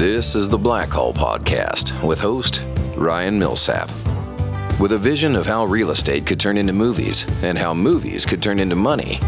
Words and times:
This 0.00 0.34
is 0.34 0.48
the 0.48 0.56
Black 0.56 0.88
Hole 0.88 1.12
Podcast 1.12 2.02
with 2.02 2.18
host 2.18 2.62
Ryan 2.96 3.38
Millsap. 3.38 3.90
With 4.80 4.92
a 4.92 4.98
vision 4.98 5.36
of 5.36 5.44
how 5.44 5.66
real 5.66 5.90
estate 5.90 6.24
could 6.24 6.40
turn 6.40 6.56
into 6.56 6.72
movies 6.72 7.26
and 7.42 7.58
how 7.58 7.74
movies 7.74 8.24
could 8.24 8.42
turn 8.42 8.58
into 8.58 8.76
money, 8.76 9.20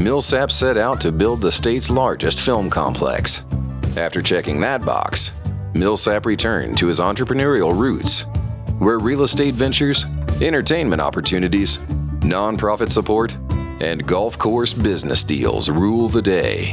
Millsap 0.00 0.50
set 0.50 0.76
out 0.76 1.00
to 1.02 1.12
build 1.12 1.40
the 1.40 1.52
state's 1.52 1.90
largest 1.90 2.40
film 2.40 2.68
complex. 2.68 3.42
After 3.96 4.20
checking 4.20 4.60
that 4.62 4.84
box, 4.84 5.30
Millsap 5.74 6.26
returned 6.26 6.76
to 6.78 6.88
his 6.88 6.98
entrepreneurial 6.98 7.72
roots, 7.72 8.24
where 8.80 8.98
real 8.98 9.22
estate 9.22 9.54
ventures, 9.54 10.06
entertainment 10.42 11.00
opportunities, 11.00 11.78
nonprofit 12.22 12.90
support, 12.90 13.36
and 13.80 14.04
golf 14.08 14.36
course 14.36 14.72
business 14.72 15.22
deals 15.22 15.70
rule 15.70 16.08
the 16.08 16.20
day. 16.20 16.72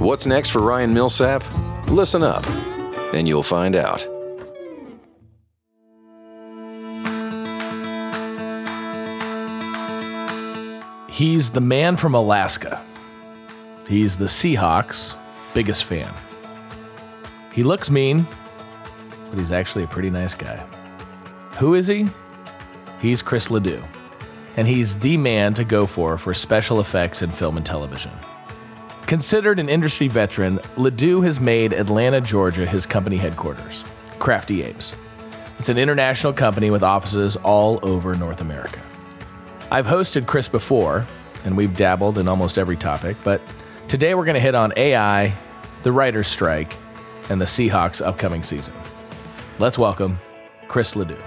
What's 0.00 0.26
next 0.26 0.50
for 0.50 0.62
Ryan 0.62 0.92
Millsap? 0.92 1.44
Listen 1.88 2.22
up, 2.22 2.46
and 3.14 3.26
you'll 3.26 3.42
find 3.42 3.74
out. 3.74 4.06
He's 11.08 11.48
the 11.48 11.62
man 11.62 11.96
from 11.96 12.14
Alaska. 12.14 12.84
He's 13.88 14.18
the 14.18 14.26
Seahawks' 14.26 15.16
biggest 15.54 15.84
fan. 15.84 16.12
He 17.52 17.62
looks 17.62 17.90
mean, 17.90 18.26
but 19.30 19.38
he's 19.38 19.52
actually 19.52 19.84
a 19.84 19.86
pretty 19.86 20.10
nice 20.10 20.34
guy. 20.34 20.56
Who 21.58 21.72
is 21.72 21.86
he? 21.86 22.06
He's 23.00 23.22
Chris 23.22 23.50
Ledoux, 23.50 23.82
and 24.56 24.68
he's 24.68 24.98
the 24.98 25.16
man 25.16 25.54
to 25.54 25.64
go 25.64 25.86
for 25.86 26.18
for 26.18 26.34
special 26.34 26.80
effects 26.80 27.22
in 27.22 27.30
film 27.30 27.56
and 27.56 27.64
television. 27.64 28.12
Considered 29.06 29.60
an 29.60 29.68
industry 29.68 30.08
veteran, 30.08 30.58
Ledoux 30.76 31.20
has 31.20 31.38
made 31.38 31.72
Atlanta, 31.72 32.20
Georgia 32.20 32.66
his 32.66 32.86
company 32.86 33.16
headquarters, 33.16 33.84
Crafty 34.18 34.64
Apes. 34.64 34.96
It's 35.60 35.68
an 35.68 35.78
international 35.78 36.32
company 36.32 36.72
with 36.72 36.82
offices 36.82 37.36
all 37.36 37.78
over 37.82 38.16
North 38.16 38.40
America. 38.40 38.80
I've 39.70 39.86
hosted 39.86 40.26
Chris 40.26 40.48
before, 40.48 41.06
and 41.44 41.56
we've 41.56 41.76
dabbled 41.76 42.18
in 42.18 42.26
almost 42.26 42.58
every 42.58 42.76
topic, 42.76 43.16
but 43.22 43.40
today 43.86 44.16
we're 44.16 44.24
going 44.24 44.34
to 44.34 44.40
hit 44.40 44.56
on 44.56 44.72
AI, 44.76 45.32
the 45.84 45.92
writer's 45.92 46.26
strike, 46.26 46.74
and 47.30 47.40
the 47.40 47.44
Seahawks' 47.44 48.04
upcoming 48.04 48.42
season. 48.42 48.74
Let's 49.60 49.78
welcome 49.78 50.18
Chris 50.66 50.96
Ledoux. 50.96 51.22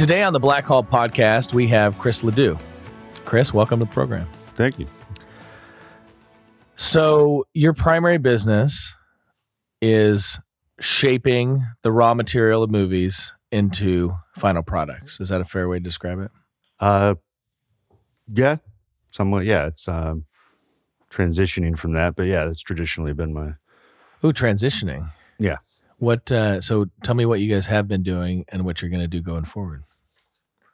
Today 0.00 0.22
on 0.22 0.32
the 0.32 0.40
Black 0.40 0.64
Hole 0.64 0.82
podcast, 0.82 1.52
we 1.52 1.68
have 1.68 1.98
Chris 1.98 2.24
Ledoux. 2.24 2.56
Chris, 3.26 3.52
welcome 3.52 3.80
to 3.80 3.84
the 3.84 3.90
program. 3.90 4.26
Thank 4.54 4.78
you. 4.78 4.86
So, 6.76 7.44
your 7.52 7.74
primary 7.74 8.16
business 8.16 8.94
is 9.82 10.40
shaping 10.80 11.62
the 11.82 11.92
raw 11.92 12.14
material 12.14 12.62
of 12.62 12.70
movies 12.70 13.34
into 13.52 14.16
final 14.38 14.62
products. 14.62 15.20
Is 15.20 15.28
that 15.28 15.42
a 15.42 15.44
fair 15.44 15.68
way 15.68 15.76
to 15.76 15.84
describe 15.84 16.18
it? 16.20 16.30
Uh, 16.78 17.16
yeah, 18.32 18.56
somewhat. 19.10 19.44
Yeah, 19.44 19.66
it's 19.66 19.86
um, 19.86 20.24
transitioning 21.10 21.76
from 21.76 21.92
that, 21.92 22.16
but 22.16 22.22
yeah, 22.22 22.46
that's 22.46 22.62
traditionally 22.62 23.12
been 23.12 23.34
my. 23.34 23.48
Ooh, 24.24 24.32
transitioning. 24.32 25.12
Yeah. 25.38 25.58
What? 25.98 26.32
Uh, 26.32 26.62
so, 26.62 26.86
tell 27.02 27.14
me 27.14 27.26
what 27.26 27.40
you 27.40 27.54
guys 27.54 27.66
have 27.66 27.86
been 27.86 28.02
doing 28.02 28.46
and 28.48 28.64
what 28.64 28.80
you're 28.80 28.90
going 28.90 29.02
to 29.02 29.06
do 29.06 29.20
going 29.20 29.44
forward. 29.44 29.84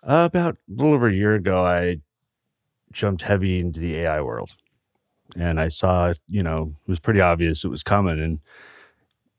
Uh, 0.07 0.29
about 0.31 0.55
a 0.55 0.73
little 0.73 0.95
over 0.95 1.09
a 1.09 1.15
year 1.15 1.35
ago, 1.35 1.67
I 1.67 1.97
jumped 2.93 3.23
heavy 3.23 3.59
into 3.59 3.81
the 3.81 3.99
AI 3.99 4.21
world, 4.21 4.53
and 5.35 5.59
I 5.59 5.67
saw, 5.67 6.12
you 6.29 6.45
know, 6.45 6.77
it 6.87 6.91
was 6.91 7.01
pretty 7.01 7.21
obvious 7.21 7.65
it 7.65 7.69
was 7.69 7.83
coming, 7.83 8.21
and 8.21 8.39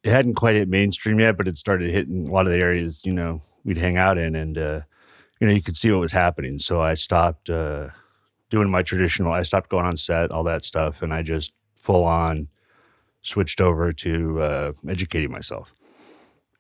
it 0.04 0.12
hadn't 0.12 0.36
quite 0.36 0.58
hit 0.58 0.68
mainstream 0.68 1.22
yet, 1.22 1.38
but 1.38 1.48
it 1.48 1.58
started 1.58 1.90
hitting 1.90 2.28
a 2.28 2.32
lot 2.34 2.48
of 2.48 2.52
the 2.52 2.60
areas, 2.60 3.02
you 3.06 3.14
know, 3.14 3.40
we'd 3.64 3.78
hang 3.78 3.96
out 3.96 4.18
in, 4.18 4.36
and 4.36 4.58
uh, 4.58 4.82
you 5.40 5.48
know, 5.48 5.54
you 5.54 5.62
could 5.62 5.78
see 5.78 5.90
what 5.90 6.02
was 6.02 6.12
happening. 6.12 6.60
So 6.60 6.82
I 6.82 6.96
stopped 6.96 7.50
uh, 7.50 7.88
doing 8.50 8.70
my 8.70 8.84
traditional. 8.84 9.32
I 9.32 9.44
stopped 9.44 9.70
going 9.70 9.86
on 9.86 9.96
set, 9.96 10.32
all 10.32 10.44
that 10.44 10.66
stuff, 10.66 11.02
and 11.02 11.14
I 11.14 11.22
just 11.22 11.54
full 11.78 12.04
on 12.04 12.50
switched 13.22 13.62
over 13.62 13.94
to 13.94 14.42
uh, 14.42 14.72
educating 14.90 15.32
myself, 15.32 15.72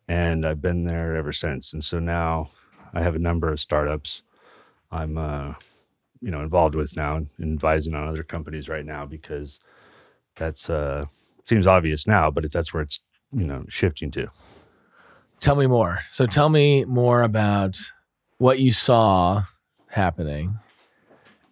and 0.08 0.46
I've 0.46 0.62
been 0.62 0.86
there 0.86 1.18
ever 1.18 1.34
since. 1.34 1.74
And 1.74 1.84
so 1.84 2.00
now 2.00 2.52
I 2.94 3.02
have 3.02 3.16
a 3.16 3.20
number 3.20 3.52
of 3.52 3.60
startups 3.60 4.24
I'm 4.92 5.18
uh, 5.18 5.54
you 6.22 6.32
know 6.32 6.42
involved 6.42 6.76
with 6.76 6.96
now 6.96 7.18
and 7.18 7.30
advising 7.40 7.94
on 7.94 8.08
other 8.08 8.24
companies 8.24 8.70
right 8.70 8.86
now 8.86 9.06
because 9.06 9.60
that's 10.36 10.70
uh, 10.70 11.06
seems 11.46 11.68
obvious 11.68 12.08
now, 12.08 12.32
but 12.32 12.52
that's 12.52 12.74
where 12.74 12.84
it's 12.84 13.00
you 13.32 13.46
know 13.46 13.66
shifting 13.70 14.12
to. 14.12 14.28
Tell 15.40 15.56
me 15.56 15.68
more. 15.68 16.00
So, 16.12 16.26
tell 16.26 16.50
me 16.50 16.86
more 16.86 17.22
about 17.22 17.78
what 18.38 18.60
you 18.60 18.74
saw 18.74 19.44
happening 19.90 20.60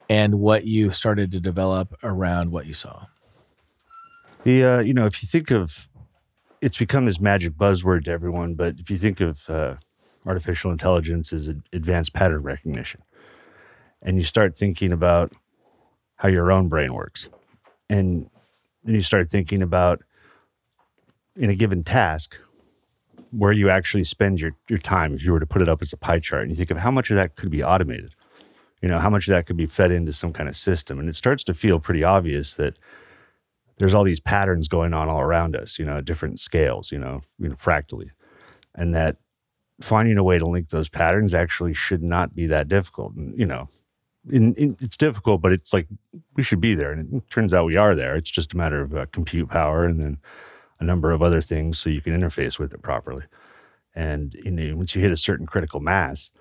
and 0.10 0.36
what 0.36 0.66
you 0.66 0.92
started 0.92 1.32
to 1.32 1.40
develop 1.40 1.96
around 2.04 2.52
what 2.52 2.66
you 2.66 2.74
saw. 2.74 3.06
The 4.44 4.64
uh, 4.64 4.80
you 4.80 4.94
know 4.94 5.06
if 5.06 5.22
you 5.22 5.28
think 5.28 5.52
of 5.52 5.90
it's 6.62 6.78
become 6.78 7.06
this 7.06 7.20
magic 7.20 7.54
buzzword 7.54 8.06
to 8.06 8.12
everyone, 8.12 8.56
but 8.56 8.76
if 8.80 8.90
you 8.90 8.98
think 8.98 9.20
of 9.20 9.48
uh, 9.50 9.76
artificial 10.26 10.72
intelligence 10.72 11.32
is 11.34 11.48
advanced 11.74 12.14
pattern 12.14 12.42
recognition. 12.42 13.02
And 14.02 14.18
you 14.18 14.24
start 14.24 14.56
thinking 14.56 14.92
about 14.92 15.34
how 16.16 16.30
your 16.30 16.52
own 16.52 16.70
brain 16.70 16.94
works. 16.94 17.30
And 17.90 18.30
then 18.84 18.96
you 18.96 19.02
start 19.02 19.30
thinking 19.30 19.62
about 19.62 20.04
in 21.36 21.50
a 21.50 21.56
given 21.56 21.84
task 21.84 22.36
where 23.32 23.52
you 23.52 23.70
actually 23.70 24.04
spend 24.04 24.40
your, 24.40 24.52
your 24.70 24.80
time 24.80 25.14
if 25.14 25.24
you 25.24 25.32
were 25.32 25.40
to 25.40 25.46
put 25.46 25.62
it 25.62 25.70
up 25.70 25.82
as 25.82 25.92
a 25.92 25.98
pie 25.98 26.20
chart 26.20 26.44
and 26.44 26.52
you 26.52 26.56
think 26.56 26.72
of 26.72 26.78
how 26.78 26.92
much 26.92 27.10
of 27.10 27.16
that 27.16 27.36
could 27.36 27.50
be 27.50 27.64
automated 27.64 28.14
you 28.82 28.88
know 28.88 29.00
how 29.00 29.10
much 29.10 29.28
of 29.28 29.34
that 29.34 29.46
could 29.46 29.58
be 29.58 29.66
fed 29.66 29.92
into 29.92 30.14
some 30.14 30.32
kind 30.32 30.48
of 30.48 30.56
system 30.56 31.00
and 31.00 31.10
it 31.10 31.16
starts 31.16 31.44
to 31.44 31.54
feel 31.54 31.80
pretty 31.80 32.04
obvious 32.04 32.54
that 32.54 32.78
there's 33.78 33.94
all 33.94 34.04
these 34.04 34.20
patterns 34.20 34.68
going 34.68 34.94
on 34.94 35.10
all 35.10 35.20
around 35.20 35.56
us 35.56 35.78
you 35.78 35.86
know 35.86 35.98
at 35.98 36.06
different 36.06 36.40
scales 36.40 36.92
you 36.92 37.00
know, 37.00 37.22
you 37.40 37.50
know 37.50 37.56
fractally 37.58 38.12
and 38.76 38.94
that 38.94 39.18
finding 39.82 40.18
a 40.18 40.24
way 40.24 40.38
to 40.38 40.46
link 40.46 40.70
those 40.70 40.90
patterns 40.90 41.34
actually 41.34 41.74
should 41.74 42.04
not 42.04 42.36
be 42.36 42.48
that 42.48 42.68
difficult. 42.68 43.14
And, 43.16 43.38
you 43.38 43.46
know, 43.46 43.68
in, 44.32 44.56
in, 44.56 44.78
it's 44.82 44.98
difficult, 44.98 45.42
but 45.42 45.52
it's 45.52 45.74
like 45.74 45.88
we 46.36 46.44
should 46.44 46.62
be 46.62 46.76
there. 46.76 46.92
And 46.92 47.16
it 47.16 47.30
turns 47.30 47.54
out 47.54 47.66
we 47.66 47.76
are 47.76 47.96
there. 47.96 48.16
It's 48.16 48.32
just 48.32 48.54
a 48.54 48.58
matter 48.58 48.82
of 48.82 48.96
uh, 48.96 49.06
compute 49.12 49.50
power 49.50 49.86
and 49.86 50.00
then 50.00 50.18
a 50.80 50.84
number 50.84 51.12
of 51.12 51.22
other 51.22 51.42
things 51.42 51.78
so 51.80 51.90
you 51.90 52.02
can 52.02 52.20
interface 52.20 52.58
with 52.60 52.74
it 52.74 52.82
properly. 52.82 53.26
And 53.94 54.34
you 54.34 54.52
know, 54.52 54.76
once 54.76 54.96
you 54.96 55.02
hit 55.02 55.12
a 55.12 55.18
certain 55.18 55.46
critical 55.46 55.80
mass, 55.80 56.32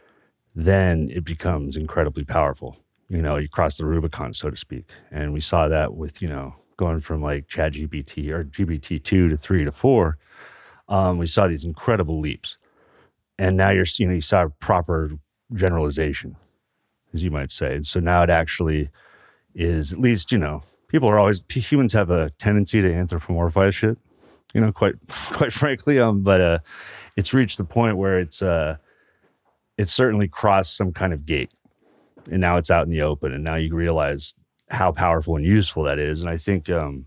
then 0.55 1.11
it 1.11 1.25
becomes 1.25 1.77
incredibly 1.77 2.25
powerful. 2.25 2.77
You 3.09 3.23
know, 3.23 3.37
you 3.37 3.49
cross 3.49 3.77
the 3.77 3.85
Rubicon, 3.85 4.33
so 4.33 4.51
to 4.51 4.57
speak. 4.57 4.89
And 5.11 5.33
we 5.33 5.41
saw 5.41 5.69
that 5.69 5.95
with, 5.95 6.23
you 6.23 6.29
know, 6.29 6.55
going 6.77 7.01
from 7.01 7.23
like 7.23 7.49
Chat 7.49 7.75
GPT 7.75 8.31
or 8.31 8.45
GPT 8.45 9.03
2 9.03 9.29
to 9.29 9.37
3 9.37 9.65
to 9.65 9.73
4. 9.73 10.19
Um, 10.89 11.19
we 11.19 11.27
saw 11.27 11.47
these 11.47 11.65
incredible 11.65 12.19
leaps 12.19 12.59
and 13.39 13.57
now 13.57 13.71
you're 13.71 13.87
you 13.99 14.07
know 14.07 14.15
you 14.15 14.21
saw 14.21 14.49
proper 14.61 15.11
generalization 15.55 16.37
as 17.15 17.23
you 17.23 17.31
might 17.31 17.53
say. 17.53 17.77
And 17.77 17.87
so 17.87 18.01
now 18.01 18.23
it 18.23 18.31
actually 18.31 18.91
is 19.55 19.93
at 19.93 20.01
least 20.01 20.33
you 20.33 20.39
know 20.39 20.61
people 20.89 21.09
are 21.09 21.19
always 21.19 21.41
humans 21.49 21.93
have 21.93 22.11
a 22.11 22.31
tendency 22.39 22.83
to 22.83 22.89
anthropomorphize 22.89 23.73
shit 23.73 23.97
you 24.53 24.61
know 24.61 24.73
quite 24.73 24.95
quite 25.33 25.53
frankly 25.53 26.01
um 26.01 26.23
but 26.23 26.41
uh 26.41 26.59
it's 27.17 27.33
reached 27.33 27.57
the 27.57 27.65
point 27.65 27.97
where 27.97 28.19
it's 28.19 28.43
uh 28.43 28.77
it's 29.79 29.93
certainly 29.93 30.27
crossed 30.27 30.77
some 30.77 30.93
kind 30.93 31.13
of 31.13 31.25
gate. 31.25 31.53
And 32.31 32.41
now 32.41 32.57
it's 32.57 32.71
out 32.71 32.85
in 32.85 32.93
the 32.93 33.03
open 33.03 33.33
and 33.33 33.45
now 33.45 33.55
you 33.55 33.75
realize 33.75 34.35
how 34.71 34.91
powerful 34.93 35.37
and 35.37 35.45
useful 35.45 35.85
that 35.85 35.99
is. 35.99 36.21
And 36.21 36.31
i 36.31 36.37
think 36.37 36.69
um 36.69 37.07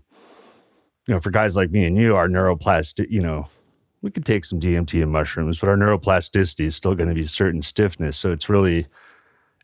you 1.06 1.14
know 1.14 1.20
for 1.20 1.30
guys 1.30 1.54
like 1.54 1.70
me 1.70 1.84
and 1.84 1.96
you 1.96 2.16
our 2.16 2.28
neuroplastic 2.28 3.10
you 3.10 3.20
know 3.20 3.46
we 4.02 4.10
could 4.10 4.24
take 4.24 4.44
some 4.44 4.60
DMT 4.60 5.02
and 5.02 5.10
mushrooms, 5.10 5.58
but 5.58 5.68
our 5.68 5.76
neuroplasticity 5.76 6.66
is 6.66 6.76
still 6.76 6.94
going 6.94 7.08
to 7.08 7.14
be 7.14 7.24
certain 7.24 7.62
stiffness. 7.62 8.16
So 8.16 8.30
it's 8.30 8.48
really, 8.48 8.86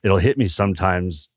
it'll 0.03 0.19
hit 0.19 0.37
me 0.37 0.49
sometimes 0.49 1.29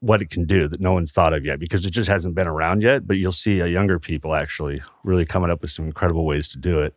what 0.00 0.20
it 0.20 0.28
can 0.28 0.44
do 0.44 0.68
that 0.68 0.80
no 0.80 0.92
one's 0.92 1.12
thought 1.12 1.32
of 1.32 1.44
yet 1.44 1.58
because 1.58 1.86
it 1.86 1.90
just 1.90 2.08
hasn't 2.08 2.34
been 2.34 2.46
around 2.46 2.82
yet. 2.82 3.06
But 3.06 3.16
you'll 3.16 3.32
see 3.32 3.62
uh, 3.62 3.66
younger 3.66 3.98
people 3.98 4.34
actually 4.34 4.82
really 5.02 5.24
coming 5.24 5.50
up 5.50 5.62
with 5.62 5.70
some 5.70 5.86
incredible 5.86 6.26
ways 6.26 6.48
to 6.48 6.58
do 6.58 6.80
it. 6.80 6.94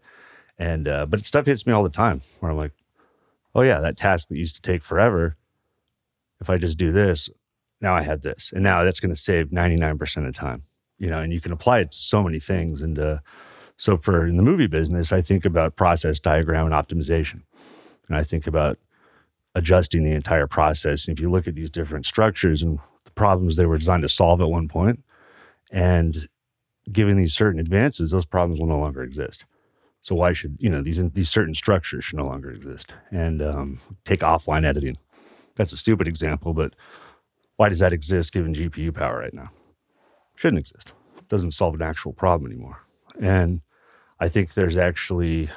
And, 0.58 0.88
uh, 0.90 1.06
but 1.06 1.26
stuff 1.26 1.46
hits 1.46 1.66
me 1.66 1.72
all 1.72 1.84
the 1.84 1.90
time 1.90 2.22
where 2.42 2.52
I'm 2.52 2.58
like, 2.58 2.74
oh 3.56 3.62
yeah, 3.62 3.80
that 3.80 3.98
task 3.98 4.28
that 4.28 4.38
used 4.38 4.56
to 4.56 4.62
take 4.62 4.84
forever, 4.84 5.38
if 6.42 6.50
I 6.50 6.58
just 6.58 6.78
do 6.78 6.92
this, 6.92 7.30
now 7.80 7.96
I 7.96 8.02
have 8.02 8.22
this. 8.22 8.52
And 8.54 8.62
now 8.62 8.84
that's 8.84 9.00
going 9.00 9.14
to 9.14 9.20
save 9.20 9.48
99% 9.48 10.28
of 10.28 10.34
time, 10.34 10.64
you 10.98 11.10
know, 11.10 11.20
and 11.20 11.32
you 11.32 11.40
can 11.40 11.54
apply 11.54 11.80
it 11.80 11.92
to 11.94 11.98
so 11.98 12.22
many 12.22 12.40
things. 12.40 12.82
And, 12.82 13.00
uh, 13.00 13.20
so 13.80 13.98
for 13.98 14.28
in 14.28 14.36
the 14.36 14.44
movie 14.44 14.68
business, 14.68 15.14
I 15.14 15.22
think 15.22 15.46
about 15.46 15.78
process 15.78 16.20
diagram 16.20 16.72
and 16.72 16.76
optimization. 16.76 17.42
And 18.08 18.18
I 18.18 18.24
think 18.24 18.46
about 18.46 18.78
adjusting 19.56 20.04
the 20.04 20.12
entire 20.12 20.48
process. 20.48 21.08
And 21.08 21.18
if 21.18 21.22
you 21.22 21.32
look 21.32 21.48
at 21.48 21.56
these 21.56 21.72
different 21.72 22.06
structures 22.06 22.62
and 22.62 22.78
the 23.06 23.12
problems 23.12 23.56
they 23.56 23.66
were 23.66 23.78
designed 23.78 24.02
to 24.02 24.10
solve 24.10 24.42
at 24.42 24.50
one. 24.50 25.04
And 25.72 26.28
given 26.92 27.16
these 27.16 27.34
certain 27.34 27.60
advances, 27.60 28.12
those 28.12 28.26
problems 28.26 28.60
will 28.60 28.68
no 28.68 28.80
longer 28.80 29.02
exist. 29.02 29.46
So 30.02 30.14
why 30.14 30.34
should 30.34 30.58
you 30.60 30.70
know 30.70 30.82
these 30.82 31.02
these 31.12 31.30
certain 31.30 31.54
structures 31.54 32.04
should 32.04 32.18
no 32.18 32.26
longer 32.26 32.52
exist? 32.52 32.94
And 33.12 33.42
um, 33.42 33.80
take 34.04 34.20
offline 34.20 34.66
editing. 34.66 34.98
That's 35.56 35.74
a 35.74 35.78
stupid 35.78 36.08
example, 36.08 36.54
but 36.54 36.74
why 37.56 37.70
does 37.70 37.80
that 37.80 37.94
exist 37.94 38.34
given 38.34 38.54
GPU 38.54 38.94
power 38.94 39.20
right 39.20 39.34
now? 39.34 39.52
Shouldn't 40.36 40.60
exist. 40.60 40.92
doesn't 41.30 41.52
solve 41.52 41.76
an 41.76 41.82
actual 41.82 42.14
problem 42.14 42.50
anymore. 42.50 42.78
And 43.22 43.62
I 44.20 44.30
think 44.30 44.54
there's 44.54 44.78
actually 44.78 45.50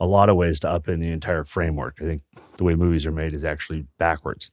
a 0.00 0.06
lot 0.06 0.28
of 0.28 0.36
ways 0.36 0.60
to 0.60 0.68
upend 0.68 1.00
the 1.00 1.10
entire 1.10 1.44
framework. 1.44 1.98
I 2.00 2.04
think 2.04 2.22
the 2.56 2.64
way 2.64 2.74
movies 2.74 3.04
are 3.06 3.12
made 3.12 3.32
is 3.32 3.44
actually 3.44 3.86
backwards. 3.98 4.50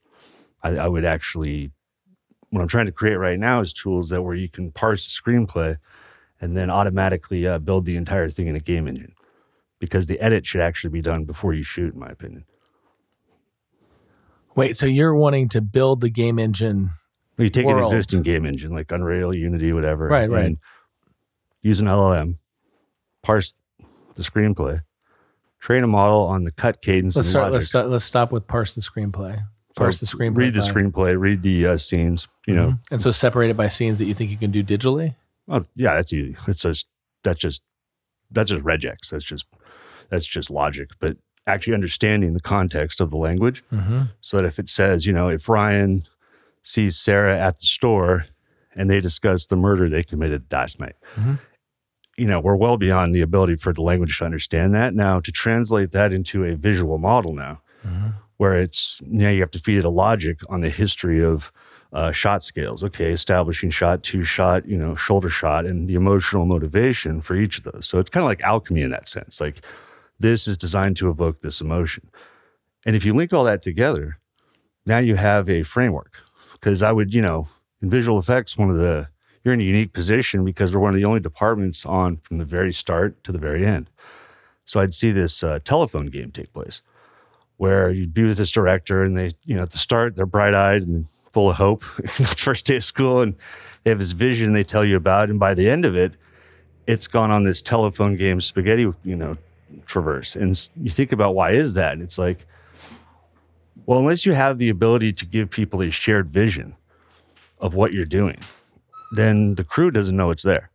I, 0.63 0.75
I 0.75 0.87
would 0.87 1.05
actually, 1.05 1.71
what 2.49 2.61
I'm 2.61 2.67
trying 2.67 2.87
to 2.87 2.91
create 2.91 3.15
right 3.15 3.37
now 3.37 3.61
is 3.61 3.73
tools 3.73 4.09
that 4.09 4.23
where 4.23 4.35
you 4.35 4.49
can 4.49 4.71
parse 4.71 5.05
a 5.05 5.21
screenplay 5.21 5.77
and 6.41 6.57
then 6.57 6.69
automatically 6.69 7.47
uh, 7.47 7.59
build 7.59 7.85
the 7.85 7.95
entire 7.95 8.29
thing 8.29 8.47
in 8.47 8.55
a 8.55 8.59
game 8.59 8.87
engine 8.87 9.13
because 9.79 10.07
the 10.07 10.19
edit 10.19 10.45
should 10.45 10.61
actually 10.61 10.89
be 10.89 11.01
done 11.01 11.25
before 11.25 11.53
you 11.53 11.63
shoot, 11.63 11.93
in 11.93 11.99
my 11.99 12.07
opinion. 12.07 12.45
Wait, 14.55 14.77
so 14.77 14.85
you're 14.87 15.13
wanting 15.13 15.49
to 15.49 15.61
build 15.61 16.01
the 16.01 16.09
game 16.09 16.39
engine? 16.39 16.91
You 17.37 17.49
take 17.49 17.65
world. 17.65 17.79
an 17.79 17.85
existing 17.85 18.21
game 18.23 18.45
engine 18.45 18.71
like 18.71 18.91
Unreal, 18.91 19.33
Unity, 19.33 19.73
whatever, 19.73 20.07
Right, 20.07 20.29
right. 20.29 20.45
and 20.45 20.57
Use 21.61 21.79
an 21.79 21.87
LLM, 21.87 22.37
parse 23.25 23.55
the 24.15 24.23
screenplay, 24.23 24.81
train 25.59 25.83
a 25.83 25.87
model 25.87 26.21
on 26.21 26.43
the 26.43 26.51
cut 26.51 26.81
cadence 26.81 27.15
Let's 27.15 27.27
and 27.27 27.31
start. 27.31 27.43
logic. 27.45 27.53
Let's 27.53 27.67
start. 27.67 27.89
Let's 27.89 28.03
stop 28.03 28.31
with 28.31 28.47
parse 28.47 28.75
the 28.75 28.81
screenplay. 28.81 29.41
Parse 29.75 29.99
the 29.99 30.05
screenplay. 30.05 30.37
Read 30.37 30.53
the 30.53 30.61
by- 30.61 30.67
screenplay. 30.67 31.19
Read 31.19 31.41
the 31.41 31.67
uh, 31.67 31.77
scenes. 31.77 32.27
You 32.47 32.53
know, 32.53 32.67
Mhm. 32.69 32.79
and 32.91 33.01
so 33.01 33.09
separate 33.11 33.49
it 33.49 33.57
by 33.57 33.67
scenes 33.67 33.97
that 33.99 34.05
you 34.05 34.13
think 34.13 34.29
you 34.29 34.37
can 34.37 34.51
do 34.51 34.63
digitally. 34.63 35.15
Oh, 35.47 35.65
yeah, 35.75 35.95
that's 35.95 36.13
easy. 36.13 36.37
It's 36.47 36.61
just 36.61 36.85
that's 37.23 37.39
just 37.39 37.61
that's 38.31 38.49
just 38.51 38.63
regex. 38.63 39.09
That's 39.09 39.25
just 39.25 39.45
that's 40.09 40.25
just 40.27 40.49
logic. 40.51 40.89
But 40.99 41.17
actually 41.47 41.73
understanding 41.73 42.33
the 42.33 42.39
context 42.39 43.01
of 43.01 43.09
the 43.09 43.17
language, 43.17 43.63
Mm-hmm. 43.71 44.01
so 44.21 44.37
that 44.37 44.45
if 44.45 44.59
it 44.59 44.69
says, 44.69 45.05
you 45.07 45.13
know, 45.13 45.27
if 45.29 45.49
Ryan 45.49 46.03
sees 46.63 46.97
Sarah 46.97 47.37
at 47.37 47.59
the 47.59 47.65
store 47.65 48.25
and 48.75 48.89
they 48.89 48.99
discuss 48.99 49.47
the 49.47 49.55
murder 49.55 49.87
they 49.89 50.03
committed 50.03 50.45
last 50.51 50.79
night, 50.79 50.95
Mhm. 51.15 51.39
You 52.17 52.25
know, 52.25 52.39
we're 52.39 52.55
well 52.55 52.77
beyond 52.77 53.13
the 53.13 53.21
ability 53.21 53.55
for 53.57 53.73
the 53.73 53.81
language 53.81 54.17
to 54.19 54.25
understand 54.25 54.73
that. 54.73 54.93
Now 54.93 55.19
to 55.19 55.31
translate 55.31 55.91
that 55.91 56.13
into 56.13 56.43
a 56.45 56.55
visual 56.55 56.97
model 56.97 57.33
now, 57.33 57.61
Mm-hmm. 57.85 58.07
where 58.37 58.55
it's 58.59 58.97
now 59.05 59.29
you 59.29 59.41
have 59.41 59.51
to 59.51 59.59
feed 59.59 59.77
it 59.77 59.85
a 59.85 59.89
logic 59.89 60.39
on 60.49 60.61
the 60.61 60.69
history 60.71 61.23
of 61.23 61.51
uh, 61.93 62.11
shot 62.11 62.43
scales. 62.43 62.83
Okay, 62.83 63.11
establishing 63.11 63.69
shot, 63.69 64.01
two 64.01 64.23
shot, 64.23 64.67
you 64.67 64.75
know, 64.77 64.95
shoulder 64.95 65.29
shot, 65.29 65.65
and 65.65 65.87
the 65.87 65.93
emotional 65.93 66.45
motivation 66.47 67.21
for 67.21 67.35
each 67.35 67.59
of 67.59 67.63
those. 67.65 67.87
So 67.87 67.99
it's 67.99 68.09
kind 68.09 68.23
of 68.23 68.27
like 68.27 68.41
alchemy 68.41 68.81
in 68.81 68.89
that 68.89 69.07
sense. 69.07 69.39
Like 69.39 69.63
this 70.19 70.47
is 70.47 70.57
designed 70.57 70.97
to 70.97 71.09
evoke 71.09 71.41
this 71.41 71.61
emotion, 71.61 72.09
and 72.85 72.95
if 72.95 73.05
you 73.05 73.13
link 73.13 73.31
all 73.33 73.43
that 73.43 73.61
together, 73.61 74.17
now 74.87 74.97
you 74.97 75.15
have 75.15 75.47
a 75.49 75.61
framework. 75.63 76.13
Because 76.53 76.81
I 76.81 76.91
would, 76.91 77.13
you 77.13 77.21
know, 77.21 77.47
in 77.83 77.89
visual 77.91 78.17
effects, 78.17 78.57
one 78.57 78.71
of 78.71 78.77
the 78.77 79.09
you're 79.45 79.53
in 79.53 79.61
a 79.61 79.63
unique 79.63 79.93
position 79.93 80.43
because 80.43 80.73
we're 80.73 80.81
one 80.81 80.93
of 80.93 80.97
the 80.97 81.05
only 81.05 81.19
departments 81.19 81.85
on 81.85 82.17
from 82.17 82.39
the 82.39 82.45
very 82.45 82.73
start 82.73 83.23
to 83.23 83.31
the 83.31 83.37
very 83.37 83.65
end. 83.65 83.89
So 84.65 84.79
I'd 84.79 84.93
see 84.93 85.11
this 85.11 85.43
uh, 85.43 85.59
telephone 85.63 86.07
game 86.07 86.31
take 86.31 86.51
place 86.51 86.81
where 87.57 87.91
you'd 87.91 88.13
be 88.13 88.23
with 88.23 88.37
this 88.37 88.51
director 88.51 89.03
and 89.03 89.15
they, 89.15 89.31
you 89.45 89.55
know, 89.55 89.61
at 89.61 89.69
the 89.69 89.77
start, 89.77 90.15
they're 90.15 90.25
bright 90.25 90.55
eyed 90.55 90.81
and 90.81 91.05
full 91.31 91.49
of 91.49 91.55
hope. 91.55 91.83
First 92.37 92.65
day 92.65 92.77
of 92.77 92.83
school, 92.83 93.21
and 93.21 93.35
they 93.83 93.91
have 93.91 93.99
this 93.99 94.13
vision 94.13 94.53
they 94.53 94.63
tell 94.63 94.83
you 94.83 94.97
about. 94.97 95.29
And 95.29 95.39
by 95.39 95.53
the 95.53 95.69
end 95.69 95.85
of 95.85 95.95
it, 95.95 96.13
it's 96.87 97.07
gone 97.07 97.29
on 97.29 97.43
this 97.43 97.61
telephone 97.61 98.15
game 98.15 98.41
spaghetti, 98.41 98.91
you 99.03 99.15
know, 99.15 99.37
traverse. 99.85 100.35
And 100.35 100.69
you 100.81 100.89
think 100.89 101.11
about 101.11 101.35
why 101.35 101.51
is 101.51 101.75
that? 101.75 101.93
And 101.93 102.01
it's 102.01 102.17
like, 102.17 102.45
well, 103.85 103.99
unless 103.99 104.25
you 104.25 104.33
have 104.33 104.57
the 104.57 104.69
ability 104.69 105.13
to 105.13 105.25
give 105.25 105.49
people 105.49 105.81
a 105.81 105.91
shared 105.91 106.29
vision 106.29 106.75
of 107.59 107.75
what 107.75 107.93
you're 107.93 108.05
doing, 108.05 108.39
then 109.15 109.55
the 109.55 109.63
crew 109.63 109.91
doesn't 109.91 110.15
know 110.15 110.31
it's 110.31 110.43
there. 110.43 110.69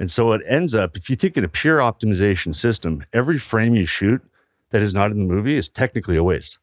And 0.00 0.10
so 0.10 0.32
it 0.32 0.42
ends 0.46 0.74
up, 0.74 0.96
if 0.96 1.10
you 1.10 1.16
think 1.16 1.36
in 1.36 1.44
a 1.44 1.48
pure 1.48 1.78
optimization 1.78 2.54
system, 2.54 3.04
every 3.12 3.38
frame 3.38 3.74
you 3.74 3.84
shoot 3.86 4.22
that 4.70 4.82
is 4.82 4.94
not 4.94 5.10
in 5.10 5.18
the 5.18 5.34
movie 5.34 5.56
is 5.56 5.68
technically 5.68 6.16
a 6.16 6.22
waste. 6.22 6.58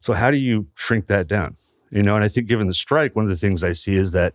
So 0.00 0.12
how 0.12 0.30
do 0.30 0.36
you 0.36 0.66
shrink 0.74 1.06
that 1.06 1.26
down? 1.26 1.56
You 1.90 2.02
know, 2.02 2.16
and 2.16 2.24
I 2.24 2.28
think 2.28 2.48
given 2.48 2.66
the 2.66 2.74
strike, 2.74 3.16
one 3.16 3.24
of 3.24 3.30
the 3.30 3.36
things 3.36 3.64
I 3.64 3.72
see 3.72 3.96
is 3.96 4.12
that 4.12 4.34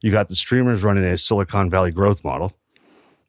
you 0.00 0.12
got 0.12 0.28
the 0.28 0.36
streamers 0.36 0.82
running 0.82 1.04
a 1.04 1.18
Silicon 1.18 1.70
Valley 1.70 1.90
growth 1.90 2.22
model, 2.22 2.52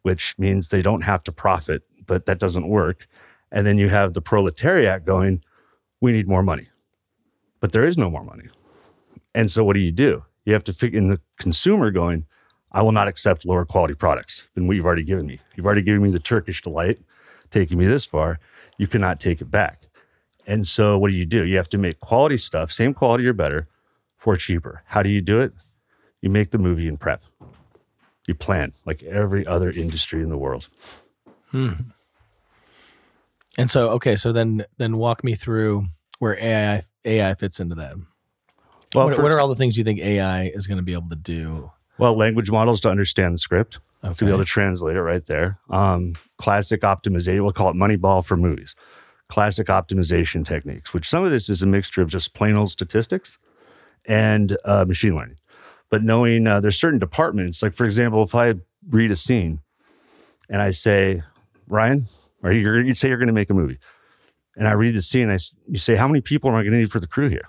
which 0.03 0.37
means 0.37 0.69
they 0.69 0.81
don't 0.81 1.01
have 1.01 1.23
to 1.23 1.31
profit, 1.31 1.83
but 2.05 2.25
that 2.25 2.39
doesn't 2.39 2.67
work. 2.67 3.07
And 3.51 3.65
then 3.65 3.77
you 3.77 3.89
have 3.89 4.13
the 4.13 4.21
proletariat 4.21 5.05
going, 5.05 5.43
we 6.01 6.11
need 6.11 6.27
more 6.27 6.43
money. 6.43 6.67
But 7.59 7.71
there 7.71 7.85
is 7.85 7.97
no 7.97 8.09
more 8.09 8.23
money. 8.23 8.45
And 9.33 9.49
so 9.49 9.63
what 9.63 9.73
do 9.73 9.79
you 9.79 9.91
do? 9.91 10.23
You 10.45 10.53
have 10.53 10.63
to 10.65 10.73
figure 10.73 10.99
in 10.99 11.07
the 11.07 11.19
consumer 11.39 11.91
going, 11.91 12.25
I 12.71 12.81
will 12.81 12.91
not 12.91 13.07
accept 13.07 13.45
lower 13.45 13.65
quality 13.65 13.93
products 13.93 14.47
than 14.55 14.67
what 14.67 14.75
you've 14.75 14.85
already 14.85 15.03
given 15.03 15.27
me. 15.27 15.39
You've 15.55 15.65
already 15.65 15.83
given 15.83 16.01
me 16.01 16.09
the 16.09 16.19
Turkish 16.19 16.61
delight, 16.61 16.99
taking 17.51 17.77
me 17.77 17.85
this 17.85 18.05
far. 18.05 18.39
You 18.77 18.87
cannot 18.87 19.19
take 19.19 19.41
it 19.41 19.51
back. 19.51 19.83
And 20.47 20.67
so 20.67 20.97
what 20.97 21.09
do 21.09 21.15
you 21.15 21.25
do? 21.25 21.45
You 21.45 21.55
have 21.57 21.69
to 21.69 21.77
make 21.77 21.99
quality 21.99 22.37
stuff, 22.37 22.71
same 22.71 22.93
quality 22.93 23.25
or 23.25 23.33
better, 23.33 23.67
for 24.17 24.35
cheaper. 24.35 24.81
How 24.85 25.03
do 25.03 25.09
you 25.09 25.21
do 25.21 25.39
it? 25.39 25.53
You 26.21 26.29
make 26.29 26.51
the 26.51 26.57
movie 26.57 26.87
in 26.87 26.97
prep. 26.97 27.21
You 28.27 28.35
plan 28.35 28.73
like 28.85 29.03
every 29.03 29.45
other 29.45 29.69
industry 29.69 30.23
in 30.23 30.29
the 30.29 30.37
world. 30.37 30.67
Hmm. 31.51 31.73
And 33.57 33.69
so, 33.69 33.89
okay, 33.91 34.15
so 34.15 34.31
then 34.31 34.65
then 34.77 34.97
walk 34.97 35.23
me 35.23 35.35
through 35.35 35.85
where 36.19 36.37
AI 36.39 36.81
AI 37.05 37.33
fits 37.35 37.59
into 37.59 37.75
that. 37.75 37.95
Well, 38.95 39.07
what, 39.07 39.21
what 39.21 39.31
are 39.31 39.39
all 39.39 39.47
the 39.47 39.55
things 39.55 39.77
you 39.77 39.83
think 39.83 39.99
AI 39.99 40.45
is 40.45 40.67
going 40.67 40.77
to 40.77 40.83
be 40.83 40.93
able 40.93 41.09
to 41.09 41.15
do? 41.15 41.71
well, 41.97 42.15
language 42.17 42.51
models 42.51 42.81
to 42.81 42.89
understand 42.89 43.33
the 43.33 43.37
script. 43.37 43.79
Okay. 44.03 44.15
to 44.15 44.25
be 44.25 44.31
able 44.31 44.39
to 44.39 44.45
translate 44.45 44.97
it 44.97 45.01
right 45.01 45.25
there. 45.27 45.59
Um, 45.69 46.15
classic 46.37 46.81
optimization, 46.81 47.41
we'll 47.41 47.53
call 47.53 47.69
it 47.69 47.75
Moneyball 47.75 48.25
for 48.25 48.35
movies. 48.35 48.75
Classic 49.29 49.67
optimization 49.67 50.45
techniques, 50.45 50.93
which 50.93 51.07
some 51.07 51.23
of 51.23 51.31
this 51.31 51.49
is 51.49 51.63
a 51.63 51.65
mixture 51.65 52.01
of 52.01 52.09
just 52.09 52.33
plain 52.33 52.57
old 52.57 52.69
statistics 52.69 53.37
and 54.05 54.57
uh, 54.65 54.83
machine 54.83 55.15
learning. 55.15 55.37
But 55.89 56.03
knowing 56.03 56.47
uh, 56.47 56.59
there's 56.59 56.77
certain 56.77 56.99
departments, 56.99 57.63
like 57.63 57.73
for 57.73 57.85
example, 57.85 58.23
if 58.23 58.35
I 58.35 58.55
read 58.89 59.11
a 59.11 59.15
scene 59.15 59.61
and 60.49 60.61
I 60.61 60.71
say, 60.71 61.23
Ryan, 61.67 62.07
or 62.43 62.51
you 62.51 62.73
you 62.79 62.95
say 62.95 63.07
you're 63.07 63.17
going 63.17 63.27
to 63.27 63.33
make 63.33 63.49
a 63.49 63.53
movie, 63.53 63.79
and 64.57 64.67
I 64.67 64.73
read 64.73 64.95
the 64.95 65.01
scene, 65.01 65.29
I 65.29 65.37
you 65.69 65.77
say, 65.77 65.95
how 65.95 66.07
many 66.07 66.19
people 66.19 66.49
am 66.49 66.57
I 66.57 66.63
going 66.63 66.73
to 66.73 66.79
need 66.79 66.91
for 66.91 66.99
the 66.99 67.07
crew 67.07 67.29
here? 67.29 67.47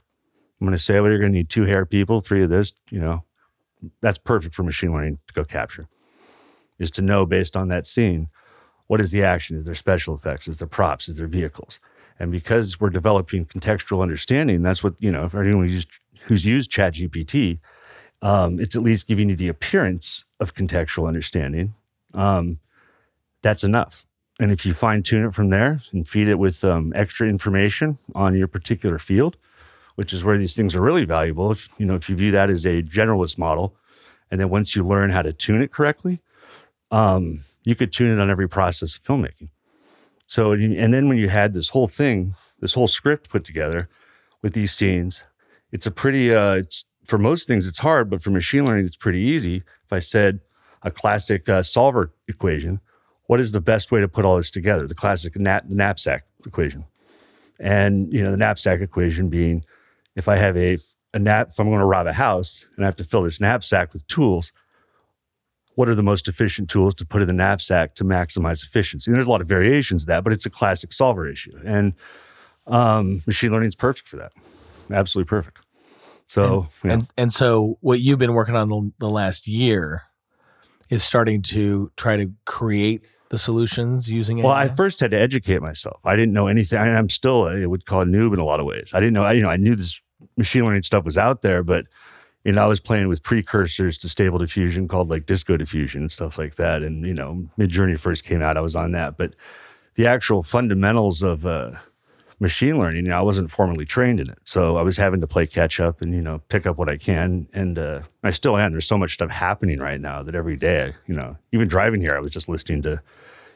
I'm 0.64 0.68
going 0.68 0.78
to 0.78 0.82
say, 0.82 0.98
well, 0.98 1.10
you're 1.10 1.18
going 1.18 1.30
to 1.30 1.36
need 1.36 1.50
two 1.50 1.64
hair 1.64 1.84
people, 1.84 2.20
three 2.20 2.42
of 2.42 2.48
this. 2.48 2.72
You 2.90 2.98
know, 2.98 3.22
that's 4.00 4.16
perfect 4.16 4.54
for 4.54 4.62
machine 4.62 4.94
learning 4.94 5.18
to 5.26 5.34
go 5.34 5.44
capture 5.44 5.86
is 6.78 6.90
to 6.92 7.02
know 7.02 7.26
based 7.26 7.54
on 7.54 7.68
that 7.68 7.86
scene 7.86 8.28
what 8.86 8.98
is 9.00 9.10
the 9.10 9.22
action? 9.22 9.58
Is 9.58 9.64
there 9.64 9.74
special 9.74 10.14
effects? 10.14 10.48
Is 10.48 10.56
there 10.56 10.66
props? 10.66 11.06
Is 11.08 11.16
there 11.18 11.26
vehicles? 11.26 11.80
And 12.18 12.32
because 12.32 12.80
we're 12.80 12.88
developing 12.90 13.44
contextual 13.44 14.02
understanding 14.02 14.62
that's 14.62 14.82
what 14.82 14.94
you 15.00 15.12
know 15.12 15.28
for 15.28 15.42
anyone 15.42 15.68
who's, 15.68 15.86
who's 16.24 16.44
used 16.46 16.70
chat 16.70 16.94
gpt 16.94 17.58
um, 18.22 18.58
it's 18.58 18.74
at 18.74 18.82
least 18.82 19.06
giving 19.06 19.28
you 19.28 19.36
the 19.36 19.48
appearance 19.48 20.24
of 20.40 20.54
contextual 20.54 21.06
understanding 21.06 21.74
um, 22.14 22.58
that's 23.42 23.64
enough. 23.64 24.06
And 24.40 24.50
if 24.50 24.64
you 24.66 24.74
fine 24.74 25.02
tune 25.02 25.26
it 25.26 25.34
from 25.34 25.50
there 25.50 25.80
and 25.92 26.08
feed 26.08 26.28
it 26.28 26.38
with 26.38 26.64
um, 26.64 26.92
extra 26.96 27.28
information 27.28 27.98
on 28.14 28.34
your 28.34 28.48
particular 28.48 28.98
field 28.98 29.36
which 29.96 30.12
is 30.12 30.24
where 30.24 30.38
these 30.38 30.56
things 30.56 30.74
are 30.74 30.80
really 30.80 31.04
valuable 31.04 31.52
if 31.52 31.68
you 31.78 31.86
know 31.86 31.94
if 31.94 32.08
you 32.08 32.16
view 32.16 32.30
that 32.30 32.50
as 32.50 32.64
a 32.64 32.82
generalist 32.82 33.38
model 33.38 33.76
and 34.30 34.40
then 34.40 34.48
once 34.48 34.74
you 34.74 34.86
learn 34.86 35.10
how 35.10 35.22
to 35.22 35.32
tune 35.32 35.62
it 35.62 35.70
correctly 35.70 36.20
um, 36.90 37.40
you 37.64 37.74
could 37.74 37.92
tune 37.92 38.12
it 38.16 38.20
on 38.20 38.30
every 38.30 38.48
process 38.48 38.96
of 38.96 39.02
filmmaking. 39.02 39.48
So, 40.26 40.52
and 40.52 40.94
then 40.94 41.08
when 41.08 41.18
you 41.18 41.28
had 41.28 41.52
this 41.52 41.70
whole 41.70 41.88
thing, 41.88 42.34
this 42.60 42.74
whole 42.74 42.86
script 42.86 43.28
put 43.28 43.44
together 43.44 43.88
with 44.42 44.52
these 44.54 44.72
scenes, 44.72 45.22
it's 45.72 45.86
a 45.86 45.90
pretty, 45.90 46.32
uh, 46.32 46.54
it's 46.54 46.84
for 47.04 47.18
most 47.18 47.46
things, 47.46 47.66
it's 47.66 47.78
hard, 47.78 48.08
but 48.08 48.22
for 48.22 48.30
machine 48.30 48.64
learning, 48.64 48.86
it's 48.86 48.96
pretty 48.96 49.20
easy. 49.20 49.56
If 49.84 49.92
I 49.92 49.98
said 49.98 50.40
a 50.82 50.90
classic 50.90 51.48
uh, 51.48 51.62
solver 51.62 52.12
equation, 52.28 52.80
what 53.26 53.40
is 53.40 53.52
the 53.52 53.60
best 53.60 53.90
way 53.90 54.00
to 54.00 54.08
put 54.08 54.24
all 54.24 54.36
this 54.36 54.50
together? 54.50 54.86
The 54.86 54.94
classic 54.94 55.36
nap, 55.36 55.64
knapsack 55.68 56.24
equation. 56.46 56.84
And, 57.58 58.12
you 58.12 58.22
know, 58.22 58.30
the 58.30 58.36
knapsack 58.36 58.80
equation 58.80 59.28
being 59.28 59.64
if 60.16 60.28
I 60.28 60.36
have 60.36 60.56
a, 60.56 60.78
a 61.12 61.18
nap, 61.18 61.48
if 61.50 61.58
I'm 61.58 61.68
going 61.68 61.80
to 61.80 61.84
rob 61.84 62.06
a 62.06 62.12
house 62.12 62.66
and 62.76 62.84
I 62.84 62.88
have 62.88 62.96
to 62.96 63.04
fill 63.04 63.22
this 63.22 63.40
knapsack 63.40 63.92
with 63.92 64.06
tools, 64.06 64.52
what 65.74 65.88
are 65.88 65.94
the 65.94 66.02
most 66.02 66.28
efficient 66.28 66.70
tools 66.70 66.94
to 66.96 67.06
put 67.06 67.20
in 67.20 67.26
the 67.26 67.34
knapsack 67.34 67.94
to 67.96 68.04
maximize 68.04 68.64
efficiency? 68.64 69.10
And 69.10 69.16
there's 69.16 69.26
a 69.26 69.30
lot 69.30 69.40
of 69.40 69.48
variations 69.48 70.04
of 70.04 70.06
that, 70.08 70.24
but 70.24 70.32
it's 70.32 70.46
a 70.46 70.50
classic 70.50 70.92
solver 70.92 71.28
issue. 71.28 71.58
And 71.64 71.94
um, 72.66 73.22
machine 73.26 73.50
learning 73.50 73.68
is 73.68 73.76
perfect 73.76 74.08
for 74.08 74.16
that. 74.16 74.32
Absolutely 74.90 75.28
perfect. 75.28 75.60
So 76.26 76.68
you 76.82 76.88
know, 76.88 76.94
And 76.94 77.08
and 77.16 77.32
so 77.32 77.78
what 77.80 78.00
you've 78.00 78.18
been 78.18 78.34
working 78.34 78.56
on 78.56 78.68
the, 78.68 78.92
the 78.98 79.10
last 79.10 79.46
year 79.46 80.02
is 80.90 81.02
starting 81.02 81.42
to 81.42 81.90
try 81.96 82.16
to 82.16 82.32
create 82.44 83.02
the 83.30 83.38
solutions 83.38 84.10
using 84.10 84.42
well, 84.42 84.52
I 84.52 84.68
first 84.68 85.00
had 85.00 85.10
to 85.10 85.18
educate 85.18 85.60
myself. 85.60 86.00
I 86.04 86.14
didn't 86.14 86.34
know 86.34 86.46
anything. 86.46 86.78
I, 86.78 86.96
I'm 86.96 87.10
still 87.10 87.44
I 87.44 87.66
would 87.66 87.84
call 87.84 88.02
a 88.02 88.04
noob 88.04 88.32
in 88.32 88.38
a 88.38 88.44
lot 88.44 88.60
of 88.60 88.66
ways. 88.66 88.90
I 88.94 89.00
didn't 89.00 89.14
know. 89.14 89.24
I, 89.24 89.32
you 89.32 89.42
know, 89.42 89.48
I 89.48 89.56
knew 89.56 89.74
this 89.74 90.00
machine 90.36 90.64
learning 90.64 90.82
stuff 90.82 91.04
was 91.04 91.18
out 91.18 91.42
there, 91.42 91.62
but 91.62 91.86
you 92.44 92.52
know, 92.52 92.62
I 92.62 92.66
was 92.66 92.80
playing 92.80 93.08
with 93.08 93.22
precursors 93.22 93.96
to 93.98 94.08
stable 94.08 94.38
diffusion 94.38 94.86
called 94.86 95.10
like 95.10 95.24
disco 95.26 95.56
diffusion 95.56 96.02
and 96.02 96.12
stuff 96.12 96.36
like 96.36 96.56
that. 96.56 96.82
And 96.82 97.06
you 97.06 97.14
know, 97.14 97.48
Mid 97.56 97.70
Journey 97.70 97.96
first 97.96 98.24
came 98.24 98.42
out, 98.42 98.56
I 98.56 98.60
was 98.60 98.76
on 98.76 98.92
that, 98.92 99.16
but 99.16 99.34
the 99.94 100.06
actual 100.06 100.42
fundamentals 100.42 101.22
of 101.22 101.46
uh, 101.46 101.72
machine 102.40 102.78
learning, 102.78 103.06
you 103.06 103.10
know, 103.10 103.18
I 103.18 103.22
wasn't 103.22 103.50
formally 103.50 103.86
trained 103.86 104.20
in 104.20 104.28
it, 104.28 104.38
so 104.44 104.76
I 104.76 104.82
was 104.82 104.96
having 104.96 105.20
to 105.20 105.26
play 105.26 105.46
catch 105.46 105.80
up 105.80 106.02
and 106.02 106.12
you 106.12 106.20
know 106.20 106.40
pick 106.48 106.66
up 106.66 106.76
what 106.76 106.88
I 106.88 106.96
can. 106.96 107.48
And 107.54 107.78
uh, 107.78 108.00
I 108.22 108.30
still 108.30 108.56
am. 108.56 108.72
There's 108.72 108.86
so 108.86 108.98
much 108.98 109.14
stuff 109.14 109.30
happening 109.30 109.78
right 109.78 110.00
now 110.00 110.22
that 110.22 110.34
every 110.34 110.56
day, 110.56 110.94
you 111.06 111.14
know, 111.14 111.36
even 111.52 111.68
driving 111.68 112.00
here, 112.00 112.16
I 112.16 112.20
was 112.20 112.32
just 112.32 112.48
listening 112.48 112.82
to 112.82 113.00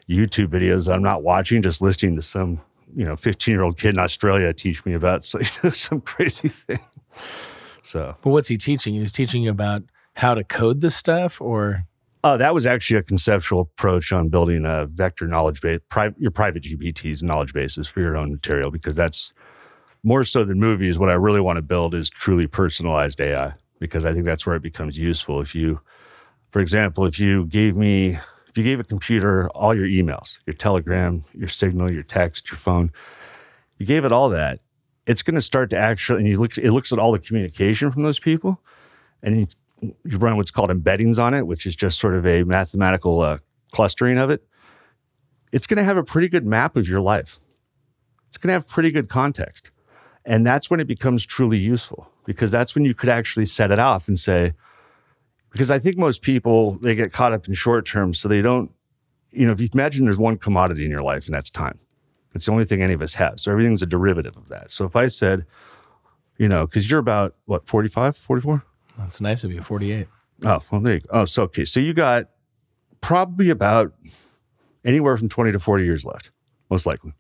YouTube 0.09 0.49
videos 0.49 0.93
I'm 0.93 1.03
not 1.03 1.23
watching, 1.23 1.61
just 1.61 1.83
listening 1.83 2.17
to 2.17 2.23
some 2.23 2.61
you 2.95 3.05
know 3.05 3.17
15 3.17 3.53
year 3.53 3.63
old 3.63 3.79
kid 3.79 3.91
in 3.91 3.99
Australia 3.99 4.53
teach 4.53 4.85
me 4.85 4.95
about 4.95 5.25
so, 5.25 5.41
some 5.73 6.01
crazy 6.01 6.49
thing. 6.49 6.81
So 7.83 8.17
but 8.23 8.31
what's 8.31 8.49
he 8.49 8.59
teaching 8.59 8.95
you? 8.95 9.03
He's 9.03 9.13
teaching 9.13 9.43
you 9.43 9.51
about 9.51 9.83
how 10.15 10.35
to 10.35 10.45
code 10.45 10.81
this 10.81 10.97
stuff 10.97 11.41
or 11.41 11.85
Oh, 12.25 12.37
that 12.37 12.53
was 12.53 12.67
actually 12.67 12.99
a 12.99 13.03
conceptual 13.03 13.61
approach 13.61 14.13
on 14.13 14.29
building 14.29 14.65
a 14.65 14.87
vector 14.87 15.29
knowledge 15.29 15.61
base, 15.61 15.81
pri- 15.89 16.15
your 16.19 16.33
private 16.33 16.65
GPTs 16.65 17.23
knowledge 17.23 17.53
bases 17.53 17.87
for 17.87 18.01
your 18.01 18.17
own 18.17 18.33
material, 18.33 18.73
because 18.73 18.97
that's 18.97 19.33
more 20.03 20.25
so 20.25 20.45
than 20.45 20.59
movies. 20.59 20.99
What 20.99 21.11
I 21.11 21.15
really 21.15 21.41
want 21.41 21.59
to 21.59 21.63
build 21.63 21.95
is 21.95 22.11
truly 22.11 22.49
personalized 22.49 23.21
AI, 23.21 23.55
because 23.79 24.05
I 24.05 24.13
think 24.13 24.25
that's 24.25 24.45
where 24.45 24.57
it 24.57 24.63
becomes 24.63 24.99
useful. 24.99 25.41
If 25.41 25.55
you, 25.55 25.81
for 26.51 26.59
example, 26.59 27.07
if 27.07 27.21
you 27.21 27.47
gave 27.47 27.77
me, 27.77 28.19
you 28.59 28.65
gave 28.65 28.81
a 28.81 28.85
computer 28.85 29.49
all 29.51 29.75
your 29.75 29.87
emails, 29.87 30.39
your 30.47 30.55
Telegram, 30.55 31.23
your 31.33 31.49
Signal, 31.49 31.91
your 31.91 32.03
text, 32.03 32.51
your 32.51 32.59
phone, 32.59 32.91
you 33.79 33.87
gave 33.87 34.05
it 34.05 34.13
all 34.13 34.29
that, 34.31 34.61
it's 35.07 35.23
going 35.23 35.37
to 35.37 35.41
start 35.41 35.71
to 35.71 35.79
actually, 35.79 36.19
and 36.19 36.29
you 36.29 36.39
look, 36.39 36.59
it 36.59 36.73
looks 36.73 36.93
at 36.93 36.99
all 36.99 37.13
the 37.13 37.19
communication 37.19 37.91
from 37.91 38.03
those 38.03 38.19
people, 38.19 38.61
and 39.23 39.41
you 39.41 39.47
you 40.05 40.19
run 40.19 40.37
what's 40.37 40.51
called 40.51 40.71
embeddings 40.71 41.19
on 41.19 41.35
it, 41.35 41.47
which 41.47 41.65
is 41.65 41.77
just 41.77 42.01
sort 42.01 42.15
of 42.15 42.27
a 42.27 42.43
mathematical 42.43 43.21
uh, 43.21 43.39
clustering 43.73 44.19
of 44.19 44.31
it, 44.31 44.45
it's 45.53 45.67
going 45.67 45.79
to 45.79 45.85
have 45.85 45.97
a 45.97 46.03
pretty 46.03 46.29
good 46.29 46.45
map 46.45 46.77
of 46.77 46.89
your 46.89 47.01
life. 47.01 47.39
It's 48.29 48.39
going 48.39 48.49
to 48.49 48.55
have 48.55 48.69
pretty 48.69 48.91
good 48.91 49.09
context. 49.09 49.71
And 50.25 50.47
that's 50.47 50.69
when 50.69 50.81
it 50.81 50.87
becomes 50.87 51.25
truly 51.25 51.59
useful 51.59 52.11
because 52.27 52.51
that's 52.51 52.75
when 52.75 52.85
you 52.85 52.95
could 52.95 53.09
actually 53.09 53.47
set 53.47 53.71
it 53.71 53.79
off 53.79 54.09
and 54.09 54.19
say, 54.19 54.53
because 55.51 55.71
I 55.71 55.79
think 55.79 55.97
most 55.97 56.23
people, 56.23 56.73
they 56.81 56.95
get 56.95 57.13
caught 57.13 57.33
up 57.33 57.49
in 57.49 57.55
short 57.55 57.87
term. 57.87 58.15
So 58.15 58.29
they 58.29 58.43
don't, 58.43 58.71
you 59.31 59.47
know, 59.47 59.53
if 59.53 59.61
you 59.61 59.69
imagine 59.73 60.05
there's 60.05 60.19
one 60.19 60.37
commodity 60.37 60.85
in 60.85 60.91
your 60.91 61.03
life 61.03 61.27
and 61.27 61.35
that's 61.35 61.51
time, 61.51 61.79
it's 62.35 62.47
the 62.47 62.53
only 62.53 62.65
thing 62.65 62.83
any 62.83 62.95
of 62.95 63.03
us 63.03 63.15
have. 63.15 63.41
So 63.41 63.51
everything's 63.51 63.83
a 63.83 63.87
derivative 63.87 64.37
of 64.37 64.49
that. 64.49 64.71
So 64.71 64.85
if 64.85 64.95
I 64.97 65.07
said, 65.09 65.47
you 66.37 66.49
know, 66.49 66.67
because 66.67 66.91
you're 66.91 67.01
about 67.01 67.35
what, 67.47 67.67
45, 67.67 68.17
44? 68.17 68.63
that's 68.99 69.21
nice 69.21 69.45
of 69.45 69.53
you, 69.53 69.63
48. 69.63 70.07
Oh, 70.45 70.61
well, 70.71 70.81
there 70.81 70.95
you 70.95 71.01
go. 71.01 71.09
Oh, 71.11 71.25
so 71.25 71.45
okay. 71.45 71.65
So 71.65 71.81
you 71.81 71.95
got 71.95 72.29
probably 73.01 73.51
about 73.51 73.93
anywhere 74.85 75.17
from 75.17 75.29
20 75.29 75.53
to 75.53 75.59
40 75.59 75.85
years 75.85 76.05
left, 76.05 76.31
most 76.71 76.87
likely. 76.87 77.13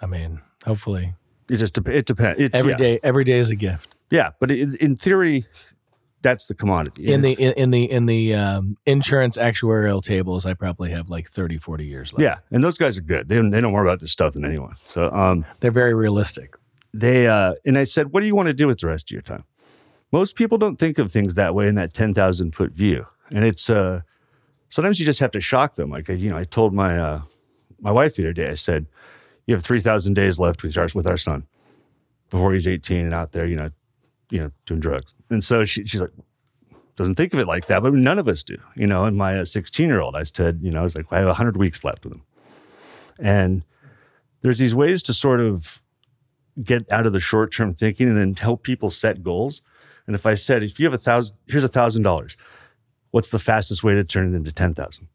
I 0.00 0.06
mean, 0.06 0.40
hopefully 0.64 1.14
It 1.50 1.56
just 1.56 1.74
dep- 1.74 1.88
it 1.88 2.06
depends. 2.06 2.40
It's, 2.40 2.58
every 2.58 2.72
yeah. 2.72 2.76
day 2.76 3.00
every 3.02 3.24
day 3.24 3.38
is 3.38 3.50
a 3.50 3.56
gift. 3.56 3.94
Yeah, 4.10 4.30
but 4.40 4.50
in, 4.50 4.76
in 4.76 4.96
theory, 4.96 5.44
that's 6.22 6.46
the 6.46 6.54
commodity. 6.54 7.12
In 7.12 7.22
the 7.22 7.32
in, 7.32 7.52
in 7.52 7.70
the 7.70 7.90
in 7.90 8.06
the 8.06 8.34
um, 8.34 8.76
insurance 8.86 9.36
actuarial 9.36 10.02
tables, 10.02 10.46
I 10.46 10.54
probably 10.54 10.90
have 10.90 11.08
like 11.08 11.30
30 11.30 11.58
40 11.58 11.86
years 11.86 12.12
left. 12.12 12.22
yeah, 12.22 12.38
and 12.50 12.62
those 12.62 12.76
guys 12.76 12.96
are 12.98 13.02
good. 13.02 13.28
They 13.28 13.36
don't, 13.36 13.50
they 13.50 13.60
know 13.60 13.70
more 13.70 13.84
about 13.84 14.00
this 14.00 14.12
stuff 14.12 14.32
than 14.34 14.44
anyone. 14.44 14.74
So 14.84 15.10
um, 15.12 15.44
They're 15.60 15.70
very 15.70 15.94
realistic. 15.94 16.56
they 16.92 17.26
uh, 17.26 17.54
and 17.64 17.78
I 17.78 17.84
said, 17.84 18.12
what 18.12 18.20
do 18.20 18.26
you 18.26 18.34
want 18.34 18.48
to 18.48 18.54
do 18.54 18.66
with 18.66 18.80
the 18.80 18.86
rest 18.88 19.10
of 19.10 19.12
your 19.12 19.22
time? 19.22 19.44
Most 20.10 20.36
people 20.36 20.58
don't 20.58 20.76
think 20.76 20.98
of 20.98 21.12
things 21.12 21.34
that 21.34 21.54
way 21.54 21.68
in 21.68 21.74
that 21.74 21.92
10,000 21.92 22.54
foot 22.54 22.72
view, 22.72 23.06
and 23.30 23.44
it's 23.44 23.68
uh, 23.68 24.00
sometimes 24.70 24.98
you 24.98 25.06
just 25.06 25.20
have 25.20 25.32
to 25.32 25.40
shock 25.40 25.74
them. 25.76 25.90
Like 25.90 26.08
I, 26.10 26.14
you 26.14 26.30
know, 26.30 26.36
I 26.38 26.44
told 26.44 26.72
my 26.74 26.98
uh, 26.98 27.22
my 27.80 27.90
wife 27.92 28.16
the 28.16 28.24
other 28.24 28.32
day, 28.32 28.48
I 28.50 28.54
said, 28.54 28.86
you 29.46 29.54
have 29.54 29.62
3,000 29.62 30.14
days 30.14 30.38
left 30.38 30.62
with 30.62 30.76
our 30.76 30.88
with 30.94 31.06
our 31.06 31.16
son 31.18 31.46
before 32.30 32.52
he's 32.52 32.66
18 32.66 33.04
and 33.06 33.14
out 33.14 33.32
there, 33.32 33.46
you 33.46 33.56
know, 33.56 33.70
you 34.30 34.40
know, 34.40 34.50
doing 34.66 34.80
drugs. 34.80 35.14
And 35.30 35.42
so 35.42 35.64
she, 35.64 35.84
she's 35.86 36.00
like, 36.00 36.10
doesn't 36.96 37.14
think 37.14 37.32
of 37.32 37.38
it 37.38 37.46
like 37.46 37.66
that, 37.66 37.82
but 37.82 37.92
none 37.94 38.18
of 38.18 38.26
us 38.28 38.42
do, 38.42 38.56
you 38.74 38.86
know. 38.86 39.04
And 39.04 39.16
my 39.16 39.38
uh, 39.40 39.44
16 39.44 39.86
year 39.88 40.00
old, 40.00 40.16
I 40.16 40.24
said, 40.24 40.58
you 40.62 40.70
know, 40.70 40.80
I 40.80 40.82
was 40.82 40.96
like, 40.96 41.06
I 41.12 41.18
have 41.18 41.26
100 41.26 41.56
weeks 41.56 41.84
left 41.84 42.04
with 42.04 42.12
him, 42.14 42.22
and 43.20 43.62
there's 44.42 44.58
these 44.58 44.74
ways 44.74 45.02
to 45.04 45.14
sort 45.14 45.40
of 45.40 45.82
get 46.62 46.90
out 46.90 47.06
of 47.06 47.12
the 47.12 47.20
short 47.20 47.52
term 47.52 47.72
thinking 47.74 48.08
and 48.08 48.18
then 48.18 48.34
help 48.34 48.62
people 48.64 48.90
set 48.90 49.22
goals. 49.22 49.62
And 50.06 50.14
if 50.16 50.26
I 50.26 50.34
said, 50.34 50.62
if 50.62 50.80
you 50.80 50.86
have 50.86 50.94
a 50.94 50.98
thousand, 50.98 51.36
here's 51.46 51.62
a 51.64 51.68
thousand 51.68 52.02
dollars, 52.02 52.36
what's 53.12 53.28
the 53.30 53.38
fastest 53.38 53.84
way 53.84 53.94
to 53.94 54.02
turn 54.04 54.32
it 54.32 54.36
into 54.36 54.50
ten 54.52 54.74
thousand? 54.74 55.06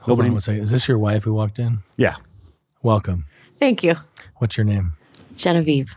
Hold 0.00 0.18
Nobody- 0.18 0.28
on 0.28 0.34
one 0.34 0.40
second. 0.40 0.62
Is 0.62 0.70
this 0.70 0.86
your 0.86 0.98
wife 0.98 1.24
who 1.24 1.34
walked 1.34 1.58
in? 1.58 1.78
Yeah, 1.96 2.14
Welcome. 2.82 3.24
Thank 3.58 3.82
you. 3.82 3.96
What's 4.36 4.56
your 4.56 4.64
name? 4.64 4.92
Genevieve. 5.34 5.96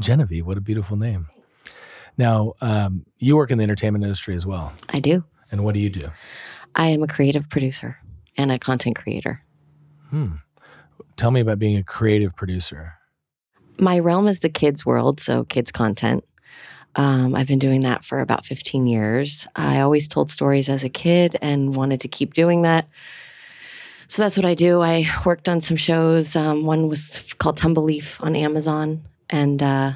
Genevieve. 0.00 0.44
What 0.44 0.58
a 0.58 0.60
beautiful 0.60 0.96
name. 0.96 1.28
Now, 2.18 2.54
um, 2.60 3.04
you 3.18 3.36
work 3.36 3.50
in 3.50 3.58
the 3.58 3.64
entertainment 3.64 4.04
industry 4.04 4.34
as 4.34 4.46
well. 4.46 4.72
I 4.90 5.00
do. 5.00 5.24
And 5.50 5.64
what 5.64 5.74
do 5.74 5.80
you 5.80 5.90
do? 5.90 6.08
I 6.74 6.88
am 6.88 7.02
a 7.02 7.06
creative 7.06 7.48
producer 7.48 7.98
and 8.36 8.50
a 8.50 8.58
content 8.58 8.96
creator. 8.96 9.42
Tell 11.16 11.30
me 11.30 11.40
about 11.40 11.58
being 11.58 11.76
a 11.76 11.82
creative 11.82 12.34
producer. 12.36 12.94
My 13.78 13.98
realm 13.98 14.28
is 14.28 14.40
the 14.40 14.48
kids' 14.48 14.84
world, 14.84 15.20
so 15.20 15.44
kids' 15.44 15.72
content. 15.72 16.24
Um, 16.94 17.34
I've 17.34 17.46
been 17.46 17.58
doing 17.58 17.82
that 17.82 18.04
for 18.04 18.20
about 18.20 18.46
15 18.46 18.86
years. 18.86 19.46
I 19.54 19.80
always 19.80 20.08
told 20.08 20.30
stories 20.30 20.68
as 20.68 20.82
a 20.82 20.88
kid 20.88 21.36
and 21.42 21.74
wanted 21.74 22.00
to 22.00 22.08
keep 22.08 22.32
doing 22.32 22.62
that. 22.62 22.88
So 24.08 24.22
that's 24.22 24.36
what 24.36 24.46
I 24.46 24.54
do. 24.54 24.80
I 24.80 25.06
worked 25.24 25.48
on 25.48 25.60
some 25.60 25.76
shows. 25.76 26.36
Um, 26.36 26.64
one 26.64 26.88
was 26.88 27.34
called 27.38 27.58
Tumbleleaf 27.58 28.22
on 28.22 28.36
Amazon, 28.36 29.02
and 29.28 29.62
uh, 29.62 29.92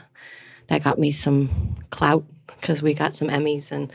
that 0.70 0.84
got 0.84 0.98
me 0.98 1.10
some 1.10 1.76
clout 1.90 2.24
because 2.46 2.80
we 2.82 2.94
got 2.94 3.12
some 3.12 3.28
Emmys. 3.28 3.72
And 3.72 3.92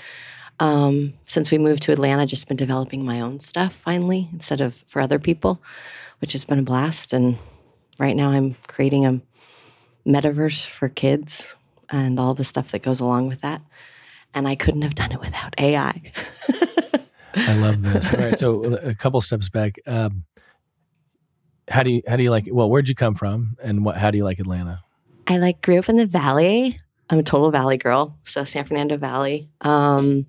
um, 0.59 1.13
since 1.25 1.49
we 1.49 1.57
moved 1.57 1.83
to 1.83 1.93
Atlanta, 1.93 2.25
just 2.25 2.47
been 2.47 2.57
developing 2.57 3.03
my 3.03 3.21
own 3.21 3.39
stuff 3.39 3.73
finally 3.73 4.29
instead 4.33 4.61
of 4.61 4.75
for 4.85 5.01
other 5.01 5.17
people, 5.17 5.61
which 6.19 6.33
has 6.33 6.43
been 6.45 6.59
a 6.59 6.63
blast. 6.63 7.13
And 7.13 7.37
right 7.97 8.15
now, 8.15 8.29
I'm 8.29 8.55
creating 8.67 9.05
a 9.05 9.21
metaverse 10.05 10.67
for 10.67 10.89
kids 10.89 11.55
and 11.89 12.19
all 12.19 12.33
the 12.33 12.43
stuff 12.43 12.71
that 12.71 12.83
goes 12.83 12.99
along 12.99 13.29
with 13.29 13.41
that. 13.41 13.61
And 14.33 14.47
I 14.47 14.55
couldn't 14.55 14.81
have 14.81 14.95
done 14.95 15.13
it 15.13 15.21
without 15.21 15.55
AI. 15.57 16.01
I 17.35 17.57
love 17.57 17.81
this. 17.83 18.13
All 18.13 18.19
right, 18.19 18.37
so 18.37 18.63
a 18.75 18.93
couple 18.93 19.21
steps 19.21 19.47
back. 19.47 19.75
Um, 19.87 20.25
how 21.69 21.83
do 21.83 21.89
you 21.89 22.01
how 22.05 22.17
do 22.17 22.23
you 22.23 22.31
like? 22.31 22.49
Well, 22.51 22.69
where'd 22.69 22.89
you 22.89 22.95
come 22.95 23.15
from, 23.15 23.55
and 23.63 23.85
what? 23.85 23.95
How 23.95 24.11
do 24.11 24.17
you 24.17 24.25
like 24.25 24.39
Atlanta? 24.39 24.84
I 25.27 25.37
like 25.37 25.61
grew 25.61 25.79
up 25.79 25.89
in 25.89 25.97
the 25.97 26.05
valley. 26.05 26.79
I'm 27.09 27.19
a 27.19 27.23
total 27.23 27.51
valley 27.51 27.77
girl, 27.77 28.17
so 28.23 28.43
San 28.43 28.65
Fernando 28.65 28.97
Valley. 28.97 29.49
Um, 29.61 30.25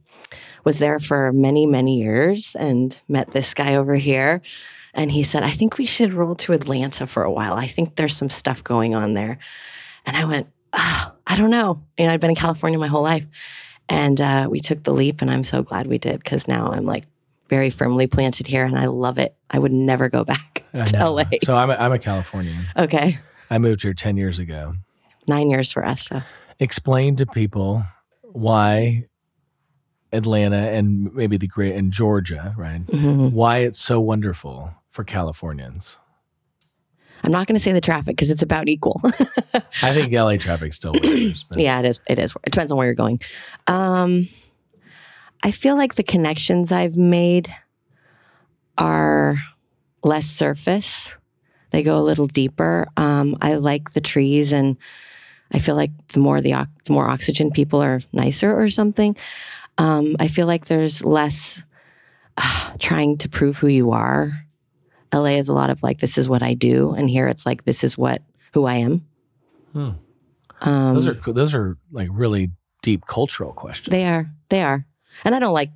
was 0.64 0.78
there 0.78 0.98
for 0.98 1.32
many 1.32 1.64
many 1.64 1.98
years 1.98 2.54
and 2.58 2.98
met 3.08 3.30
this 3.30 3.54
guy 3.54 3.76
over 3.76 3.94
here, 3.94 4.42
and 4.94 5.10
he 5.10 5.22
said, 5.22 5.42
"I 5.42 5.50
think 5.50 5.78
we 5.78 5.86
should 5.86 6.12
roll 6.12 6.34
to 6.36 6.52
Atlanta 6.52 7.06
for 7.06 7.22
a 7.22 7.32
while. 7.32 7.54
I 7.54 7.66
think 7.66 7.96
there's 7.96 8.16
some 8.16 8.30
stuff 8.30 8.62
going 8.62 8.94
on 8.94 9.14
there." 9.14 9.38
And 10.04 10.16
I 10.16 10.24
went, 10.24 10.48
oh, 10.72 11.12
"I 11.26 11.36
don't 11.36 11.50
know." 11.50 11.82
You 11.98 12.06
know, 12.06 12.12
I'd 12.12 12.20
been 12.20 12.30
in 12.30 12.36
California 12.36 12.78
my 12.78 12.88
whole 12.88 13.02
life, 13.02 13.26
and 13.88 14.20
uh, 14.20 14.48
we 14.50 14.60
took 14.60 14.82
the 14.82 14.92
leap, 14.92 15.22
and 15.22 15.30
I'm 15.30 15.44
so 15.44 15.62
glad 15.62 15.86
we 15.86 15.98
did 15.98 16.22
because 16.22 16.48
now 16.48 16.70
I'm 16.70 16.84
like 16.84 17.04
very 17.48 17.70
firmly 17.70 18.06
planted 18.06 18.46
here, 18.46 18.64
and 18.64 18.78
I 18.78 18.86
love 18.86 19.18
it. 19.18 19.34
I 19.50 19.58
would 19.58 19.72
never 19.72 20.08
go 20.08 20.24
back 20.24 20.64
to. 20.72 21.10
LA. 21.10 21.24
So 21.44 21.56
I'm 21.56 21.70
a, 21.70 21.74
I'm 21.74 21.92
a 21.92 21.98
Californian. 21.98 22.66
Okay, 22.76 23.18
I 23.50 23.58
moved 23.58 23.82
here 23.82 23.94
ten 23.94 24.16
years 24.16 24.38
ago. 24.38 24.74
Nine 25.26 25.50
years 25.50 25.72
for 25.72 25.84
us. 25.84 26.06
So. 26.08 26.22
Explain 26.58 27.16
to 27.16 27.26
people 27.26 27.84
why 28.22 29.06
Atlanta 30.12 30.56
and 30.70 31.12
maybe 31.14 31.36
the 31.36 31.46
great 31.46 31.74
and 31.74 31.92
Georgia, 31.92 32.54
right? 32.56 32.84
Mhm. 32.86 33.32
Why 33.32 33.58
it's 33.58 33.78
so 33.78 34.00
wonderful 34.00 34.72
for 34.90 35.04
Californians. 35.04 35.98
I'm 37.24 37.32
not 37.32 37.46
going 37.46 37.56
to 37.56 37.60
say 37.60 37.72
the 37.72 37.80
traffic 37.80 38.16
because 38.16 38.30
it's 38.30 38.42
about 38.42 38.68
equal. 38.68 39.00
I 39.82 39.92
think 39.92 40.12
LA 40.12 40.36
traffic 40.36 40.72
still 40.74 40.92
but- 40.92 41.58
yeah, 41.58 41.80
it 41.80 41.84
is. 41.86 42.00
It 42.08 42.18
is. 42.18 42.34
It 42.44 42.52
depends 42.52 42.70
on 42.70 42.78
where 42.78 42.86
you're 42.86 42.94
going. 42.94 43.20
Um, 43.66 44.28
I 45.42 45.50
feel 45.50 45.76
like 45.76 45.94
the 45.94 46.02
connections 46.02 46.72
I've 46.72 46.96
made 46.96 47.52
are 48.78 49.36
less 50.04 50.26
surface. 50.26 51.16
They 51.70 51.82
go 51.82 51.98
a 51.98 52.02
little 52.02 52.26
deeper. 52.26 52.86
Um, 52.96 53.36
I 53.40 53.54
like 53.56 53.92
the 53.92 54.00
trees 54.00 54.52
and 54.52 54.76
I 55.52 55.58
feel 55.58 55.74
like 55.74 55.90
the 56.08 56.20
more 56.20 56.40
the, 56.40 56.68
the 56.84 56.92
more 56.92 57.08
oxygen 57.08 57.50
people 57.50 57.82
are 57.82 58.00
nicer 58.12 58.58
or 58.58 58.68
something. 58.68 59.16
Um, 59.78 60.16
I 60.18 60.28
feel 60.28 60.46
like 60.46 60.66
there's 60.66 61.04
less 61.04 61.62
uh, 62.36 62.72
trying 62.78 63.18
to 63.18 63.28
prove 63.28 63.58
who 63.58 63.68
you 63.68 63.92
are. 63.92 64.32
LA 65.12 65.36
is 65.36 65.48
a 65.48 65.54
lot 65.54 65.70
of 65.70 65.82
like 65.82 66.00
this 66.00 66.18
is 66.18 66.28
what 66.28 66.42
I 66.42 66.54
do, 66.54 66.92
and 66.92 67.08
here 67.08 67.28
it's 67.28 67.46
like 67.46 67.64
this 67.64 67.84
is 67.84 67.96
what 67.96 68.22
who 68.52 68.64
I 68.64 68.74
am. 68.74 69.06
Hmm. 69.72 69.90
Um, 70.62 70.94
Those 70.94 71.08
are 71.08 71.32
those 71.32 71.54
are 71.54 71.76
like 71.92 72.08
really 72.10 72.50
deep 72.82 73.06
cultural 73.06 73.52
questions. 73.52 73.90
They 73.90 74.06
are. 74.06 74.30
They 74.48 74.62
are. 74.62 74.86
And 75.24 75.34
I 75.34 75.38
don't 75.38 75.52
like. 75.52 75.70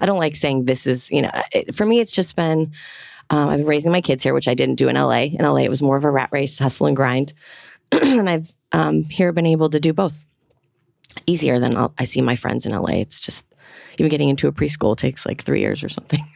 I 0.00 0.06
don't 0.06 0.18
like 0.18 0.36
saying 0.36 0.64
this 0.64 0.86
is. 0.86 1.10
You 1.10 1.22
know, 1.22 1.30
it, 1.52 1.74
for 1.74 1.86
me, 1.86 2.00
it's 2.00 2.12
just 2.12 2.36
been. 2.36 2.72
Um, 3.30 3.48
I've 3.48 3.58
been 3.58 3.66
raising 3.66 3.92
my 3.92 4.00
kids 4.00 4.22
here, 4.22 4.34
which 4.34 4.48
I 4.48 4.54
didn't 4.54 4.74
do 4.74 4.88
in 4.88 4.96
LA. 4.96 5.22
In 5.22 5.44
LA, 5.44 5.58
it 5.58 5.70
was 5.70 5.80
more 5.80 5.96
of 5.96 6.04
a 6.04 6.10
rat 6.10 6.28
race, 6.32 6.58
hustle 6.58 6.86
and 6.86 6.96
grind, 6.96 7.32
and 7.92 8.28
I've 8.28 8.54
um, 8.72 9.04
here 9.04 9.32
been 9.32 9.46
able 9.46 9.70
to 9.70 9.80
do 9.80 9.92
both. 9.92 10.24
Easier 11.26 11.58
than 11.60 11.76
I'll, 11.76 11.92
I 11.98 12.04
see 12.04 12.20
my 12.22 12.36
friends 12.36 12.64
in 12.66 12.72
LA. 12.72 12.92
It's 12.94 13.20
just 13.20 13.46
even 13.98 14.08
getting 14.10 14.28
into 14.30 14.48
a 14.48 14.52
preschool 14.52 14.96
takes 14.96 15.26
like 15.26 15.42
three 15.44 15.60
years 15.60 15.82
or 15.82 15.88
something. 15.88 16.24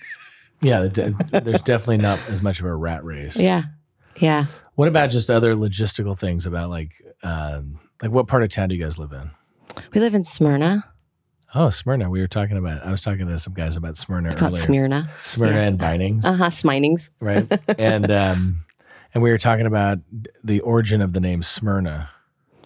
Yeah, 0.63 0.87
there's 0.89 1.61
definitely 1.61 1.99
not 1.99 2.19
as 2.31 2.41
much 2.41 2.61
of 2.61 2.65
a 2.67 2.75
rat 2.75 3.05
race. 3.05 3.39
yeah, 3.39 3.65
yeah. 4.17 4.47
What 4.75 4.89
about 4.89 5.11
just 5.11 5.29
other 5.29 5.55
logistical 5.55 6.19
things 6.19 6.47
about 6.47 6.71
like 6.71 6.93
um, 7.23 7.79
like 8.01 8.11
what 8.11 8.27
part 8.27 8.43
of 8.43 8.49
town 8.49 8.71
do 8.71 8.75
you 8.75 8.83
guys 8.83 8.99
live 8.99 9.13
in? 9.13 9.31
We 9.93 10.01
live 10.01 10.15
in 10.15 10.25
Smyrna. 10.25 10.83
Oh, 11.55 11.69
Smyrna. 11.69 12.09
We 12.09 12.21
were 12.23 12.27
talking 12.27 12.57
about. 12.57 12.83
I 12.87 12.91
was 12.91 13.03
talking 13.03 13.29
to 13.29 13.39
some 13.39 13.53
guys 13.53 13.77
about 13.77 13.99
Smyrna 13.99 14.35
earlier. 14.35 14.63
Smyrna. 14.63 15.11
Smyrna 15.23 15.57
Yeah. 15.57 15.63
and 15.65 15.79
Vinings, 15.79 16.25
Uh 16.25 16.33
huh. 16.33 16.49
Sminings. 16.49 17.11
right? 17.21 17.47
and 17.79 18.11
um, 18.11 18.63
and 19.13 19.23
we 19.23 19.31
were 19.31 19.39
talking 19.39 19.67
about 19.67 19.99
the 20.43 20.61
origin 20.61 21.03
of 21.03 21.13
the 21.13 21.21
name 21.21 21.43
Smyrna. 21.43 22.09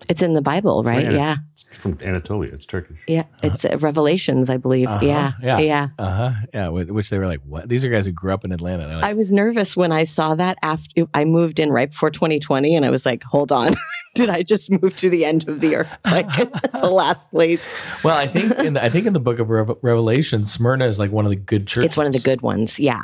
It's 0.08 0.22
in 0.22 0.34
the 0.34 0.42
Bible, 0.42 0.82
right? 0.82 1.04
Yeah. 1.04 1.10
Yeah. 1.12 1.36
It's 1.54 1.78
from 1.78 1.98
Anatolia. 2.02 2.52
It's 2.52 2.64
Turkish. 2.66 2.98
Yeah. 3.06 3.24
It's 3.42 3.64
uh, 3.64 3.76
Revelations, 3.80 4.50
I 4.50 4.56
believe. 4.56 4.88
Uh-huh. 4.88 5.04
Yeah. 5.06 5.32
Yeah. 5.42 5.58
Yeah. 5.58 5.88
Uh 5.98 6.10
huh. 6.10 6.30
Yeah. 6.54 6.68
Which 6.68 7.10
they 7.10 7.18
were 7.18 7.26
like, 7.26 7.40
what? 7.46 7.68
These 7.68 7.84
are 7.84 7.90
guys 7.90 8.06
who 8.06 8.12
grew 8.12 8.32
up 8.32 8.44
in 8.44 8.52
Atlanta. 8.52 8.86
Like, 8.88 9.04
I 9.04 9.12
was 9.12 9.30
nervous 9.30 9.76
when 9.76 9.92
I 9.92 10.04
saw 10.04 10.34
that 10.34 10.58
after 10.62 11.06
I 11.14 11.24
moved 11.24 11.58
in 11.60 11.70
right 11.70 11.90
before 11.90 12.10
2020, 12.10 12.74
and 12.74 12.84
I 12.84 12.90
was 12.90 13.04
like, 13.06 13.22
"Hold 13.24 13.52
on, 13.52 13.74
did 14.14 14.28
I 14.30 14.42
just 14.42 14.70
move 14.70 14.96
to 14.96 15.10
the 15.10 15.24
end 15.24 15.48
of 15.48 15.60
the 15.60 15.76
earth, 15.76 15.88
like 16.04 16.26
the 16.72 16.90
last 16.90 17.30
place?" 17.30 17.72
well, 18.02 18.16
I 18.16 18.26
think 18.26 18.52
in 18.58 18.74
the, 18.74 18.84
I 18.84 18.90
think 18.90 19.06
in 19.06 19.12
the 19.12 19.20
book 19.20 19.38
of 19.38 19.48
Rev- 19.50 19.76
Revelation, 19.82 20.44
Smyrna 20.44 20.86
is 20.86 20.98
like 20.98 21.12
one 21.12 21.24
of 21.24 21.30
the 21.30 21.36
good 21.36 21.66
churches. 21.66 21.86
It's 21.86 21.96
one 21.96 22.06
of 22.06 22.12
the 22.12 22.20
good 22.20 22.40
ones. 22.42 22.80
Yeah. 22.80 23.02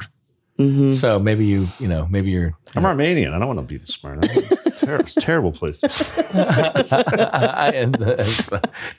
Hmm 0.57 0.93
So 0.93 1.19
maybe 1.19 1.45
you, 1.47 1.67
you 1.79 1.89
know, 1.89 2.07
maybe 2.11 2.31
you're. 2.31 2.55
I'm 2.75 2.85
Armenian. 2.85 3.33
I 3.33 3.39
don't 3.39 3.49
want 3.49 3.59
to 3.61 3.65
be 3.65 3.77
in 3.77 3.87
Smyrna. 3.87 4.27
It's 4.37 4.83
a 4.83 4.87
terrible, 4.87 5.05
terrible 5.21 5.53
place. 5.53 5.83
and, 6.33 7.97
uh, 8.03 8.17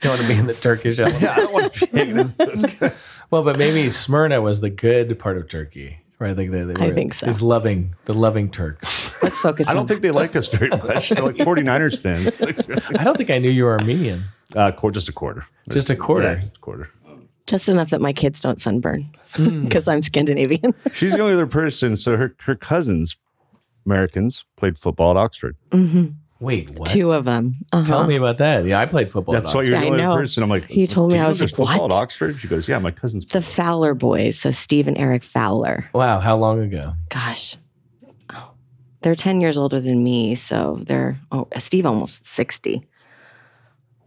don't 0.02 0.12
want 0.12 0.22
to 0.22 0.28
be 0.28 0.34
in 0.34 0.48
the 0.48 0.58
Turkish 0.60 1.00
element. 1.00 1.22
Yeah, 1.22 1.32
I 1.34 1.36
don't 1.38 1.54
want 1.54 1.74
to 1.74 1.80
be 1.80 1.86
hanging 1.98 2.20
out 2.20 2.38
those 2.38 2.64
guys. 2.64 3.22
Well, 3.32 3.44
but 3.44 3.58
maybe 3.58 3.90
Smyrna 3.90 4.42
was 4.42 4.60
the 4.62 4.70
good 4.70 5.18
part 5.20 5.38
of 5.38 5.48
Turkey, 5.50 6.00
right? 6.20 6.36
Like 6.36 6.52
they, 6.52 6.64
they 6.64 6.84
I 6.84 6.88
were 6.90 6.94
think 6.94 7.14
so. 7.14 7.28
These 7.28 7.42
loving, 7.42 7.96
the 8.06 8.14
loving 8.14 8.50
Turks. 8.50 9.12
Let's 9.22 9.40
focus. 9.40 9.68
I 9.68 9.74
don't 9.74 9.82
on, 9.82 9.88
think 9.88 10.02
they 10.02 10.12
like 10.12 10.36
us 10.36 10.48
very 10.50 10.70
much. 10.70 11.10
They're 11.10 11.24
like 11.24 11.36
49ers 11.36 12.00
fans. 12.00 12.42
I 13.00 13.04
don't 13.04 13.16
think 13.18 13.30
I 13.30 13.38
knew 13.38 13.50
you 13.50 13.66
were 13.66 13.78
Armenian. 13.80 14.26
uh, 14.56 14.72
just 14.92 15.10
a 15.10 15.14
quarter. 15.14 15.46
Just 15.70 15.90
a 15.90 15.96
quarter. 15.96 16.28
Yeah, 16.28 16.42
just 16.42 16.58
a 16.58 16.60
quarter. 16.60 16.90
Just 17.48 17.68
enough 17.70 17.90
that 17.90 18.02
my 18.02 18.14
kids 18.14 18.42
don't 18.42 18.62
sunburn 18.62 19.10
Hmm. 19.34 19.62
because 19.64 19.88
I'm 19.88 20.02
Scandinavian. 20.02 20.74
She's 20.94 21.14
the 21.14 21.22
only 21.22 21.34
other 21.34 21.48
person. 21.48 21.98
So 21.98 22.16
her, 22.18 22.36
her 22.42 22.56
cousins, 22.56 23.18
Americans, 23.86 24.46
played 24.56 24.78
football 24.78 25.12
at 25.12 25.18
Oxford. 25.18 25.56
hmm 25.72 26.06
Wait, 26.40 26.70
what? 26.72 26.88
Two 26.88 27.12
of 27.12 27.26
them. 27.26 27.56
Uh-huh. 27.74 27.84
Tell 27.84 28.06
me 28.08 28.16
about 28.16 28.38
that. 28.38 28.64
Yeah, 28.66 28.80
I 28.80 28.86
played 28.86 29.12
football. 29.12 29.34
That's 29.34 29.52
at 29.52 29.56
why 29.56 29.64
you're 29.64 29.74
Yeah, 29.74 29.80
the 29.80 29.86
I 30.02 30.06
only 30.06 30.22
person. 30.22 30.44
I'm 30.44 30.50
like, 30.50 30.66
He 30.66 30.86
told 30.86 31.12
me, 31.12 31.18
I 31.18 31.28
was 31.28 31.40
there's 31.40 31.52
like, 31.52 31.68
football 31.68 31.88
what? 31.88 31.94
at 31.98 32.04
Oxford? 32.04 32.40
She 32.40 32.48
goes, 32.48 32.68
yeah, 32.68 32.78
my 32.78 32.92
cousin's. 32.92 33.26
the 33.26 33.42
Fowler 33.42 33.96
boys. 33.96 34.38
So 34.40 34.52
Steve 34.52 34.88
and 34.88 34.98
Eric 35.00 35.24
Fowler. 35.24 35.90
Wow, 35.94 36.20
how 36.20 36.38
long 36.38 36.60
ago? 36.62 36.94
Gosh. 37.10 37.58
Oh, 38.32 38.52
they're 39.02 39.16
10 39.16 39.42
years 39.42 39.58
older 39.58 39.80
than 39.80 40.04
me. 40.04 40.36
So 40.36 40.78
they're, 40.84 41.18
oh, 41.32 41.48
Steve 41.58 41.88
almost 41.88 42.28
60. 42.28 42.86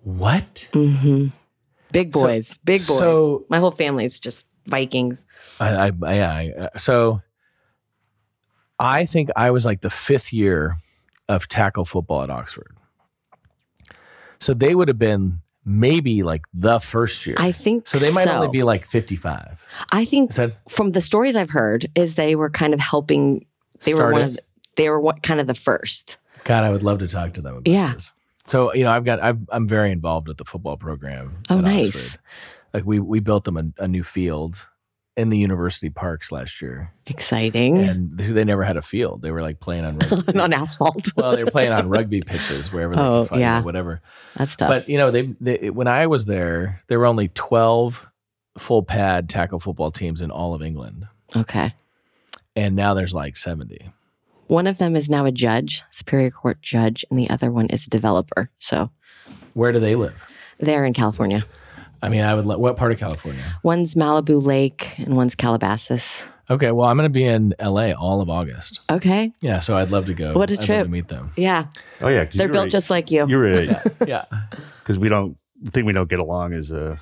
What? 0.05 0.69
hmm 0.73 1.29
Big 1.93 2.15
So- 2.15 2.23
boys, 2.23 2.59
big 2.59 2.81
boys. 2.87 2.99
so- 2.99 3.45
My 3.49 3.59
whole 3.59 3.71
family 3.71 4.05
is 4.05 4.21
just 4.21 4.47
Vikings. 4.67 5.27
I, 5.59 5.69
I, 5.89 5.93
I, 6.03 6.19
I 6.21 6.51
uh, 6.59 6.79
so 6.79 7.23
I 8.79 9.05
think 9.07 9.31
I 9.37 9.51
was 9.51 9.67
like 9.67 9.81
the 9.81 9.91
fifth 9.91 10.33
year 10.33 10.77
of 11.29 11.49
tackle 11.49 11.85
football 11.85 12.23
at 12.23 12.31
Oxford. 12.31 12.77
So 14.39 14.55
they 14.55 14.75
would 14.75 14.89
have 14.89 14.99
been 14.99 15.43
maybe 15.65 16.23
like 16.23 16.43
the 16.55 16.79
first 16.79 17.27
year. 17.27 17.37
I 17.39 17.53
think 17.53 17.87
so 17.87 17.99
they 17.99 18.11
might 18.13 18.25
so. 18.25 18.33
only 18.33 18.49
be 18.49 18.63
like 18.63 18.87
55. 18.87 19.65
I 19.93 20.05
think 20.05 20.35
that 20.35 20.57
from 20.69 20.93
the 20.93 21.01
stories 21.01 21.37
I've 21.37 21.51
heard 21.51 21.87
is 21.95 22.15
they 22.15 22.35
were 22.37 22.51
kind 22.51 22.73
of 22.73 22.81
helping. 22.81 23.45
They 23.85 23.95
were 23.95 24.11
one 24.13 24.23
of. 24.23 24.33
started? 24.33 24.37
The, 24.37 24.43
they 24.83 24.89
were 24.89 25.01
what 25.01 25.23
kind 25.23 25.41
of 25.41 25.47
the 25.47 25.55
first. 25.55 26.17
God, 26.45 26.65
I 26.65 26.71
would 26.71 26.83
love 26.83 27.01
to 27.01 27.09
talk 27.09 27.35
to 27.35 27.43
them 27.43 27.57
about 27.57 27.69
Yeah. 27.71 27.93
this. 27.95 28.13
So, 28.45 28.73
you 28.75 28.85
know, 28.85 28.91
I've 28.91 29.05
got, 29.05 29.21
I've, 29.23 29.39
I'm 29.51 29.69
very 29.69 29.93
involved 29.93 30.29
with 30.29 30.39
the 30.39 30.45
football 30.45 30.77
program. 30.77 31.43
Oh, 31.51 31.61
nice. 31.61 31.97
Oxford. 32.15 32.21
Like 32.73 32.85
we, 32.87 32.99
we 33.01 33.21
built 33.21 33.45
them 33.45 33.57
a, 33.57 33.83
a 33.83 33.89
new 33.89 34.03
field 34.03 34.69
in 35.17 35.29
the 35.29 35.37
university 35.37 35.91
parks 35.91 36.31
last 36.33 36.63
year 36.63 36.93
Exciting. 37.07 37.77
and 37.79 38.17
they, 38.17 38.27
they 38.33 38.45
never 38.45 38.63
had 38.63 38.77
a 38.77 38.83
field. 38.83 39.21
They 39.23 39.31
were 39.33 39.43
like 39.43 39.61
playing 39.61 39.85
on 39.85 39.99
rugby. 40.11 40.39
on 40.39 40.53
asphalt. 40.53 41.05
well, 41.17 41.33
they 41.37 41.45
were 41.45 41.51
playing 41.51 41.73
on 41.73 41.89
rugby 41.89 42.21
pitches 42.27 42.73
wherever 42.73 42.95
they 42.95 43.01
Oh, 43.03 43.23
could 43.23 43.29
find 43.31 43.41
yeah. 43.41 43.59
it, 43.59 43.65
whatever. 43.65 44.01
That's 44.37 44.57
tough. 44.57 44.71
But 44.71 44.89
you 44.89 44.97
know, 44.99 45.11
they, 45.11 45.35
they 45.41 45.71
when 45.71 45.89
I 45.89 46.07
was 46.07 46.27
there, 46.27 46.81
there 46.87 46.99
were 46.99 47.07
only 47.07 47.29
twelve 47.29 48.09
full 48.57 48.83
pad 48.85 49.29
tackle 49.29 49.59
football 49.61 49.91
teams 49.91 50.23
in 50.23 50.31
all 50.31 50.55
of 50.55 50.63
England, 50.63 51.07
okay. 51.37 51.75
and 52.57 52.75
now 52.77 52.95
there's 52.95 53.13
like 53.13 53.37
seventy. 53.37 53.93
One 54.51 54.67
of 54.67 54.79
them 54.79 54.97
is 54.97 55.09
now 55.09 55.27
a 55.27 55.31
judge, 55.31 55.85
Superior 55.91 56.33
Court 56.33 56.61
judge, 56.61 57.05
and 57.09 57.17
the 57.17 57.31
other 57.31 57.53
one 57.53 57.67
is 57.67 57.87
a 57.87 57.91
developer. 57.91 58.51
So 58.59 58.91
Where 59.55 59.71
do 59.71 59.79
they 59.79 59.95
live? 59.95 60.15
they're 60.59 60.85
in 60.85 60.93
California. 60.93 61.45
I 62.03 62.09
mean, 62.09 62.23
I 62.23 62.35
would. 62.35 62.47
Lo- 62.47 62.59
what 62.59 62.77
part 62.77 62.91
of 62.91 62.99
California? 62.99 63.43
One's 63.63 63.95
Malibu 63.95 64.45
Lake 64.45 64.99
and 64.99 65.17
one's 65.17 65.37
Calabasas. 65.37 66.27
Okay, 66.51 66.73
well, 66.73 66.89
I'm 66.89 66.97
going 66.97 67.05
to 67.09 67.13
be 67.13 67.25
in 67.25 67.55
LA 67.63 67.93
all 67.93 68.21
of 68.21 68.29
August. 68.29 68.81
Okay. 68.91 69.33
Yeah, 69.41 69.61
so 69.61 69.79
I'd 69.79 69.91
love 69.93 70.07
to 70.07 70.15
go. 70.15 70.33
What 70.35 70.51
a 70.51 70.55
I'd 70.55 70.59
love 70.59 70.67
trip. 70.67 70.83
to 70.85 70.91
meet 70.91 71.07
them. 71.07 71.31
Yeah. 71.37 71.67
Oh 72.01 72.09
yeah, 72.09 72.25
They're 72.25 72.49
built 72.49 72.67
a- 72.67 72.71
just 72.71 72.91
like 72.91 73.13
you. 73.13 73.29
You're 73.29 73.47
a 73.47 73.65
Yeah, 74.07 74.25
because 74.83 74.99
we 74.99 75.09
don't 75.09 75.37
the 75.63 75.71
thing 75.71 75.85
we 75.85 75.93
don't 75.93 76.11
get 76.11 76.19
along 76.19 76.55
is 76.55 76.73
uh 76.73 76.97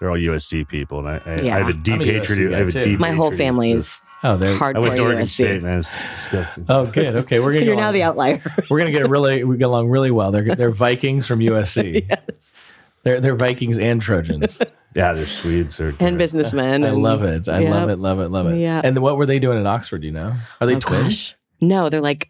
they're 0.00 0.10
all 0.10 0.16
USC 0.16 0.66
people, 0.66 0.98
and 1.06 1.08
I, 1.08 1.20
I, 1.24 1.40
Yeah. 1.42 1.54
I 1.54 1.58
have 1.58 1.68
a 1.68 1.72
deep 1.74 1.94
I'm 1.94 2.00
hatred. 2.00 2.38
USC 2.38 2.54
I 2.54 2.58
have 2.58 2.68
a 2.68 2.72
guy, 2.72 2.82
too. 2.84 2.90
deep. 2.90 2.98
My 3.00 3.10
whole 3.12 3.30
hatred 3.30 3.38
family 3.46 3.72
of- 3.72 3.78
is 3.78 4.02
Oh, 4.22 4.36
there. 4.36 4.50
I 4.50 4.52
went 4.52 4.76
hardcore 4.76 4.96
to 4.96 5.02
Oregon 5.02 5.22
USC. 5.22 5.28
State, 5.28 5.62
man. 5.62 5.78
It's 5.78 5.88
disgusting. 5.90 6.66
Oh, 6.68 6.84
good. 6.84 7.16
Okay, 7.16 7.40
we're 7.40 7.52
gonna. 7.54 7.64
You're 7.64 7.74
get 7.76 7.80
now 7.80 7.86
along- 7.86 7.94
the 7.94 8.02
outlier. 8.02 8.42
We're 8.68 8.78
gonna 8.78 8.90
get 8.90 9.08
really. 9.08 9.44
We 9.44 9.56
get 9.56 9.64
along 9.64 9.88
really 9.88 10.10
well. 10.10 10.30
They're 10.30 10.54
they're 10.54 10.70
Vikings 10.70 11.26
from 11.26 11.38
USC. 11.40 12.06
yes. 12.10 12.72
They're 13.02 13.18
they're 13.20 13.34
Vikings 13.36 13.78
and 13.78 14.00
Trojans. 14.02 14.58
Yeah, 14.96 15.12
they're 15.12 15.24
Swedes. 15.24 15.76
They're, 15.76 15.94
And 16.00 16.18
businessmen. 16.18 16.82
I 16.82 16.88
and- 16.88 17.00
love 17.00 17.22
it. 17.22 17.48
I 17.48 17.60
love 17.60 17.88
it. 17.90 18.00
Love 18.00 18.18
it. 18.18 18.28
Love 18.28 18.48
it. 18.48 18.58
Yeah. 18.58 18.80
And 18.82 18.98
what 18.98 19.16
were 19.16 19.24
they 19.24 19.38
doing 19.38 19.56
at 19.56 19.64
Oxford? 19.64 20.02
You 20.02 20.10
know, 20.10 20.34
are 20.60 20.66
they 20.66 20.74
Oh, 20.74 20.80
twins? 20.80 21.04
gosh. 21.30 21.36
No, 21.60 21.88
they're 21.88 22.00
like 22.00 22.28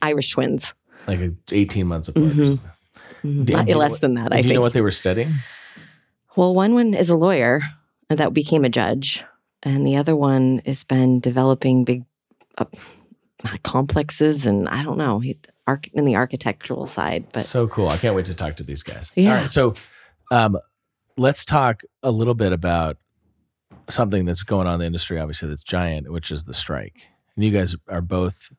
Irish 0.00 0.30
twins. 0.30 0.72
Like 1.08 1.18
eighteen 1.50 1.88
months 1.88 2.08
apart. 2.08 2.26
or 2.26 2.28
Mhm. 2.28 2.36
something. 2.36 2.60
Mhm. 3.24 3.44
Do- 3.46 3.52
Not 3.54 3.66
do 3.66 3.74
less 3.76 3.98
than 3.98 4.14
that, 4.14 4.30
Do 4.30 4.34
I 4.34 4.38
you 4.38 4.42
think. 4.44 4.54
know 4.54 4.60
what 4.60 4.72
they 4.72 4.80
were 4.82 4.92
studying? 4.92 5.34
Well, 6.36 6.54
one 6.54 6.74
one 6.74 6.94
is 6.94 7.10
a 7.10 7.16
lawyer 7.16 7.60
that 8.08 8.34
became 8.34 8.64
a 8.64 8.68
judge, 8.68 9.24
and 9.62 9.86
the 9.86 9.96
other 9.96 10.16
one 10.16 10.62
has 10.66 10.84
been 10.84 11.20
developing 11.20 11.84
big 11.84 12.04
uh, 12.58 12.64
complexes, 13.62 14.46
and 14.46 14.68
I 14.68 14.82
don't 14.82 14.98
know, 14.98 15.22
in 15.92 16.04
the 16.04 16.16
architectural 16.16 16.86
side. 16.86 17.26
But 17.32 17.46
so 17.46 17.68
cool. 17.68 17.88
I 17.88 17.96
can't 17.96 18.14
wait 18.14 18.26
to 18.26 18.34
talk 18.34 18.56
to 18.56 18.64
these 18.64 18.82
guys. 18.82 19.12
Yeah. 19.14 19.30
All 19.30 19.42
right. 19.42 19.50
So, 19.50 19.74
um, 20.30 20.58
let's 21.16 21.44
talk 21.44 21.82
a 22.02 22.10
little 22.10 22.34
bit 22.34 22.52
about 22.52 22.96
something 23.88 24.24
that's 24.24 24.42
going 24.42 24.66
on 24.66 24.74
in 24.74 24.80
the 24.80 24.86
industry. 24.86 25.18
Obviously, 25.18 25.48
that's 25.48 25.62
giant, 25.62 26.10
which 26.10 26.30
is 26.30 26.44
the 26.44 26.54
strike. 26.54 27.02
And 27.36 27.44
you 27.44 27.50
guys 27.50 27.76
are 27.88 28.00
both 28.00 28.52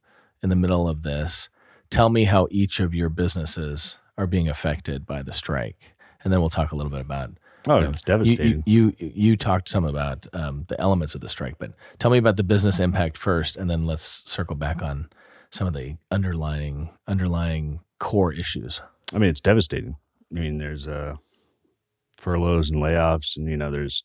in 0.44 0.50
the 0.50 0.56
middle 0.56 0.88
of 0.88 1.04
this. 1.04 1.50
Tell 1.90 2.10
me 2.10 2.26
how 2.26 2.48
each 2.52 2.80
of 2.80 2.94
your 2.94 3.10
businesses 3.10 3.98
are 4.18 4.28
being 4.28 4.50
affected 4.50 5.06
by 5.06 5.22
the 5.22 5.34
strike, 5.34 5.94
and 6.24 6.32
then 6.32 6.40
we'll 6.40 6.50
talk 6.50 6.72
a 6.72 6.76
little 6.76 6.92
bit 6.92 7.02
about 7.02 7.32
Oh, 7.68 7.78
you 7.78 7.84
know, 7.84 7.90
it's 7.90 8.02
devastating. 8.02 8.64
you, 8.66 8.94
you 9.00 9.12
you 9.16 9.38
talked 9.38 9.70
some 9.70 9.86
about 9.86 10.28
um, 10.34 10.66
the 10.68 10.80
elements 10.80 11.16
of 11.16 11.22
the 11.22 11.30
strike, 11.30 11.56
but 11.58 11.72
tell 12.00 12.12
me 12.12 12.18
about 12.18 12.38
the 12.38 12.44
business 12.44 12.80
impact 12.80 13.18
first, 13.18 13.56
and 13.58 13.70
then 13.70 13.86
let's 13.86 14.24
circle 14.30 14.56
back 14.56 14.82
on 14.82 15.10
some 15.50 15.68
of 15.68 15.74
the 15.74 15.98
underlying 16.12 16.90
underlying 17.08 17.80
core 18.00 18.34
issues. 18.34 18.82
I 19.14 19.18
mean, 19.18 19.30
it's 19.30 19.42
devastating. 19.42 19.96
I 20.32 20.40
mean, 20.40 20.58
there's 20.58 20.88
uh, 20.88 21.16
furloughs 22.18 22.72
and 22.72 22.82
layoffs, 22.82 23.38
and 23.38 23.48
you 23.48 23.58
know, 23.58 23.72
there's 23.72 24.04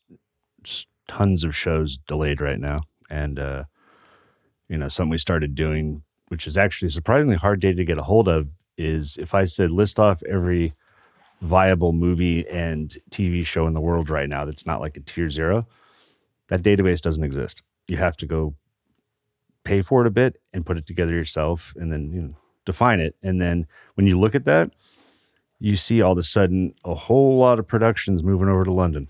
tons 1.07 1.43
of 1.43 1.55
shows 1.55 1.97
delayed 2.07 2.41
right 2.41 2.59
now. 2.59 2.81
And 3.09 3.39
uh, 3.39 3.63
you 4.69 4.77
know, 4.77 4.87
something 4.87 5.11
we 5.11 5.17
started 5.17 5.55
doing, 5.55 6.01
which 6.29 6.47
is 6.47 6.57
actually 6.57 6.89
surprisingly 6.89 7.35
hard 7.35 7.59
day 7.59 7.73
to 7.73 7.85
get 7.85 7.97
a 7.97 8.03
hold 8.03 8.27
of, 8.27 8.47
is 8.77 9.17
if 9.17 9.35
I 9.35 9.45
said 9.45 9.71
list 9.71 9.99
off 9.99 10.23
every 10.29 10.73
viable 11.41 11.91
movie 11.91 12.47
and 12.49 12.97
TV 13.09 13.45
show 13.45 13.67
in 13.67 13.73
the 13.73 13.81
world 13.81 14.09
right 14.09 14.29
now 14.29 14.45
that's 14.45 14.65
not 14.65 14.79
like 14.79 14.95
a 14.97 14.99
tier 15.01 15.29
zero, 15.29 15.65
that 16.47 16.61
database 16.61 17.01
doesn't 17.01 17.23
exist. 17.23 17.63
You 17.87 17.97
have 17.97 18.15
to 18.17 18.25
go 18.25 18.53
pay 19.63 19.81
for 19.81 20.01
it 20.01 20.07
a 20.07 20.11
bit 20.11 20.39
and 20.53 20.65
put 20.65 20.77
it 20.77 20.85
together 20.85 21.13
yourself 21.13 21.73
and 21.77 21.91
then 21.91 22.11
you 22.11 22.21
know, 22.21 22.35
define 22.65 22.99
it. 22.99 23.15
And 23.23 23.41
then 23.41 23.65
when 23.95 24.07
you 24.07 24.19
look 24.19 24.35
at 24.35 24.45
that, 24.45 24.71
you 25.59 25.75
see 25.75 26.01
all 26.01 26.13
of 26.13 26.17
a 26.17 26.23
sudden 26.23 26.73
a 26.85 26.95
whole 26.95 27.37
lot 27.37 27.59
of 27.59 27.67
productions 27.67 28.23
moving 28.23 28.47
over 28.49 28.63
to 28.63 28.71
London 28.71 29.07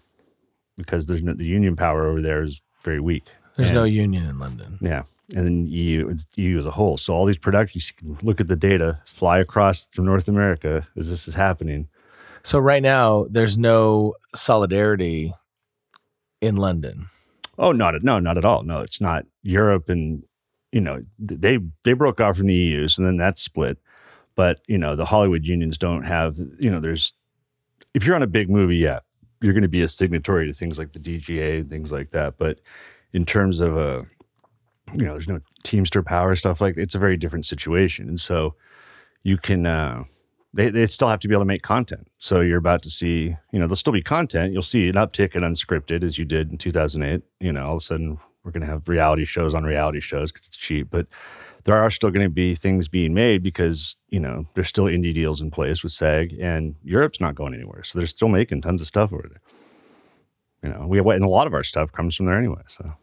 because 0.78 1.06
there's 1.06 1.22
no, 1.24 1.34
the 1.34 1.46
union 1.46 1.76
power 1.76 2.06
over 2.06 2.22
there 2.22 2.44
is 2.44 2.64
very 2.84 3.00
weak. 3.00 3.24
There's 3.56 3.70
And- 3.70 3.76
no 3.78 3.84
union 3.84 4.26
in 4.26 4.40
London. 4.40 4.78
yeah, 4.82 5.04
and 5.36 5.46
then 5.46 5.68
EU, 5.68 6.16
EU 6.36 6.60
as 6.60 6.66
a 6.66 6.72
whole. 6.72 6.98
So 6.98 7.14
all 7.14 7.26
these 7.26 7.38
productions, 7.38 7.92
you 8.00 8.16
can 8.16 8.26
look 8.26 8.40
at 8.42 8.48
the 8.48 8.56
data, 8.56 9.00
fly 9.06 9.40
across 9.40 9.88
from 9.94 10.06
North 10.06 10.28
America 10.30 10.88
as 10.98 11.10
this 11.10 11.28
is 11.28 11.36
happening. 11.36 11.88
So 12.44 12.60
right 12.60 12.82
now, 12.82 13.26
there's 13.30 13.58
no 13.58 14.16
solidarity 14.36 15.34
in 16.42 16.56
London. 16.58 17.08
Oh, 17.58 17.72
not 17.72 17.96
at, 17.96 18.04
no, 18.04 18.20
not 18.20 18.38
at 18.38 18.46
all. 18.46 18.64
No, 18.64 18.80
it's 18.80 19.02
not 19.02 19.26
Europe, 19.44 19.90
and 19.90 20.24
you 20.72 20.82
know 20.82 21.04
they 21.20 21.60
they 21.84 21.94
broke 21.94 22.20
off 22.20 22.38
from 22.38 22.48
the 22.48 22.56
EU, 22.56 22.88
so 22.88 23.04
then 23.04 23.18
that 23.18 23.38
split. 23.38 23.78
But 24.36 24.62
you 24.68 24.78
know 24.78 24.96
the 24.96 25.06
Hollywood 25.06 25.46
unions 25.46 25.78
don't 25.78 26.04
have. 26.04 26.38
You 26.60 26.72
know, 26.72 26.80
there's 26.80 27.14
if 27.94 28.06
you're 28.06 28.16
on 28.16 28.24
a 28.24 28.28
big 28.28 28.50
movie, 28.50 28.78
yeah, 28.78 29.00
you're 29.42 29.54
going 29.54 29.62
to 29.64 29.70
be 29.70 29.82
a 29.82 29.88
signatory 29.88 30.48
to 30.48 30.54
things 30.54 30.80
like 30.80 30.94
the 30.94 31.00
DGA 31.00 31.60
and 31.60 31.70
things 31.70 31.92
like 31.92 32.10
that. 32.12 32.38
But 32.38 32.60
in 33.14 33.26
terms 33.26 33.60
of 33.60 33.78
a, 33.78 34.06
you 34.94 35.06
know, 35.06 35.12
there's 35.12 35.28
no 35.28 35.40
Teamster 35.64 36.02
power 36.02 36.36
stuff 36.36 36.62
like 36.62 36.78
it's 36.78 36.96
a 36.96 37.00
very 37.00 37.18
different 37.18 37.46
situation, 37.46 38.10
and 38.10 38.20
so 38.20 38.56
you 39.24 39.38
can. 39.38 39.66
uh 39.66 40.06
they, 40.54 40.70
they 40.70 40.86
still 40.86 41.08
have 41.08 41.20
to 41.22 41.28
be 41.28 41.34
able 41.34 41.44
to 41.44 41.48
make 41.48 41.62
content. 41.62 42.08
So 42.20 42.42
you're 42.42 42.58
about 42.58 42.82
to 42.84 42.90
see, 42.90 43.36
you 43.52 43.60
know, 43.60 43.68
there'll 43.68 43.76
still 43.76 43.94
be 43.94 44.02
content. 44.02 44.52
You'll 44.54 44.62
see 44.62 44.90
an 44.90 44.96
uptick 44.96 45.36
in 45.36 45.44
unscripted 45.44 46.04
as 46.04 46.18
you 46.18 46.26
did 46.26 46.52
in 46.52 46.58
2008. 46.58 47.24
You 47.40 47.54
know, 47.54 47.66
all 47.66 47.76
of 47.76 47.82
a 47.82 47.86
sudden 47.86 48.18
we're 48.44 48.52
going 48.52 48.62
to 48.62 48.68
have 48.68 48.90
reality 48.90 49.26
shows 49.26 49.54
on 49.54 49.64
reality 49.64 50.02
shows 50.02 50.32
because 50.32 50.48
it's 50.48 50.58
cheap. 50.58 50.90
But 50.90 51.08
there 51.64 51.78
are 51.78 51.90
still 51.92 52.10
going 52.10 52.26
to 52.26 52.30
be 52.30 52.56
things 52.56 52.88
being 52.88 53.14
made 53.14 53.44
because, 53.44 53.96
you 54.10 54.20
know, 54.20 54.46
there's 54.56 54.68
still 54.68 54.86
indie 54.86 55.14
deals 55.14 55.42
in 55.42 55.52
place 55.52 55.84
with 55.84 55.94
SAG 55.94 56.34
and 56.40 56.76
Europe's 56.84 57.22
not 57.22 57.36
going 57.36 57.54
anywhere. 57.54 57.84
So 57.84 58.00
they're 58.00 58.08
still 58.08 58.30
making 58.30 58.62
tons 58.62 58.82
of 58.82 58.88
stuff 58.88 59.14
over 59.14 59.28
there. 59.30 59.42
You 60.64 60.70
know, 60.70 60.86
we 60.88 60.98
have 60.98 61.08
and 61.08 61.24
a 61.24 61.30
lot 61.30 61.48
of 61.48 61.54
our 61.54 61.64
stuff 61.64 61.92
comes 61.92 62.16
from 62.16 62.26
there 62.26 62.38
anyway. 62.38 62.62
So 62.68 62.94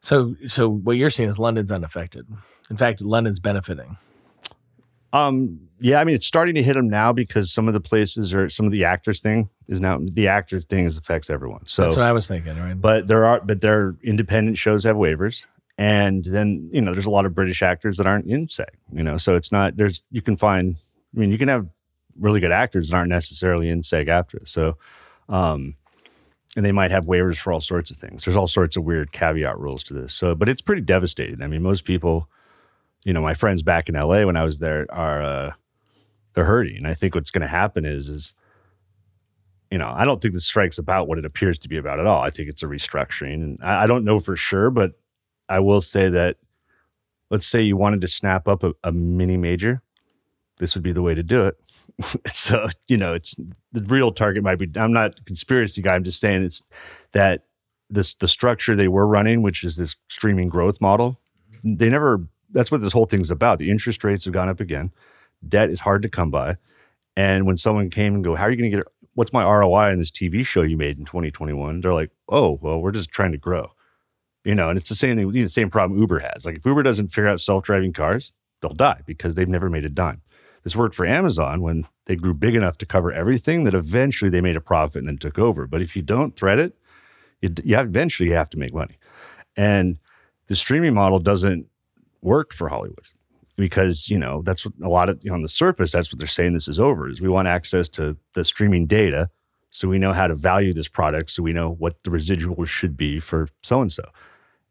So, 0.00 0.34
so 0.48 0.68
what 0.68 0.96
you're 0.96 1.10
seeing 1.10 1.28
is 1.28 1.38
London's 1.38 1.70
unaffected. 1.70 2.26
In 2.70 2.76
fact, 2.76 3.02
London's 3.02 3.38
benefiting. 3.38 3.98
Um, 5.14 5.60
yeah, 5.78 6.00
I 6.00 6.04
mean, 6.04 6.16
it's 6.16 6.26
starting 6.26 6.56
to 6.56 6.62
hit 6.62 6.74
them 6.74 6.88
now 6.88 7.12
because 7.12 7.52
some 7.52 7.68
of 7.68 7.74
the 7.74 7.80
places 7.80 8.34
or 8.34 8.48
some 8.48 8.66
of 8.66 8.72
the 8.72 8.84
actors 8.84 9.20
thing 9.20 9.48
is 9.68 9.80
now 9.80 10.00
the 10.02 10.26
actors 10.26 10.66
thing 10.66 10.86
is 10.86 10.96
affects 10.96 11.30
everyone. 11.30 11.62
So, 11.66 11.82
That's 11.82 11.96
what 11.96 12.04
I 12.04 12.12
was 12.12 12.26
thinking, 12.26 12.58
right? 12.58 12.78
but 12.78 13.06
there 13.06 13.24
are, 13.24 13.40
but 13.40 13.60
their 13.60 13.94
independent 14.02 14.58
shows 14.58 14.82
have 14.84 14.96
waivers. 14.96 15.46
And 15.78 16.24
then, 16.24 16.68
you 16.72 16.80
know, 16.80 16.92
there's 16.92 17.06
a 17.06 17.10
lot 17.10 17.26
of 17.26 17.34
British 17.34 17.62
actors 17.62 17.96
that 17.98 18.06
aren't 18.06 18.26
in 18.26 18.48
SAG, 18.48 18.76
you 18.92 19.02
know, 19.02 19.16
so 19.16 19.36
it's 19.36 19.52
not, 19.52 19.76
there's, 19.76 20.02
you 20.10 20.22
can 20.22 20.36
find, 20.36 20.76
I 21.16 21.20
mean, 21.20 21.30
you 21.30 21.38
can 21.38 21.48
have 21.48 21.68
really 22.18 22.40
good 22.40 22.52
actors 22.52 22.90
that 22.90 22.96
aren't 22.96 23.10
necessarily 23.10 23.68
in 23.68 23.82
SAG-AFTRA. 23.82 24.48
So, 24.48 24.78
um, 25.28 25.74
and 26.56 26.64
they 26.64 26.72
might 26.72 26.92
have 26.92 27.06
waivers 27.06 27.36
for 27.36 27.52
all 27.52 27.60
sorts 27.60 27.90
of 27.90 27.96
things. 27.96 28.24
There's 28.24 28.36
all 28.36 28.46
sorts 28.46 28.76
of 28.76 28.84
weird 28.84 29.12
caveat 29.12 29.58
rules 29.58 29.82
to 29.84 29.94
this. 29.94 30.14
So, 30.14 30.34
but 30.34 30.48
it's 30.48 30.62
pretty 30.62 30.82
devastating. 30.82 31.42
I 31.42 31.48
mean, 31.48 31.62
most 31.62 31.84
people, 31.84 32.28
you 33.04 33.12
know, 33.12 33.22
my 33.22 33.34
friends 33.34 33.62
back 33.62 33.88
in 33.88 33.94
LA 33.94 34.24
when 34.24 34.36
I 34.36 34.44
was 34.44 34.58
there 34.58 34.86
are, 34.90 35.22
uh, 35.22 35.52
they're 36.34 36.44
hurting. 36.44 36.76
And 36.78 36.86
I 36.86 36.94
think 36.94 37.14
what's 37.14 37.30
going 37.30 37.42
to 37.42 37.48
happen 37.48 37.84
is, 37.84 38.08
is, 38.08 38.34
you 39.70 39.78
know, 39.78 39.92
I 39.94 40.04
don't 40.04 40.20
think 40.20 40.34
the 40.34 40.40
strike's 40.40 40.78
about 40.78 41.08
what 41.08 41.18
it 41.18 41.24
appears 41.24 41.58
to 41.60 41.68
be 41.68 41.76
about 41.76 42.00
at 42.00 42.06
all. 42.06 42.22
I 42.22 42.30
think 42.30 42.48
it's 42.48 42.62
a 42.62 42.66
restructuring. 42.66 43.34
And 43.34 43.58
I, 43.62 43.84
I 43.84 43.86
don't 43.86 44.04
know 44.04 44.20
for 44.20 44.36
sure, 44.36 44.70
but 44.70 44.92
I 45.48 45.60
will 45.60 45.80
say 45.80 46.08
that 46.08 46.36
let's 47.30 47.46
say 47.46 47.62
you 47.62 47.76
wanted 47.76 48.00
to 48.00 48.08
snap 48.08 48.48
up 48.48 48.62
a, 48.62 48.72
a 48.84 48.92
mini 48.92 49.36
major, 49.36 49.82
this 50.58 50.74
would 50.74 50.84
be 50.84 50.92
the 50.92 51.02
way 51.02 51.14
to 51.14 51.22
do 51.22 51.44
it. 51.44 51.56
so, 52.34 52.68
you 52.88 52.96
know, 52.96 53.14
it's 53.14 53.34
the 53.72 53.82
real 53.82 54.12
target 54.12 54.42
might 54.42 54.58
be 54.58 54.70
I'm 54.76 54.92
not 54.92 55.24
conspiracy 55.24 55.82
guy, 55.82 55.94
I'm 55.94 56.04
just 56.04 56.20
saying 56.20 56.44
it's 56.44 56.62
that 57.12 57.44
this 57.90 58.14
the 58.14 58.28
structure 58.28 58.76
they 58.76 58.88
were 58.88 59.06
running, 59.06 59.42
which 59.42 59.64
is 59.64 59.76
this 59.76 59.96
streaming 60.08 60.48
growth 60.48 60.80
model, 60.80 61.18
they 61.64 61.88
never 61.88 62.26
that's 62.54 62.70
what 62.70 62.80
this 62.80 62.92
whole 62.92 63.06
thing's 63.06 63.30
about. 63.30 63.58
The 63.58 63.70
interest 63.70 64.02
rates 64.04 64.24
have 64.24 64.32
gone 64.32 64.48
up 64.48 64.60
again. 64.60 64.90
Debt 65.46 65.68
is 65.68 65.80
hard 65.80 66.02
to 66.02 66.08
come 66.08 66.30
by. 66.30 66.56
And 67.16 67.46
when 67.46 67.58
someone 67.58 67.90
came 67.90 68.14
and 68.14 68.24
go, 68.24 68.34
How 68.34 68.44
are 68.44 68.50
you 68.50 68.56
going 68.56 68.70
to 68.70 68.76
get 68.78 68.86
what's 69.14 69.32
my 69.32 69.44
ROI 69.44 69.92
on 69.92 69.98
this 69.98 70.10
TV 70.10 70.44
show 70.44 70.62
you 70.62 70.76
made 70.76 70.98
in 70.98 71.04
2021? 71.04 71.80
They're 71.80 71.92
like, 71.92 72.10
Oh, 72.28 72.58
well, 72.62 72.80
we're 72.80 72.92
just 72.92 73.10
trying 73.10 73.32
to 73.32 73.38
grow. 73.38 73.72
You 74.44 74.54
know, 74.54 74.68
and 74.68 74.78
it's 74.78 74.88
the 74.88 74.94
same 74.94 75.16
thing, 75.16 75.34
you 75.34 75.42
know, 75.42 75.48
same 75.48 75.70
problem 75.70 75.98
Uber 76.00 76.18
has. 76.20 76.44
Like 76.44 76.56
if 76.56 76.66
Uber 76.66 76.82
doesn't 76.82 77.08
figure 77.08 77.28
out 77.28 77.40
self-driving 77.40 77.92
cars, 77.92 78.32
they'll 78.60 78.74
die 78.74 79.00
because 79.06 79.34
they've 79.34 79.48
never 79.48 79.70
made 79.70 79.84
a 79.84 79.90
dime. 79.90 80.22
This 80.62 80.76
worked 80.76 80.94
for 80.94 81.06
Amazon 81.06 81.60
when 81.60 81.86
they 82.06 82.16
grew 82.16 82.34
big 82.34 82.54
enough 82.54 82.78
to 82.78 82.86
cover 82.86 83.12
everything 83.12 83.64
that 83.64 83.74
eventually 83.74 84.30
they 84.30 84.40
made 84.40 84.56
a 84.56 84.60
profit 84.60 84.96
and 84.96 85.08
then 85.08 85.18
took 85.18 85.38
over. 85.38 85.66
But 85.66 85.82
if 85.82 85.94
you 85.94 86.02
don't 86.02 86.36
thread 86.36 86.58
it, 86.58 86.74
you, 87.40 87.50
you 87.62 87.78
eventually 87.78 88.30
you 88.30 88.34
have 88.34 88.48
to 88.50 88.58
make 88.58 88.72
money. 88.72 88.98
And 89.56 89.98
the 90.46 90.56
streaming 90.56 90.94
model 90.94 91.18
doesn't 91.18 91.66
work 92.24 92.52
for 92.52 92.68
Hollywood 92.68 93.06
because 93.56 94.08
you 94.08 94.18
know 94.18 94.42
that's 94.44 94.64
what 94.64 94.74
a 94.82 94.88
lot 94.88 95.08
of 95.08 95.18
you 95.22 95.30
know, 95.30 95.34
on 95.34 95.42
the 95.42 95.48
surface 95.48 95.92
that's 95.92 96.12
what 96.12 96.18
they're 96.18 96.26
saying 96.26 96.54
this 96.54 96.68
is 96.68 96.78
over 96.78 97.08
is 97.08 97.20
we 97.20 97.28
want 97.28 97.48
access 97.48 97.88
to 97.88 98.16
the 98.34 98.44
streaming 98.44 98.86
data 98.86 99.28
so 99.70 99.88
we 99.88 99.98
know 99.98 100.12
how 100.12 100.26
to 100.26 100.34
value 100.34 100.72
this 100.72 100.88
product 100.88 101.30
so 101.30 101.42
we 101.42 101.52
know 101.52 101.70
what 101.70 102.02
the 102.02 102.10
residuals 102.10 102.66
should 102.66 102.96
be 102.96 103.20
for 103.20 103.48
so 103.62 103.80
and 103.80 103.92
so 103.92 104.04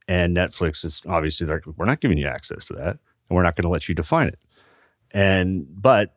and 0.08 0.36
netflix 0.36 0.84
is 0.84 1.02
obviously 1.08 1.48
like 1.48 1.66
we're 1.78 1.86
not 1.86 2.02
giving 2.02 2.18
you 2.18 2.28
access 2.28 2.66
to 2.66 2.74
that 2.74 2.98
and 3.30 3.38
we're 3.38 3.44
not 3.44 3.56
going 3.56 3.64
to 3.64 3.70
let 3.70 3.88
you 3.88 3.96
define 3.96 4.28
it. 4.28 4.40
And 5.12 5.66
but 5.70 6.16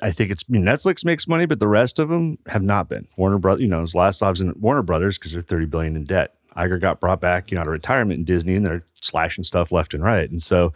i 0.00 0.10
think 0.10 0.30
it's 0.30 0.44
I 0.50 0.56
netflix 0.56 1.04
makes 1.04 1.28
money 1.28 1.46
but 1.46 1.60
the 1.60 1.68
rest 1.68 1.98
of 1.98 2.08
them 2.08 2.38
have 2.46 2.62
not 2.62 2.88
been. 2.88 3.06
Warner 3.16 3.38
brothers 3.38 3.62
you 3.62 3.68
know 3.68 3.82
his 3.82 3.94
last 3.94 4.20
jobs 4.20 4.40
in 4.40 4.54
warner 4.58 4.82
brothers 4.82 5.18
because 5.18 5.32
they're 5.32 5.42
30 5.42 5.66
billion 5.66 5.96
in 5.96 6.04
debt 6.04 6.34
Iger 6.56 6.80
got 6.80 7.00
brought 7.00 7.20
back, 7.20 7.50
you 7.50 7.56
know, 7.56 7.62
out 7.62 7.66
of 7.66 7.72
retirement 7.72 8.18
in 8.18 8.24
Disney, 8.24 8.54
and 8.54 8.64
they're 8.64 8.84
slashing 9.00 9.44
stuff 9.44 9.72
left 9.72 9.94
and 9.94 10.02
right, 10.02 10.30
and 10.30 10.42
so 10.42 10.72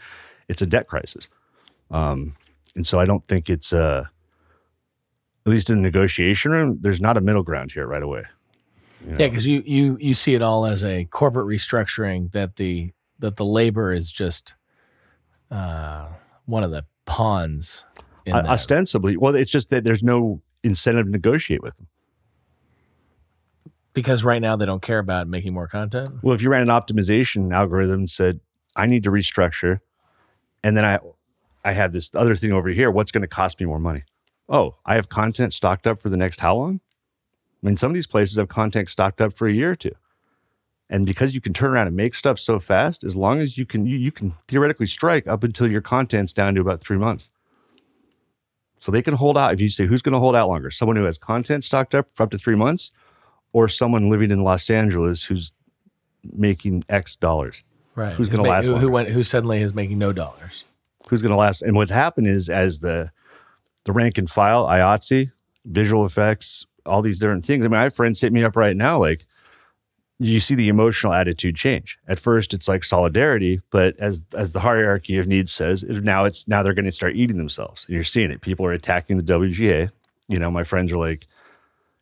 it's 0.48 0.62
a 0.62 0.66
debt 0.66 0.88
crisis. 0.88 1.28
Um, 1.90 2.34
and 2.74 2.86
so 2.86 3.00
I 3.00 3.04
don't 3.06 3.24
think 3.26 3.48
it's 3.48 3.72
uh, 3.72 4.04
at 5.46 5.50
least 5.50 5.70
in 5.70 5.76
the 5.76 5.82
negotiation 5.82 6.52
room. 6.52 6.78
There's 6.80 7.00
not 7.00 7.16
a 7.16 7.20
middle 7.20 7.42
ground 7.42 7.72
here 7.72 7.86
right 7.86 8.02
away. 8.02 8.22
you 9.04 9.12
know? 9.12 9.16
Yeah, 9.18 9.28
because 9.28 9.46
you 9.46 9.62
you 9.64 9.96
you 10.00 10.14
see 10.14 10.34
it 10.34 10.42
all 10.42 10.66
as 10.66 10.84
a 10.84 11.04
corporate 11.06 11.46
restructuring 11.46 12.32
that 12.32 12.56
the 12.56 12.92
that 13.18 13.36
the 13.36 13.44
labor 13.44 13.92
is 13.92 14.12
just 14.12 14.54
uh, 15.50 16.06
one 16.46 16.62
of 16.62 16.70
the 16.70 16.84
pawns. 17.06 17.84
In 18.26 18.34
O- 18.34 18.40
ostensibly, 18.40 19.16
well, 19.16 19.34
it's 19.34 19.50
just 19.50 19.70
that 19.70 19.84
there's 19.84 20.02
no 20.02 20.42
incentive 20.62 21.06
to 21.06 21.10
negotiate 21.10 21.62
with 21.62 21.76
them. 21.76 21.86
Because 23.98 24.22
right 24.22 24.40
now 24.40 24.54
they 24.54 24.64
don't 24.64 24.80
care 24.80 25.00
about 25.00 25.26
making 25.26 25.52
more 25.52 25.66
content. 25.66 26.22
Well, 26.22 26.32
if 26.32 26.40
you 26.40 26.50
ran 26.50 26.62
an 26.62 26.68
optimization 26.68 27.52
algorithm 27.52 28.00
and 28.00 28.10
said, 28.10 28.38
I 28.76 28.86
need 28.86 29.02
to 29.02 29.10
restructure, 29.10 29.80
and 30.62 30.76
then 30.76 30.84
I 30.84 31.00
I 31.64 31.72
have 31.72 31.92
this 31.92 32.14
other 32.14 32.36
thing 32.36 32.52
over 32.52 32.68
here, 32.68 32.92
what's 32.92 33.10
going 33.10 33.22
to 33.22 33.28
cost 33.28 33.58
me 33.58 33.66
more 33.66 33.80
money? 33.80 34.04
Oh, 34.48 34.76
I 34.86 34.94
have 34.94 35.08
content 35.08 35.52
stocked 35.52 35.88
up 35.88 36.00
for 36.00 36.10
the 36.10 36.16
next 36.16 36.38
how 36.38 36.54
long? 36.54 36.80
I 37.60 37.66
mean, 37.66 37.76
some 37.76 37.90
of 37.90 37.94
these 37.96 38.06
places 38.06 38.36
have 38.36 38.48
content 38.48 38.88
stocked 38.88 39.20
up 39.20 39.32
for 39.32 39.48
a 39.48 39.52
year 39.52 39.72
or 39.72 39.76
two. 39.76 39.94
And 40.88 41.04
because 41.04 41.34
you 41.34 41.40
can 41.40 41.52
turn 41.52 41.72
around 41.72 41.88
and 41.88 41.96
make 41.96 42.14
stuff 42.14 42.38
so 42.38 42.60
fast, 42.60 43.02
as 43.02 43.16
long 43.16 43.40
as 43.40 43.58
you 43.58 43.66
can 43.66 43.84
you, 43.84 43.96
you 43.96 44.12
can 44.12 44.34
theoretically 44.46 44.86
strike 44.86 45.26
up 45.26 45.42
until 45.42 45.68
your 45.68 45.82
content's 45.82 46.32
down 46.32 46.54
to 46.54 46.60
about 46.60 46.80
three 46.80 46.98
months. 46.98 47.30
So 48.78 48.92
they 48.92 49.02
can 49.02 49.14
hold 49.14 49.36
out. 49.36 49.52
If 49.52 49.60
you 49.60 49.68
say 49.70 49.86
who's 49.86 50.02
going 50.02 50.12
to 50.12 50.20
hold 50.20 50.36
out 50.36 50.48
longer, 50.48 50.70
someone 50.70 50.96
who 50.96 51.04
has 51.04 51.18
content 51.18 51.64
stocked 51.64 51.96
up 51.96 52.06
for 52.14 52.22
up 52.22 52.30
to 52.30 52.38
three 52.38 52.54
months, 52.54 52.92
or 53.52 53.68
someone 53.68 54.10
living 54.10 54.30
in 54.30 54.42
Los 54.42 54.70
Angeles 54.70 55.24
who's 55.24 55.52
making 56.32 56.84
X 56.88 57.16
dollars. 57.16 57.62
Right. 57.94 58.14
Who's 58.14 58.28
gonna 58.28 58.48
last 58.48 58.66
Who, 58.66 58.76
who 58.76 58.90
went? 58.90 59.08
Who 59.08 59.22
suddenly 59.22 59.60
is 59.60 59.74
making 59.74 59.98
no 59.98 60.12
dollars? 60.12 60.64
Who's 61.08 61.22
going 61.22 61.32
to 61.32 61.38
last? 61.38 61.62
And 61.62 61.74
what 61.74 61.88
happened 61.90 62.26
is, 62.26 62.48
as 62.48 62.80
the 62.80 63.10
the 63.84 63.92
rank 63.92 64.18
and 64.18 64.28
file, 64.28 64.66
IATSE, 64.66 65.32
visual 65.64 66.04
effects, 66.04 66.66
all 66.84 67.02
these 67.02 67.18
different 67.18 67.44
things. 67.44 67.64
I 67.64 67.68
mean, 67.68 67.80
I 67.80 67.84
have 67.84 67.94
friends 67.94 68.20
hit 68.20 68.32
me 68.32 68.44
up 68.44 68.56
right 68.56 68.76
now, 68.76 68.98
like 68.98 69.26
you 70.18 70.40
see 70.40 70.54
the 70.54 70.68
emotional 70.68 71.12
attitude 71.12 71.56
change. 71.56 71.98
At 72.08 72.18
first, 72.18 72.52
it's 72.52 72.68
like 72.68 72.84
solidarity, 72.84 73.60
but 73.70 73.98
as 73.98 74.24
as 74.36 74.52
the 74.52 74.60
hierarchy 74.60 75.16
of 75.16 75.26
needs 75.26 75.52
says, 75.52 75.82
now 75.84 76.24
it's 76.24 76.46
now 76.48 76.62
they're 76.62 76.74
going 76.74 76.84
to 76.84 76.92
start 76.92 77.16
eating 77.16 77.38
themselves. 77.38 77.84
And 77.86 77.94
you're 77.94 78.04
seeing 78.04 78.30
it. 78.30 78.40
People 78.40 78.66
are 78.66 78.72
attacking 78.72 79.16
the 79.16 79.22
WGA. 79.22 79.90
You 80.28 80.38
know, 80.38 80.50
my 80.50 80.64
friends 80.64 80.92
are 80.92 80.98
like, 80.98 81.26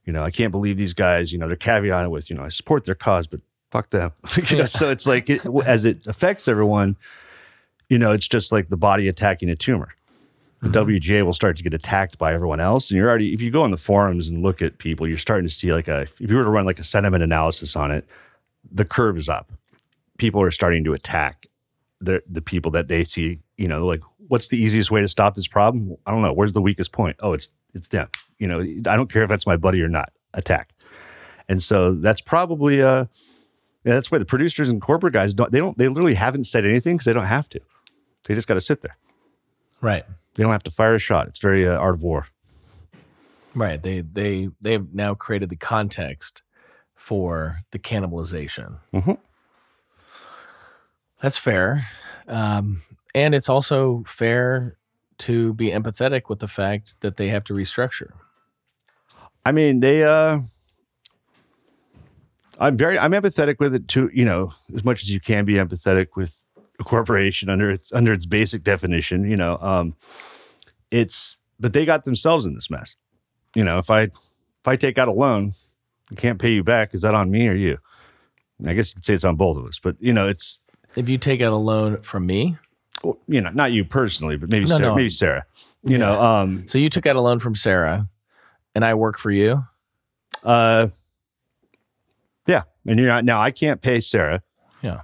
you 0.06 0.12
know, 0.12 0.22
I 0.22 0.30
can't 0.30 0.52
believe 0.52 0.76
these 0.76 0.94
guys. 0.94 1.32
You 1.32 1.38
know, 1.38 1.48
they're 1.48 1.56
caveating 1.56 2.10
with, 2.10 2.30
you 2.30 2.36
know, 2.36 2.44
I 2.44 2.48
support 2.48 2.84
their 2.84 2.94
cause, 2.94 3.26
but 3.26 3.40
fuck 3.70 3.90
them. 3.90 4.12
You 4.50 4.58
know, 4.58 4.64
So 4.64 4.90
it's 4.90 5.06
like 5.06 5.28
it, 5.28 5.44
as 5.66 5.84
it 5.84 6.06
affects 6.06 6.48
everyone, 6.48 6.96
you 7.88 7.98
know, 7.98 8.12
it's 8.12 8.28
just 8.28 8.52
like 8.52 8.68
the 8.68 8.76
body 8.76 9.08
attacking 9.08 9.50
a 9.50 9.56
tumor. 9.56 9.94
the 10.62 10.68
mm-hmm. 10.68 10.90
WGA 10.90 11.24
will 11.24 11.32
start 11.32 11.56
to 11.56 11.62
get 11.62 11.74
attacked 11.74 12.18
by 12.18 12.32
everyone 12.32 12.60
else. 12.60 12.90
And 12.90 12.96
you're 12.96 13.08
already, 13.08 13.34
if 13.34 13.40
you 13.40 13.50
go 13.50 13.62
on 13.62 13.72
the 13.72 13.76
forums 13.76 14.28
and 14.28 14.42
look 14.42 14.62
at 14.62 14.78
people, 14.78 15.06
you're 15.06 15.18
starting 15.18 15.46
to 15.48 15.54
see 15.54 15.72
like 15.72 15.88
a, 15.88 16.02
if 16.02 16.20
you 16.20 16.36
were 16.36 16.44
to 16.44 16.50
run 16.50 16.64
like 16.64 16.78
a 16.78 16.84
sentiment 16.84 17.22
analysis 17.22 17.76
on 17.76 17.90
it, 17.90 18.06
the 18.72 18.84
curve 18.84 19.18
is 19.18 19.28
up. 19.28 19.50
People 20.18 20.40
are 20.40 20.50
starting 20.50 20.84
to 20.84 20.92
attack 20.92 21.46
the 22.00 22.22
the 22.30 22.40
people 22.40 22.70
that 22.72 22.88
they 22.88 23.04
see. 23.04 23.38
You 23.56 23.68
know, 23.68 23.86
like 23.86 24.00
what's 24.28 24.48
the 24.48 24.58
easiest 24.58 24.90
way 24.90 25.00
to 25.00 25.08
stop 25.08 25.34
this 25.34 25.46
problem? 25.46 25.96
I 26.06 26.10
don't 26.10 26.22
know. 26.22 26.32
Where's 26.32 26.52
the 26.52 26.60
weakest 26.60 26.92
point? 26.92 27.16
Oh, 27.20 27.32
it's 27.32 27.50
it's 27.76 27.88
them. 27.88 28.08
You 28.38 28.46
know, 28.48 28.60
I 28.60 28.96
don't 28.96 29.10
care 29.12 29.22
if 29.22 29.28
that's 29.28 29.46
my 29.46 29.56
buddy 29.56 29.80
or 29.82 29.88
not. 29.88 30.12
Attack. 30.34 30.70
And 31.48 31.62
so 31.62 31.94
that's 31.94 32.20
probably 32.20 32.82
uh, 32.82 33.06
yeah, 33.84 33.94
that's 33.94 34.10
why 34.10 34.18
the 34.18 34.24
producers 34.24 34.68
and 34.68 34.82
corporate 34.82 35.12
guys 35.12 35.32
don't. 35.32 35.52
They 35.52 35.58
don't. 35.58 35.78
They 35.78 35.86
literally 35.88 36.14
haven't 36.14 36.44
said 36.44 36.64
anything 36.64 36.96
because 36.96 37.04
they 37.06 37.12
don't 37.12 37.26
have 37.26 37.48
to. 37.50 37.60
They 38.24 38.34
just 38.34 38.48
got 38.48 38.54
to 38.54 38.60
sit 38.60 38.82
there. 38.82 38.96
Right. 39.80 40.04
They 40.34 40.42
don't 40.42 40.52
have 40.52 40.64
to 40.64 40.70
fire 40.70 40.94
a 40.96 40.98
shot. 40.98 41.28
It's 41.28 41.38
very 41.38 41.66
uh, 41.68 41.76
art 41.78 41.94
of 41.94 42.02
war. 42.02 42.26
Right. 43.54 43.80
They 43.82 44.00
they 44.00 44.48
they 44.60 44.72
have 44.72 44.92
now 44.92 45.14
created 45.14 45.48
the 45.50 45.56
context 45.56 46.42
for 46.96 47.60
the 47.70 47.78
cannibalization. 47.78 48.78
Mhm. 48.92 49.18
That's 51.22 51.38
fair, 51.38 51.86
um, 52.28 52.82
and 53.14 53.34
it's 53.34 53.48
also 53.48 54.04
fair 54.06 54.76
to 55.18 55.54
be 55.54 55.70
empathetic 55.70 56.28
with 56.28 56.40
the 56.40 56.48
fact 56.48 57.00
that 57.00 57.16
they 57.16 57.28
have 57.28 57.44
to 57.44 57.54
restructure. 57.54 58.10
I 59.44 59.52
mean, 59.52 59.80
they. 59.80 60.04
uh 60.04 60.40
I'm 62.58 62.76
very. 62.76 62.98
I'm 62.98 63.12
empathetic 63.12 63.58
with 63.60 63.74
it 63.74 63.88
too. 63.88 64.10
You 64.12 64.24
know, 64.24 64.52
as 64.74 64.84
much 64.84 65.02
as 65.02 65.10
you 65.10 65.20
can 65.20 65.44
be 65.44 65.54
empathetic 65.54 66.08
with 66.16 66.34
a 66.80 66.84
corporation 66.84 67.48
under 67.48 67.70
its 67.70 67.92
under 67.92 68.12
its 68.12 68.26
basic 68.26 68.62
definition. 68.64 69.28
You 69.28 69.36
know, 69.36 69.58
um, 69.60 69.94
it's 70.90 71.38
but 71.60 71.72
they 71.72 71.84
got 71.84 72.04
themselves 72.04 72.46
in 72.46 72.54
this 72.54 72.70
mess. 72.70 72.96
You 73.54 73.64
know, 73.64 73.78
if 73.78 73.90
I 73.90 74.02
if 74.02 74.66
I 74.66 74.76
take 74.76 74.98
out 74.98 75.08
a 75.08 75.12
loan, 75.12 75.52
I 76.10 76.14
can't 76.14 76.38
pay 76.38 76.50
you 76.50 76.64
back. 76.64 76.94
Is 76.94 77.02
that 77.02 77.14
on 77.14 77.30
me 77.30 77.48
or 77.48 77.54
you? 77.54 77.78
I 78.66 78.74
guess 78.74 78.90
you 78.90 78.94
could 78.94 79.04
say 79.04 79.14
it's 79.14 79.24
on 79.24 79.36
both 79.36 79.56
of 79.56 79.66
us. 79.66 79.78
But 79.78 79.96
you 80.00 80.12
know, 80.12 80.28
it's 80.28 80.60
If 80.96 81.08
you 81.08 81.18
take 81.18 81.40
out 81.42 81.52
a 81.52 81.56
loan 81.56 81.98
from 81.98 82.26
me, 82.26 82.56
you 83.28 83.40
know, 83.40 83.50
not 83.50 83.72
you 83.72 83.84
personally, 83.84 84.36
but 84.36 84.50
maybe 84.50 84.64
No, 84.64 84.76
Sarah, 84.78 84.88
no. 84.88 84.94
maybe 84.96 85.10
Sarah. 85.10 85.44
You 85.84 85.98
know, 85.98 86.20
um, 86.20 86.66
so 86.66 86.78
you 86.78 86.90
took 86.90 87.06
out 87.06 87.14
a 87.16 87.20
loan 87.20 87.38
from 87.38 87.54
Sarah, 87.54 88.08
and 88.74 88.84
I 88.84 88.94
work 88.94 89.18
for 89.18 89.30
you. 89.30 89.62
uh, 90.42 90.88
yeah, 92.46 92.62
and 92.86 92.98
you're 92.98 93.08
not, 93.08 93.24
now 93.24 93.40
I 93.40 93.50
can't 93.50 93.80
pay 93.80 94.00
Sarah. 94.00 94.42
Yeah. 94.82 95.00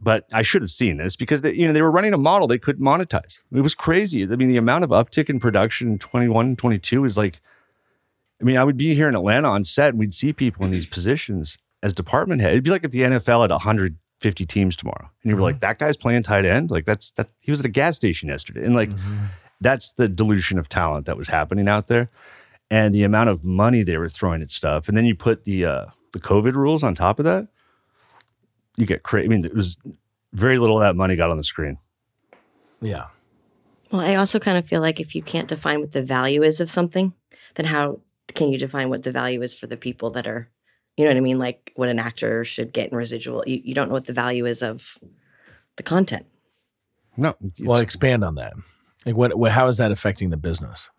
but 0.00 0.24
I 0.32 0.42
should 0.42 0.62
have 0.62 0.70
seen 0.70 0.96
this 0.98 1.16
because 1.16 1.42
they, 1.42 1.52
you 1.52 1.66
know 1.66 1.72
they 1.72 1.82
were 1.82 1.90
running 1.90 2.14
a 2.14 2.18
model 2.18 2.46
they 2.46 2.58
couldn't 2.58 2.84
monetize. 2.84 3.40
It 3.52 3.60
was 3.60 3.74
crazy. 3.74 4.22
I 4.22 4.36
mean, 4.36 4.48
the 4.48 4.56
amount 4.56 4.84
of 4.84 4.90
uptick 4.90 5.28
in 5.28 5.40
production 5.40 5.92
in 5.92 5.98
21, 5.98 6.56
22 6.56 7.04
is 7.04 7.16
like. 7.16 7.40
I 8.38 8.44
mean, 8.44 8.58
I 8.58 8.64
would 8.64 8.76
be 8.76 8.94
here 8.94 9.08
in 9.08 9.14
Atlanta 9.14 9.48
on 9.48 9.64
set, 9.64 9.90
and 9.90 9.98
we'd 9.98 10.12
see 10.12 10.30
people 10.34 10.66
in 10.66 10.70
these 10.70 10.84
positions 10.84 11.56
as 11.82 11.94
department 11.94 12.42
head. 12.42 12.52
It'd 12.52 12.64
be 12.64 12.70
like 12.70 12.84
if 12.84 12.90
the 12.90 13.00
NFL 13.00 13.40
had 13.40 13.50
150 14.20 14.46
teams 14.46 14.76
tomorrow, 14.76 15.10
and 15.22 15.30
you 15.30 15.36
were 15.36 15.42
like, 15.42 15.60
"That 15.60 15.78
guy's 15.78 15.96
playing 15.96 16.22
tight 16.22 16.44
end." 16.44 16.70
Like 16.70 16.84
that's 16.84 17.12
that 17.12 17.28
he 17.40 17.50
was 17.50 17.60
at 17.60 17.66
a 17.66 17.70
gas 17.70 17.96
station 17.96 18.28
yesterday, 18.28 18.64
and 18.64 18.74
like 18.74 18.90
that's 19.60 19.92
the 19.92 20.08
dilution 20.08 20.58
of 20.58 20.68
talent 20.68 21.06
that 21.06 21.16
was 21.16 21.28
happening 21.28 21.68
out 21.68 21.86
there, 21.86 22.10
and 22.70 22.94
the 22.94 23.04
amount 23.04 23.30
of 23.30 23.44
money 23.44 23.82
they 23.82 23.96
were 23.96 24.08
throwing 24.08 24.42
at 24.42 24.50
stuff. 24.50 24.88
And 24.88 24.96
then 24.96 25.04
you 25.04 25.14
put 25.14 25.44
the 25.44 25.64
uh, 25.64 25.86
the 26.12 26.20
COVID 26.20 26.54
rules 26.54 26.82
on 26.82 26.94
top 26.94 27.18
of 27.18 27.24
that, 27.24 27.48
you 28.76 28.86
get 28.86 29.02
crazy. 29.02 29.26
I 29.26 29.28
mean, 29.28 29.44
it 29.44 29.54
was 29.54 29.76
very 30.32 30.58
little 30.58 30.76
of 30.76 30.82
that 30.82 30.96
money 30.96 31.16
got 31.16 31.30
on 31.30 31.36
the 31.36 31.44
screen. 31.44 31.78
Yeah. 32.80 33.06
Well, 33.90 34.00
I 34.00 34.16
also 34.16 34.38
kind 34.38 34.58
of 34.58 34.66
feel 34.66 34.80
like 34.80 35.00
if 35.00 35.14
you 35.14 35.22
can't 35.22 35.48
define 35.48 35.80
what 35.80 35.92
the 35.92 36.02
value 36.02 36.42
is 36.42 36.60
of 36.60 36.70
something, 36.70 37.12
then 37.54 37.66
how 37.66 38.00
can 38.34 38.50
you 38.50 38.58
define 38.58 38.90
what 38.90 39.02
the 39.02 39.12
value 39.12 39.42
is 39.42 39.54
for 39.54 39.66
the 39.66 39.76
people 39.76 40.10
that 40.10 40.26
are, 40.26 40.48
you 40.96 41.04
know 41.04 41.10
what 41.10 41.16
I 41.16 41.20
mean? 41.20 41.38
Like 41.38 41.72
what 41.76 41.88
an 41.88 41.98
actor 41.98 42.44
should 42.44 42.72
get 42.72 42.90
in 42.90 42.96
residual. 42.96 43.44
You, 43.46 43.60
you 43.64 43.74
don't 43.74 43.88
know 43.88 43.94
what 43.94 44.06
the 44.06 44.12
value 44.12 44.46
is 44.46 44.62
of 44.62 44.98
the 45.76 45.82
content. 45.82 46.26
No, 47.16 47.34
Well, 47.60 47.78
expand 47.80 48.24
on 48.24 48.34
that. 48.36 48.52
Like, 49.06 49.16
what, 49.16 49.36
what? 49.38 49.52
How 49.52 49.68
is 49.68 49.78
that 49.78 49.90
affecting 49.90 50.30
the 50.30 50.36
business? 50.36 50.90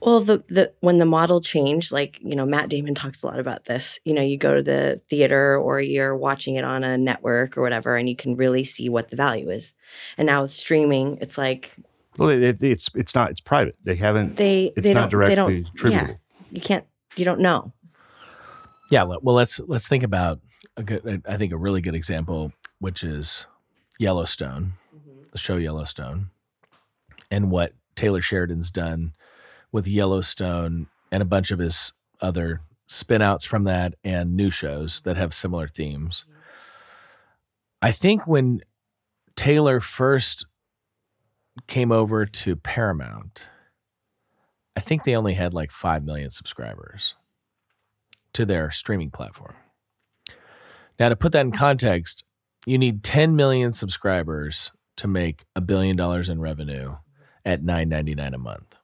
Well, 0.00 0.20
the 0.20 0.44
the 0.48 0.72
when 0.80 0.98
the 0.98 1.06
model 1.06 1.40
changed, 1.40 1.90
like 1.92 2.18
you 2.20 2.36
know, 2.36 2.44
Matt 2.44 2.68
Damon 2.68 2.94
talks 2.94 3.22
a 3.22 3.26
lot 3.26 3.38
about 3.38 3.64
this. 3.64 3.98
You 4.04 4.12
know, 4.12 4.20
you 4.20 4.36
go 4.36 4.54
to 4.54 4.62
the 4.62 5.00
theater 5.08 5.56
or 5.56 5.80
you're 5.80 6.14
watching 6.14 6.56
it 6.56 6.64
on 6.64 6.84
a 6.84 6.98
network 6.98 7.56
or 7.56 7.62
whatever, 7.62 7.96
and 7.96 8.06
you 8.08 8.14
can 8.14 8.36
really 8.36 8.64
see 8.64 8.90
what 8.90 9.08
the 9.10 9.16
value 9.16 9.48
is. 9.48 9.72
And 10.18 10.26
now 10.26 10.42
with 10.42 10.52
streaming, 10.52 11.16
it's 11.22 11.38
like 11.38 11.74
well, 12.18 12.28
it, 12.28 12.42
it- 12.42 12.62
it's 12.62 12.90
it's 12.94 13.14
not 13.14 13.30
it's 13.30 13.40
private. 13.40 13.76
They 13.84 13.94
haven't. 13.96 14.36
they 14.36 14.72
it's 14.76 14.86
they 14.86 14.92
not 14.92 15.02
don't 15.02 15.10
directly 15.10 15.34
they 15.34 15.62
don't 15.62 15.66
attributable. 15.74 16.12
yeah 16.12 16.16
you 16.50 16.60
can't 16.60 16.84
you 17.16 17.24
don't 17.24 17.40
know. 17.40 17.72
Yeah. 18.90 19.04
Well, 19.04 19.34
let's 19.34 19.60
let's 19.60 19.88
think 19.88 20.02
about 20.02 20.40
a 20.76 20.82
good. 20.82 21.22
I 21.26 21.36
think 21.36 21.52
a 21.52 21.56
really 21.56 21.80
good 21.80 21.94
example, 21.94 22.52
which 22.78 23.02
is 23.02 23.46
Yellowstone, 23.98 24.74
mm-hmm. 24.94 25.22
the 25.32 25.38
show 25.38 25.56
Yellowstone, 25.56 26.30
and 27.30 27.50
what 27.50 27.72
Taylor 27.94 28.22
Sheridan's 28.22 28.70
done 28.70 29.12
with 29.72 29.88
Yellowstone 29.88 30.86
and 31.10 31.22
a 31.22 31.26
bunch 31.26 31.50
of 31.50 31.58
his 31.58 31.92
other 32.20 32.60
spinouts 32.88 33.46
from 33.46 33.64
that 33.64 33.94
and 34.04 34.36
new 34.36 34.50
shows 34.50 35.00
that 35.02 35.16
have 35.16 35.34
similar 35.34 35.68
themes. 35.68 36.24
Mm-hmm. 36.28 36.40
I 37.82 37.92
think 37.92 38.26
when 38.26 38.60
Taylor 39.34 39.80
first 39.80 40.46
came 41.66 41.92
over 41.92 42.26
to 42.26 42.56
Paramount, 42.56 43.50
I 44.76 44.80
think 44.80 45.04
they 45.04 45.16
only 45.16 45.34
had 45.34 45.54
like 45.54 45.70
5 45.70 46.04
million 46.04 46.30
subscribers 46.30 47.14
to 48.36 48.44
their 48.46 48.70
streaming 48.70 49.10
platform. 49.10 49.54
Now, 50.98 51.08
to 51.08 51.16
put 51.16 51.32
that 51.32 51.40
in 51.40 51.52
context, 51.52 52.22
you 52.66 52.76
need 52.78 53.02
10 53.02 53.34
million 53.34 53.72
subscribers 53.72 54.72
to 54.96 55.08
make 55.08 55.44
a 55.54 55.60
billion 55.60 55.96
dollars 55.96 56.28
in 56.28 56.40
revenue 56.40 56.96
at 57.44 57.62
9.99 57.62 58.34
a 58.34 58.38
month. 58.38 58.76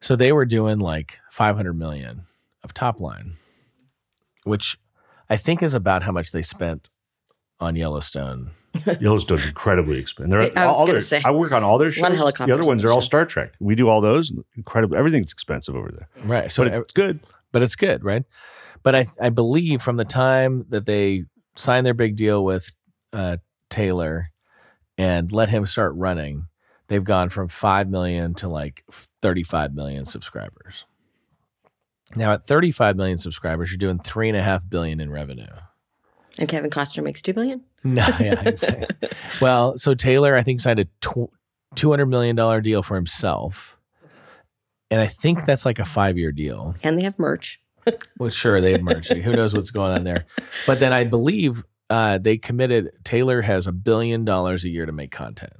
So 0.00 0.16
they 0.16 0.32
were 0.32 0.46
doing 0.46 0.78
like 0.78 1.18
500 1.30 1.74
million 1.74 2.22
of 2.62 2.72
top 2.72 3.00
line, 3.00 3.34
which 4.44 4.78
I 5.28 5.36
think 5.36 5.62
is 5.62 5.74
about 5.74 6.02
how 6.04 6.12
much 6.12 6.32
they 6.32 6.42
spent 6.42 6.88
on 7.58 7.76
Yellowstone. 7.76 8.50
Yellowstone's 9.00 9.44
incredibly 9.46 9.98
expensive. 9.98 10.30
They're, 10.30 10.58
I 10.58 10.66
was 10.68 10.76
all 10.76 10.82
gonna 10.86 10.92
their- 10.94 11.00
say. 11.00 11.22
I 11.24 11.32
work 11.32 11.52
on 11.52 11.64
all 11.64 11.78
their 11.78 11.88
lot 11.88 12.12
of 12.12 12.18
shows. 12.18 12.46
The 12.46 12.54
other 12.54 12.64
ones 12.64 12.84
are 12.84 12.92
all. 12.92 13.00
Star 13.00 13.26
Trek. 13.26 13.52
We 13.60 13.74
do 13.74 13.88
all 13.88 14.00
those. 14.00 14.32
Incredible. 14.56 14.96
Everything's 14.96 15.32
expensive 15.32 15.74
over 15.74 15.90
there, 15.90 16.08
Right. 16.24 16.50
So 16.52 16.64
but 16.64 16.72
it's 16.74 16.92
good. 16.92 17.20
But 17.52 17.62
it's 17.62 17.76
good, 17.76 18.04
right? 18.04 18.24
But 18.82 18.94
I 18.94 19.06
I 19.20 19.30
believe 19.30 19.82
from 19.82 19.96
the 19.96 20.04
time 20.04 20.66
that 20.70 20.86
they 20.86 21.24
signed 21.56 21.86
their 21.86 21.94
big 21.94 22.16
deal 22.16 22.44
with 22.44 22.70
uh, 23.12 23.38
Taylor 23.68 24.30
and 24.96 25.32
let 25.32 25.50
him 25.50 25.66
start 25.66 25.94
running, 25.96 26.46
they've 26.88 27.04
gone 27.04 27.28
from 27.28 27.48
five 27.48 27.88
million 27.88 28.34
to 28.34 28.48
like 28.48 28.84
thirty 29.22 29.42
five 29.42 29.74
million 29.74 30.04
subscribers. 30.04 30.84
Now 32.16 32.32
at 32.32 32.46
thirty 32.46 32.70
five 32.70 32.96
million 32.96 33.18
subscribers, 33.18 33.70
you're 33.70 33.78
doing 33.78 33.98
three 33.98 34.28
and 34.28 34.36
a 34.36 34.42
half 34.42 34.68
billion 34.68 35.00
in 35.00 35.10
revenue. 35.10 35.46
And 36.38 36.48
Kevin 36.48 36.70
Costner 36.70 37.02
makes 37.02 37.22
two 37.22 37.32
billion. 37.32 37.62
No, 37.82 38.06
yeah, 38.20 38.38
exactly. 38.46 39.08
well, 39.40 39.78
so 39.78 39.94
Taylor, 39.94 40.36
I 40.36 40.42
think, 40.42 40.60
signed 40.60 40.80
a 40.80 40.84
tw- 41.00 41.32
two 41.74 41.88
hundred 41.88 42.06
million 42.06 42.36
dollar 42.36 42.60
deal 42.60 42.82
for 42.82 42.94
himself, 42.94 43.78
and 44.90 45.00
I 45.00 45.06
think 45.06 45.44
that's 45.44 45.64
like 45.64 45.78
a 45.78 45.84
five 45.84 46.18
year 46.18 46.32
deal. 46.32 46.74
And 46.82 46.98
they 46.98 47.02
have 47.02 47.18
merch. 47.18 47.60
Well, 48.18 48.28
sure, 48.28 48.60
they 48.60 48.72
have 48.72 48.82
merch. 48.82 49.08
Who 49.08 49.32
knows 49.32 49.54
what's 49.54 49.70
going 49.70 49.92
on 49.92 50.04
there? 50.04 50.26
But 50.66 50.78
then 50.78 50.92
I 50.92 51.04
believe 51.04 51.64
uh, 51.88 52.18
they 52.18 52.36
committed. 52.36 52.90
Taylor 53.04 53.40
has 53.42 53.66
a 53.66 53.72
billion 53.72 54.24
dollars 54.24 54.64
a 54.64 54.68
year 54.68 54.86
to 54.86 54.92
make 54.92 55.10
content. 55.10 55.54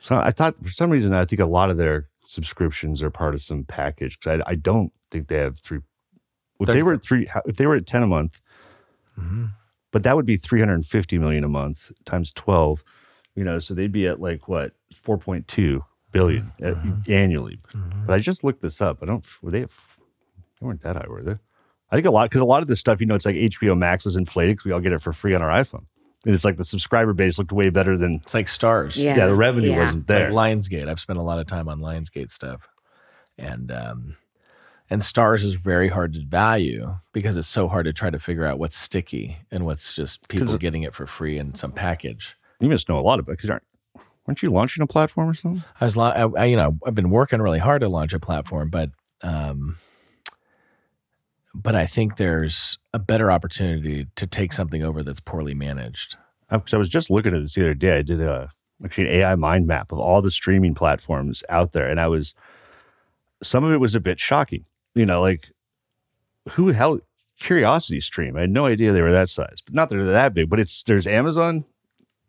So 0.00 0.16
I 0.16 0.30
thought 0.30 0.56
for 0.62 0.70
some 0.70 0.90
reason 0.90 1.12
I 1.12 1.24
think 1.24 1.40
a 1.40 1.46
lot 1.46 1.70
of 1.70 1.76
their 1.76 2.08
subscriptions 2.24 3.02
are 3.02 3.10
part 3.10 3.34
of 3.34 3.42
some 3.42 3.64
package 3.64 4.18
because 4.18 4.40
I, 4.46 4.52
I 4.52 4.54
don't 4.54 4.92
think 5.10 5.28
they 5.28 5.36
have 5.36 5.58
three. 5.58 5.80
If 6.58 6.68
they 6.68 6.82
were 6.82 6.94
at 6.94 7.02
three, 7.04 7.26
if 7.46 7.56
they 7.56 7.66
were 7.66 7.76
at 7.76 7.86
ten 7.86 8.02
a 8.02 8.06
month, 8.06 8.40
but 9.92 10.02
that 10.02 10.16
would 10.16 10.26
be 10.26 10.36
three 10.36 10.60
hundred 10.60 10.74
and 10.74 10.86
fifty 10.86 11.18
million 11.18 11.44
a 11.44 11.48
month 11.48 11.92
times 12.04 12.32
twelve. 12.32 12.82
You 13.34 13.44
know, 13.44 13.58
so 13.58 13.74
they'd 13.74 13.92
be 13.92 14.06
at 14.08 14.20
like 14.20 14.48
what 14.48 14.72
four 14.92 15.18
point 15.18 15.46
two 15.46 15.84
billion 16.12 16.52
at- 16.62 16.76
annually. 17.08 17.58
Mm-hmm. 17.72 18.06
But 18.06 18.14
I 18.14 18.18
just 18.18 18.44
looked 18.44 18.62
this 18.62 18.80
up. 18.80 18.98
I 19.02 19.06
don't. 19.06 19.24
Were 19.42 19.50
they? 19.50 19.60
They 19.60 20.66
weren't 20.66 20.82
that 20.82 20.96
high, 20.96 21.06
were 21.08 21.22
they? 21.22 21.36
I 21.90 21.96
think 21.96 22.06
a 22.06 22.10
lot 22.10 22.28
because 22.28 22.40
a 22.40 22.46
lot 22.46 22.62
of 22.62 22.68
this 22.68 22.80
stuff, 22.80 23.00
you 23.00 23.06
know, 23.06 23.14
it's 23.14 23.24
like 23.24 23.36
HBO 23.36 23.76
Max 23.76 24.04
was 24.04 24.16
inflated 24.16 24.56
because 24.56 24.66
we 24.66 24.72
all 24.72 24.80
get 24.80 24.92
it 24.92 25.00
for 25.00 25.12
free 25.12 25.34
on 25.34 25.42
our 25.42 25.50
iPhone, 25.50 25.86
and 26.24 26.34
it's 26.34 26.44
like 26.44 26.56
the 26.56 26.64
subscriber 26.64 27.14
base 27.14 27.38
looked 27.38 27.52
way 27.52 27.70
better 27.70 27.96
than 27.96 28.20
It's 28.24 28.34
like 28.34 28.46
Starz. 28.46 28.96
Yeah. 28.96 29.16
yeah, 29.16 29.26
the 29.26 29.34
revenue 29.34 29.70
yeah. 29.70 29.78
wasn't 29.78 30.06
there. 30.06 30.30
Like 30.30 30.54
Lionsgate. 30.54 30.88
I've 30.88 31.00
spent 31.00 31.18
a 31.18 31.22
lot 31.22 31.38
of 31.38 31.46
time 31.46 31.68
on 31.68 31.80
Lionsgate 31.80 32.30
stuff, 32.30 32.68
and 33.38 33.72
um, 33.72 34.16
and 34.90 35.02
Starz 35.02 35.44
is 35.44 35.54
very 35.54 35.88
hard 35.88 36.14
to 36.14 36.24
value 36.24 36.96
because 37.12 37.38
it's 37.38 37.48
so 37.48 37.68
hard 37.68 37.86
to 37.86 37.92
try 37.92 38.10
to 38.10 38.18
figure 38.18 38.44
out 38.44 38.58
what's 38.58 38.76
sticky 38.76 39.38
and 39.50 39.64
what's 39.64 39.94
just 39.94 40.28
people 40.28 40.58
getting 40.58 40.82
it 40.82 40.94
for 40.94 41.06
free 41.06 41.38
in 41.38 41.54
some 41.54 41.72
package. 41.72 42.36
You 42.60 42.68
must 42.68 42.88
know 42.88 42.98
a 42.98 43.00
lot 43.00 43.18
about 43.18 43.32
because 43.32 43.50
aren't 43.50 43.62
weren't 44.28 44.42
you 44.42 44.50
launching 44.50 44.82
a 44.82 44.86
platform 44.86 45.30
or 45.30 45.34
something? 45.34 45.64
I 45.80 45.84
was, 45.84 45.96
I, 45.96 46.10
I, 46.10 46.44
you 46.44 46.56
know, 46.56 46.76
I've 46.86 46.94
been 46.94 47.08
working 47.08 47.40
really 47.40 47.60
hard 47.60 47.80
to 47.80 47.88
launch 47.88 48.12
a 48.12 48.20
platform, 48.20 48.68
but, 48.68 48.90
um, 49.22 49.78
but 51.54 51.74
I 51.74 51.86
think 51.86 52.18
there's 52.18 52.76
a 52.92 52.98
better 52.98 53.32
opportunity 53.32 54.06
to 54.16 54.26
take 54.26 54.52
something 54.52 54.82
over 54.82 55.02
that's 55.02 55.18
poorly 55.18 55.54
managed. 55.54 56.16
Because 56.50 56.74
I 56.74 56.76
was 56.76 56.90
just 56.90 57.10
looking 57.10 57.34
at 57.34 57.40
this 57.40 57.54
the 57.54 57.62
other 57.62 57.74
day. 57.74 57.96
I 57.96 58.02
did 58.02 58.20
a 58.20 58.50
actually 58.84 59.06
an 59.06 59.14
AI 59.14 59.34
mind 59.34 59.66
map 59.66 59.92
of 59.92 59.98
all 59.98 60.20
the 60.20 60.30
streaming 60.30 60.74
platforms 60.74 61.42
out 61.48 61.72
there, 61.72 61.88
and 61.88 61.98
I 61.98 62.06
was 62.06 62.34
some 63.42 63.64
of 63.64 63.72
it 63.72 63.78
was 63.78 63.94
a 63.94 64.00
bit 64.00 64.18
shocking. 64.20 64.64
You 64.94 65.04
know, 65.04 65.20
like 65.20 65.50
who 66.50 66.68
hell 66.68 67.00
Curiosity 67.40 68.00
Stream? 68.00 68.36
I 68.36 68.42
had 68.42 68.50
no 68.50 68.64
idea 68.66 68.92
they 68.92 69.02
were 69.02 69.12
that 69.12 69.28
size, 69.28 69.58
but 69.64 69.74
not 69.74 69.88
that 69.88 69.96
they're 69.96 70.06
that 70.06 70.32
big. 70.32 70.48
But 70.48 70.60
it's 70.60 70.82
there's 70.84 71.06
Amazon, 71.06 71.56
Am- 71.56 71.64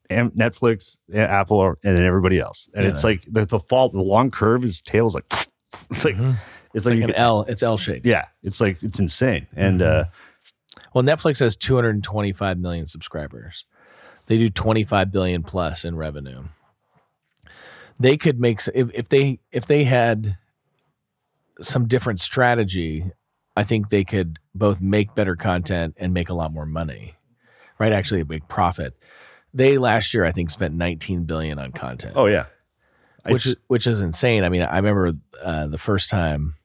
Netflix, 0.09 0.97
Apple, 1.13 1.75
and 1.83 1.97
then 1.97 2.03
everybody 2.05 2.39
else, 2.39 2.69
and 2.73 2.83
Yeah. 2.85 2.91
it's 2.91 3.03
like 3.03 3.23
the, 3.27 3.45
the 3.45 3.59
fault. 3.59 3.93
The 3.93 3.99
long 4.01 4.31
curve 4.31 4.65
is 4.65 4.81
tails 4.81 5.15
like 5.15 5.25
it's 5.91 6.03
like 6.05 6.15
Mhm. 6.15 6.31
it's 6.33 6.39
It's 6.73 6.85
like 6.87 6.97
you 6.97 7.03
an 7.03 7.11
L. 7.13 7.43
It's 7.47 7.61
L 7.63 7.77
shaped. 7.77 8.05
Yeah, 8.05 8.25
it's 8.43 8.59
like 8.59 8.81
it's 8.83 8.99
insane, 8.99 9.47
and 9.55 9.81
uh, 9.81 10.05
Well, 10.93 11.03
Netflix 11.03 11.39
has 11.39 11.55
225 11.55 12.57
million 12.57 12.85
subscribers. 12.87 13.65
They 14.25 14.37
do 14.37 14.49
25 14.49 15.11
billion 15.11 15.43
plus 15.43 15.85
in 15.85 15.95
revenue. 15.95 16.45
They 17.99 18.17
could 18.17 18.39
make 18.39 18.61
if, 18.73 18.89
if 18.93 19.09
they 19.09 19.39
if 19.51 19.65
they 19.67 19.83
had 19.83 20.37
some 21.61 21.87
different 21.87 22.19
strategy, 22.19 23.11
I 23.55 23.63
think 23.63 23.89
they 23.89 24.03
could 24.05 24.39
both 24.55 24.81
make 24.81 25.13
better 25.13 25.35
content 25.35 25.95
and 25.97 26.13
make 26.13 26.29
a 26.29 26.33
lot 26.33 26.53
more 26.53 26.65
money. 26.65 27.15
Right? 27.77 27.91
Actually 27.93 28.21
a 28.21 28.25
big 28.25 28.47
profit. 28.47 28.93
They 29.53 29.77
last 29.77 30.13
year 30.13 30.25
I 30.25 30.31
think 30.31 30.49
spent 30.49 30.73
19 30.75 31.23
billion 31.23 31.57
on 31.59 31.71
content 31.71 32.13
oh 32.15 32.27
yeah, 32.27 32.45
which 33.23 33.45
It's- 33.45 33.47
is 33.47 33.57
which 33.67 33.87
is 33.87 34.01
insane. 34.01 34.43
I 34.43 34.49
mean, 34.49 34.61
I 34.61 34.75
remember 34.77 35.13
uh, 35.43 35.67
the 35.67 35.77
first 35.77 36.09
time 36.09 36.55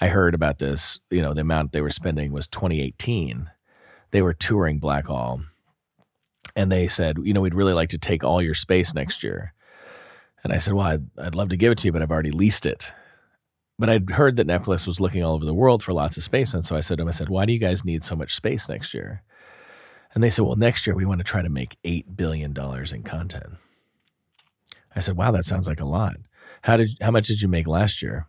I 0.00 0.08
heard 0.08 0.34
about 0.34 0.58
this. 0.58 1.00
You 1.10 1.22
know, 1.22 1.34
the 1.34 1.42
amount 1.42 1.72
they 1.72 1.80
were 1.80 1.90
spending 1.90 2.32
was 2.32 2.46
2018. 2.48 3.50
They 4.10 4.22
were 4.22 4.34
touring 4.34 4.80
Blackhall, 4.80 5.44
and 6.56 6.70
they 6.70 6.88
said, 6.88 7.18
you 7.22 7.32
know, 7.32 7.40
we'd 7.40 7.54
really 7.54 7.72
like 7.72 7.88
to 7.90 7.98
take 7.98 8.22
all 8.24 8.40
your 8.42 8.54
space 8.54 8.94
next 8.94 9.22
year. 9.24 9.54
And 10.44 10.52
I 10.52 10.58
said, 10.58 10.74
well, 10.74 10.86
I'd, 10.86 11.06
I'd 11.18 11.34
love 11.34 11.48
to 11.48 11.56
give 11.56 11.72
it 11.72 11.78
to 11.78 11.88
you, 11.88 11.92
but 11.92 12.02
I've 12.02 12.10
already 12.10 12.30
leased 12.30 12.66
it. 12.66 12.92
But 13.78 13.88
I'd 13.88 14.10
heard 14.10 14.36
that 14.36 14.46
Netflix 14.46 14.86
was 14.86 15.00
looking 15.00 15.24
all 15.24 15.34
over 15.34 15.44
the 15.44 15.54
world 15.54 15.82
for 15.82 15.92
lots 15.92 16.16
of 16.16 16.22
space, 16.22 16.54
and 16.54 16.64
so 16.64 16.76
I 16.76 16.80
said 16.80 16.98
to 16.98 17.02
them, 17.02 17.08
I 17.08 17.12
said, 17.12 17.28
why 17.28 17.44
do 17.44 17.52
you 17.52 17.58
guys 17.58 17.84
need 17.84 18.04
so 18.04 18.14
much 18.14 18.34
space 18.34 18.68
next 18.68 18.94
year? 18.94 19.22
And 20.14 20.22
they 20.22 20.30
said, 20.30 20.44
well, 20.44 20.56
next 20.56 20.86
year 20.86 20.94
we 20.94 21.04
want 21.04 21.18
to 21.18 21.24
try 21.24 21.42
to 21.42 21.48
make 21.48 21.76
eight 21.84 22.16
billion 22.16 22.52
dollars 22.52 22.92
in 22.92 23.02
content. 23.02 23.54
I 24.96 25.00
said, 25.00 25.16
"Wow, 25.16 25.32
that 25.32 25.44
sounds 25.44 25.66
like 25.66 25.80
a 25.80 25.84
lot. 25.84 26.16
How 26.62 26.76
did 26.76 26.90
how 27.00 27.10
much 27.10 27.26
did 27.26 27.42
you 27.42 27.48
make 27.48 27.66
last 27.66 28.00
year?" 28.00 28.28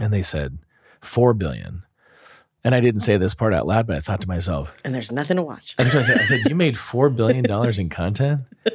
And 0.00 0.10
they 0.12 0.22
said, 0.22 0.58
4 1.00 1.34
billion. 1.34 1.82
And 2.62 2.74
I 2.74 2.80
didn't 2.80 3.00
say 3.00 3.16
this 3.16 3.34
part 3.34 3.54
out 3.54 3.66
loud, 3.66 3.86
but 3.86 3.96
I 3.96 4.00
thought 4.00 4.20
to 4.20 4.28
myself, 4.28 4.72
And 4.84 4.94
there's 4.94 5.10
nothing 5.10 5.36
to 5.36 5.42
watch. 5.42 5.74
I, 5.78 5.84
said, 5.88 6.18
I 6.18 6.24
said, 6.24 6.40
"You 6.48 6.54
made 6.54 6.76
4 6.76 7.10
billion 7.10 7.44
dollars 7.44 7.78
in 7.78 7.88
content? 7.88 8.42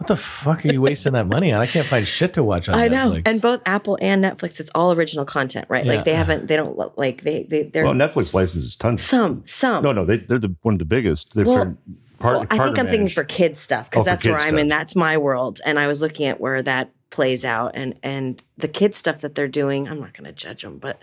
What 0.00 0.06
the 0.06 0.16
fuck 0.16 0.64
are 0.64 0.72
you 0.72 0.80
wasting 0.80 1.12
that 1.12 1.26
money 1.26 1.52
on? 1.52 1.60
I 1.60 1.66
can't 1.66 1.86
find 1.86 2.08
shit 2.08 2.32
to 2.34 2.42
watch 2.42 2.70
on 2.70 2.74
Netflix. 2.74 2.80
I 2.80 2.88
know. 2.88 3.10
Netflix." 3.12 3.22
And 3.26 3.42
both 3.42 3.60
Apple 3.66 3.98
and 4.00 4.24
Netflix, 4.24 4.58
it's 4.58 4.70
all 4.74 4.92
original 4.92 5.26
content, 5.26 5.66
right? 5.68 5.84
Yeah. 5.84 5.92
Like 5.96 6.04
they 6.06 6.14
haven't, 6.14 6.46
they 6.46 6.56
don't 6.56 6.78
look 6.78 6.94
like 6.96 7.20
they, 7.20 7.42
they, 7.42 7.64
they're 7.64 7.84
well, 7.84 7.92
Netflix 7.92 8.32
licenses 8.32 8.76
tons. 8.76 9.02
some, 9.04 9.42
some. 9.44 9.84
No, 9.84 9.92
no, 9.92 10.06
they 10.06 10.16
they're 10.16 10.38
the 10.38 10.56
one 10.62 10.72
of 10.74 10.78
the 10.78 10.86
biggest. 10.86 11.34
They're 11.34 11.44
Well, 11.44 11.76
part, 12.18 12.36
well, 12.36 12.46
I 12.50 12.64
think 12.64 12.78
I'm 12.78 12.86
thinking 12.86 13.08
for 13.10 13.24
kids 13.24 13.60
stuff 13.60 13.88
Oh, 13.88 13.90
because 13.90 14.04
for 14.04 14.10
that's 14.10 14.24
where 14.24 14.36
kids 14.38 14.46
I'm 14.46 14.58
in. 14.58 14.68
That's 14.68 14.96
my 14.96 15.18
world, 15.18 15.60
and 15.66 15.78
I 15.78 15.86
was 15.86 16.00
looking 16.00 16.26
at 16.28 16.40
where 16.40 16.62
that 16.62 16.90
plays 17.10 17.44
out, 17.44 17.72
and 17.74 17.94
and 18.02 18.42
the 18.56 18.68
kids 18.68 18.96
stuff 18.96 19.20
that 19.20 19.34
they're 19.34 19.48
doing. 19.48 19.86
I'm 19.86 20.00
not 20.00 20.14
going 20.14 20.24
to 20.24 20.32
judge 20.32 20.62
them, 20.62 20.78
but 20.78 20.98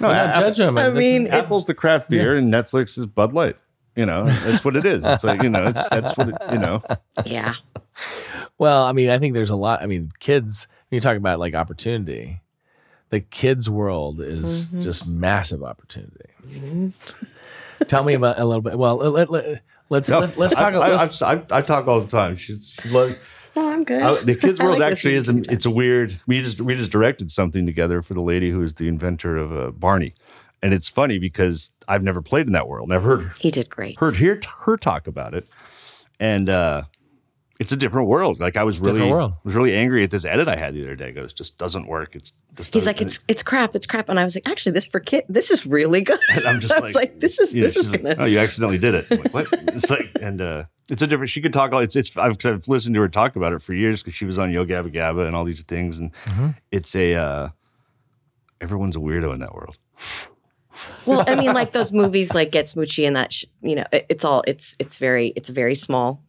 No, 0.00 0.08
Well, 0.08 0.10
A- 0.10 0.26
not 0.28 0.40
judge 0.40 0.56
them. 0.56 0.78
I 0.78 0.88
This 0.88 1.04
is- 1.04 1.20
mean, 1.20 1.26
Apple's 1.28 1.66
the 1.66 1.74
craft 1.74 2.08
beer 2.08 2.34
and 2.34 2.50
Netflix 2.52 2.96
is 2.98 3.04
Bud 3.06 3.32
Light. 3.34 3.56
You 3.96 4.06
know, 4.06 4.24
that's 4.26 4.64
what 4.64 4.74
it 4.76 4.84
is. 4.84 5.04
It's 5.06 5.22
like 5.24 5.42
you 5.42 5.48
know, 5.48 5.66
it's 5.68 5.88
that's 5.88 6.16
what 6.16 6.28
it, 6.30 6.34
you 6.52 6.58
know. 6.58 6.82
yeah, 7.24 7.54
Well, 8.58 8.84
I 8.84 8.92
mean, 8.92 9.08
I 9.10 9.18
think 9.18 9.34
there's 9.34 9.50
a 9.50 9.56
lot. 9.56 9.82
I 9.82 9.86
mean, 9.86 10.10
kids, 10.18 10.66
when 10.88 10.96
you 10.96 11.00
talk 11.00 11.16
about 11.16 11.38
like 11.38 11.54
opportunity, 11.54 12.40
the 13.10 13.20
kids' 13.20 13.70
world 13.70 14.20
is 14.20 14.66
Mhm. 14.66 14.82
just 14.82 15.06
massive 15.06 15.62
opportunity. 15.62 16.30
Mhm. 16.48 16.92
Tell 17.88 18.02
me 18.04 18.14
about 18.14 18.38
a 18.38 18.44
little 18.44 18.62
bit. 18.62 18.76
Well, 18.78 18.96
let, 18.96 19.30
let, 19.30 19.62
let's 19.90 20.08
let, 20.08 20.36
let's 20.38 20.54
talk. 20.54 20.74
I, 20.74 20.78
I, 20.78 20.96
let's- 20.96 21.22
I, 21.22 21.34
I, 21.34 21.42
I 21.50 21.60
talk 21.62 21.86
all 21.86 22.00
the 22.00 22.08
time. 22.08 22.36
She's 22.36 22.76
she 22.82 22.88
loves, 22.88 23.14
no, 23.56 23.68
I'm 23.68 23.84
good. 23.84 24.02
I, 24.02 24.22
the 24.24 24.34
kids 24.34 24.58
world 24.62 24.80
like 24.80 24.92
actually 24.92 25.14
is 25.14 25.28
a, 25.28 25.32
listening 25.34 25.44
to 25.44 25.50
you 25.50 25.54
it's 25.54 25.66
a 25.66 25.70
weird. 25.70 26.20
We 26.26 26.42
just 26.42 26.60
we 26.60 26.74
just 26.74 26.90
directed 26.90 27.30
something 27.30 27.64
together 27.66 28.02
for 28.02 28.14
the 28.14 28.20
lady 28.22 28.50
who 28.50 28.62
is 28.62 28.74
the 28.74 28.88
inventor 28.88 29.36
of 29.36 29.52
uh, 29.56 29.70
Barney, 29.70 30.14
and 30.64 30.72
it's 30.74 30.88
funny 30.88 31.18
because 31.20 31.70
I've 31.86 32.02
never 32.02 32.22
played 32.22 32.46
in 32.48 32.54
that 32.54 32.66
world. 32.68 32.88
Never 32.88 33.16
heard 33.18 33.32
he 33.38 33.50
did 33.50 33.68
great. 33.70 33.98
heard 34.00 34.16
hear 34.16 34.40
her 34.64 34.76
talk 34.76 35.06
about 35.06 35.34
it, 35.34 35.46
and 36.18 36.48
uh, 36.48 36.82
it's 37.60 37.70
a 37.70 37.76
different 37.76 38.08
world. 38.08 38.40
Like 38.40 38.56
I 38.56 38.64
was 38.64 38.80
really 38.80 38.94
Different 38.94 39.12
world. 39.12 39.32
was 39.44 39.54
really 39.54 39.74
angry 39.76 40.02
at 40.02 40.10
this 40.10 40.24
edit 40.24 40.48
I 40.48 40.56
had 40.56 40.74
the 40.74 40.82
other 40.82 40.96
day. 40.96 41.10
It 41.10 41.12
goes 41.12 41.32
just 41.32 41.56
doesn't 41.58 41.86
work. 41.86 42.16
It's 42.16 42.32
just 42.56 42.72
He's 42.74 42.86
like, 42.86 43.00
it's 43.00 43.22
it's 43.28 43.42
crap, 43.44 43.76
it's 43.76 43.86
crap, 43.86 44.08
and 44.08 44.18
I 44.18 44.24
was 44.24 44.34
like, 44.34 44.48
actually, 44.48 44.72
this 44.72 44.84
for 44.84 44.98
kid, 45.00 45.24
this 45.28 45.50
is 45.50 45.64
really 45.66 46.00
good. 46.00 46.18
And 46.34 46.46
I'm 46.46 46.58
just 46.60 46.72
I 46.74 46.80
was 46.80 46.94
like, 46.94 47.10
like, 47.10 47.20
this 47.20 47.38
is 47.38 47.54
you 47.54 47.60
know, 47.60 47.66
this 47.66 47.76
is 47.76 47.90
like, 47.92 48.02
gonna. 48.02 48.16
oh, 48.18 48.24
you 48.24 48.38
accidentally 48.40 48.78
did 48.78 48.94
it. 48.94 49.10
Like, 49.10 49.34
what? 49.34 49.46
It's 49.74 49.90
like, 49.90 50.06
and 50.22 50.40
uh, 50.40 50.64
it's 50.88 51.02
a 51.02 51.06
different. 51.06 51.30
She 51.30 51.40
could 51.42 51.52
talk 51.52 51.72
all. 51.72 51.80
It's 51.80 51.94
it's. 51.96 52.16
I've, 52.16 52.38
'cause 52.38 52.52
I've 52.52 52.68
listened 52.68 52.94
to 52.96 53.00
her 53.02 53.08
talk 53.08 53.36
about 53.36 53.52
it 53.52 53.60
for 53.62 53.74
years 53.74 54.02
because 54.02 54.14
she 54.16 54.24
was 54.24 54.38
on 54.38 54.50
Yo 54.52 54.64
Gabba 54.64 54.92
Gabba 54.94 55.26
and 55.26 55.34
all 55.36 55.44
these 55.44 55.62
things, 55.64 55.98
and 55.98 56.10
Mhm. 56.26 56.54
it's 56.72 56.94
a. 56.96 57.14
Uh, 57.14 57.48
everyone's 58.60 58.96
a 58.96 59.00
weirdo 59.00 59.32
in 59.34 59.40
that 59.40 59.54
world. 59.54 59.76
Well, 61.06 61.24
I 61.26 61.34
mean, 61.34 61.52
like 61.52 61.72
those 61.72 61.92
movies, 61.92 62.34
like 62.34 62.50
Get 62.50 62.66
Smoochy 62.66 63.06
and 63.06 63.16
that, 63.16 63.32
sh- 63.32 63.44
you 63.62 63.76
know, 63.76 63.84
it- 63.92 64.06
it's 64.08 64.24
all 64.24 64.42
it's 64.46 64.74
it's 64.78 64.98
very 64.98 65.28
it's 65.36 65.48
a 65.48 65.52
very 65.52 65.74
small 65.74 66.22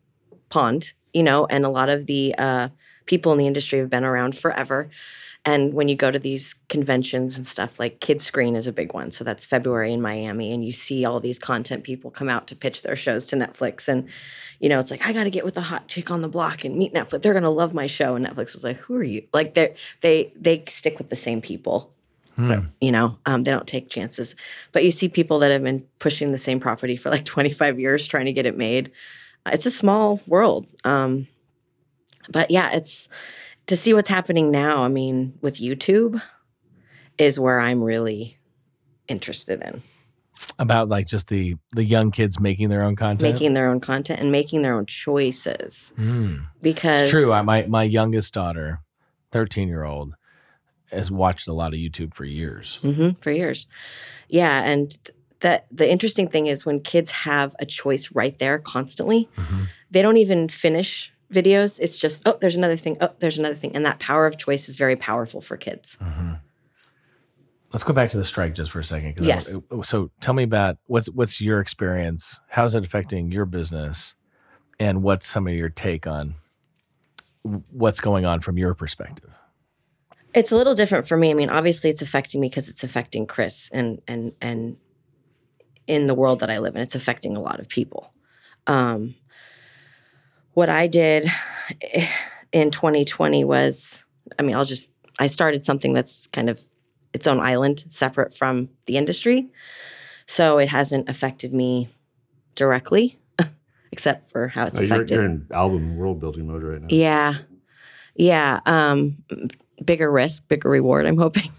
pond, 0.50 0.94
you 1.14 1.24
know, 1.24 1.46
and 1.48 1.66
a 1.66 1.70
lot 1.70 1.90
of 1.90 2.06
the 2.06 2.36
uh, 2.38 2.70
people 3.06 3.32
in 3.32 3.38
the 3.38 3.48
industry 3.48 3.80
have 3.80 3.90
been 3.90 4.04
around 4.04 4.38
forever. 4.38 4.90
And 5.48 5.76
when 5.76 5.88
you 5.88 5.96
go 5.96 6.10
to 6.10 6.18
these 6.18 6.56
conventions 6.70 7.38
and 7.38 7.46
stuff, 7.46 7.80
like 7.80 8.00
Kidscreen 8.00 8.56
is 8.58 8.66
a 8.66 8.74
big 8.74 8.94
one. 8.96 9.12
So 9.12 9.24
that's 9.24 9.46
February 9.46 9.94
in 9.94 10.02
Miami, 10.02 10.52
and 10.52 10.66
you 10.66 10.72
see 10.72 11.06
all 11.06 11.20
these 11.20 11.38
content 11.38 11.84
people 11.84 12.10
come 12.10 12.30
out 12.30 12.48
to 12.48 12.56
pitch 12.56 12.82
their 12.82 12.96
shows 12.96 13.28
to 13.28 13.36
Netflix. 13.36 13.88
And 13.88 14.10
you 14.60 14.70
know, 14.70 14.80
it's 14.80 14.90
like 14.90 15.06
I 15.06 15.14
got 15.14 15.26
to 15.26 15.30
get 15.30 15.46
with 15.46 15.54
the 15.54 15.62
hot 15.62 15.88
chick 15.88 16.10
on 16.10 16.22
the 16.22 16.28
block 16.30 16.66
and 16.66 16.76
meet 16.76 16.94
Netflix. 16.94 17.22
They're 17.22 17.34
gonna 17.36 17.52
love 17.52 17.74
my 17.76 17.86
show, 17.88 18.16
and 18.16 18.26
Netflix 18.26 18.56
is 18.56 18.64
like, 18.64 18.78
who 18.78 18.96
are 18.96 19.04
you? 19.04 19.28
Like 19.34 19.54
they 19.54 19.76
they 20.02 20.34
they 20.36 20.64
stick 20.68 20.98
with 20.98 21.10
the 21.10 21.16
same 21.16 21.42
people 21.42 21.92
Hmm. 22.36 22.66
you 22.82 22.92
know 22.92 23.18
um, 23.26 23.44
they 23.44 23.52
don't 23.52 23.68
take 23.68 23.90
chances 23.90 24.36
but 24.74 24.84
you 24.84 24.92
see 24.92 25.08
people 25.08 25.40
that 25.40 25.52
have 25.52 25.64
been 25.64 25.86
pushing 26.00 26.32
the 26.34 26.38
same 26.38 26.60
property 26.60 26.98
for 26.98 27.10
like 27.10 27.24
25 27.36 27.80
years 27.80 28.08
trying 28.08 28.26
to 28.26 28.34
get 28.34 28.46
it 28.46 28.58
made 28.58 28.92
Uh, 29.46 29.52
it's 29.54 29.66
a 29.66 29.72
small 29.72 30.20
world 30.28 30.68
um, 30.84 31.28
but 32.30 32.52
yeah 32.52 32.72
it's 32.74 33.08
to 33.68 33.76
see 33.78 33.94
what's 33.94 34.10
happening 34.10 34.52
now 34.52 34.84
i 34.84 34.88
mean 34.90 35.34
with 35.42 35.56
youtube 35.62 36.22
is 37.18 37.40
where 37.40 37.60
i'm 37.60 37.82
really 37.82 38.38
interested 39.08 39.62
in 39.62 39.82
about 40.60 40.90
like 40.90 41.08
just 41.08 41.30
the 41.30 41.56
the 41.72 41.84
young 41.84 42.12
kids 42.12 42.40
making 42.40 42.70
their 42.70 42.84
own 42.84 42.96
content. 42.96 43.34
making 43.34 43.54
their 43.54 43.68
own 43.68 43.80
content 43.80 44.20
and 44.20 44.32
making 44.32 44.62
their 44.62 44.74
own 44.76 44.86
choices 44.86 45.94
Hmm. 45.96 46.36
because 46.62 47.04
It's 47.04 47.12
true. 47.12 47.32
I, 47.32 47.42
my 47.42 47.66
my 47.68 47.84
youngest 47.84 48.34
daughter, 48.34 48.82
thirteen 49.32 49.68
year 49.68 49.84
old, 49.86 50.16
has 50.92 51.10
watched 51.12 51.48
a 51.48 51.54
lot 51.54 51.74
of 51.74 51.80
YouTube 51.80 52.14
for 52.14 52.26
years. 52.26 52.78
hmm 52.78 53.12
for 53.22 53.32
years. 53.32 53.68
Yeah, 54.30 54.64
and 54.64 54.98
that 55.42 55.68
the 55.72 55.90
interesting 55.90 56.28
thing 56.30 56.48
is 56.48 56.66
when 56.66 56.80
kids 56.80 57.12
have 57.12 57.56
a 57.60 57.66
choice 57.66 58.10
right 58.14 58.38
there 58.40 58.58
constantly, 58.60 59.30
Mhm. 59.38 59.68
they 59.92 60.02
don't 60.02 60.18
even 60.18 60.48
finish 60.50 61.12
videos. 61.32 61.80
It's 61.80 61.98
just 61.98 62.22
oh, 62.26 62.38
there's 62.40 62.56
another 62.56 62.78
thing. 62.78 62.98
Oh, 63.02 63.10
there's 63.20 63.38
another 63.38 63.56
thing, 63.56 63.76
and 63.76 63.86
that 63.86 64.00
power 64.00 64.26
of 64.28 64.38
choice 64.38 64.70
is 64.70 64.76
very 64.78 64.96
powerful 64.96 65.42
for 65.42 65.58
kids. 65.58 65.98
Mhm. 66.02 66.40
Let's 67.74 67.84
go 67.84 67.94
back 67.94 68.10
to 68.12 68.18
the 68.18 68.24
strike 68.24 68.56
just 68.56 68.72
for 68.72 68.80
a 68.80 68.84
second. 68.84 69.16
'cause 69.16 69.26
I- 69.26 69.30
Yes. 69.30 69.58
so 69.84 70.12
tell 70.22 70.34
me 70.34 70.44
about 70.44 70.78
what's 70.88 71.10
what's 71.10 71.42
your 71.42 71.60
experience? 71.60 72.40
How's 72.48 72.74
it 72.76 72.86
affecting 72.86 73.32
your 73.32 73.46
business? 73.46 74.14
And 74.80 75.04
what's 75.04 75.28
some 75.28 75.48
of 75.48 75.54
your 75.54 75.70
take 75.70 76.08
on 76.08 76.36
what's 77.44 78.00
going 78.00 78.26
on 78.26 78.40
from 78.42 78.58
your 78.58 78.74
perspective? 78.74 79.30
It's 80.36 80.52
a 80.52 80.58
little 80.58 80.76
different 80.76 81.08
for 81.08 81.16
me. 81.16 81.32
I 81.32 81.34
mean, 81.34 81.50
obviously, 81.50 81.90
it's 81.90 82.02
affecting 82.02 82.42
me 82.42 82.50
because 82.50 82.68
it's 82.68 82.84
affecting 82.84 83.26
Chris 83.26 83.70
and 83.72 84.02
and 84.08 84.34
and 84.42 84.78
in 85.88 86.08
the 86.08 86.16
world 86.16 86.42
that 86.42 86.50
I 86.50 86.60
live 86.60 86.76
in, 86.76 86.82
it's 86.82 86.96
affecting 86.96 87.36
a 87.38 87.42
lot 87.42 87.60
of 87.60 87.70
people. 87.70 88.12
Um, 88.68 89.16
what 90.54 90.70
I 90.70 90.88
did 90.88 91.26
in 92.52 92.72
2020 92.72 93.44
was, 93.44 94.04
I 94.38 94.44
mean, 94.44 94.56
I'll 94.56 94.66
just 94.66 94.92
I 95.20 95.28
started 95.28 95.64
something 95.64 95.94
that's 95.94 96.28
kind 96.28 96.50
of 96.50 96.62
its 97.14 97.28
own 97.28 97.40
island, 97.40 97.86
separate 97.90 98.36
from 98.36 98.70
the 98.88 98.98
industry, 98.98 99.48
so 100.28 100.58
it 100.58 100.68
hasn't 100.68 101.08
affected 101.08 101.54
me 101.54 101.88
directly, 102.56 103.18
except 103.92 104.32
for 104.32 104.50
how 104.50 104.66
it's 104.66 104.80
you're, 104.82 104.86
affected. 104.86 105.16
you're 105.16 105.26
in 105.26 105.48
album 105.52 105.96
world 105.96 106.20
building 106.20 106.48
mode 106.48 106.64
right 106.64 106.82
now. 106.82 106.88
Yeah. 106.90 107.36
Yeah. 108.18 108.60
Um, 108.66 109.24
bigger 109.84 110.12
risk, 110.12 110.48
bigger 110.48 110.70
reward, 110.70 111.06
I'm 111.06 111.18
hoping. 111.18 111.50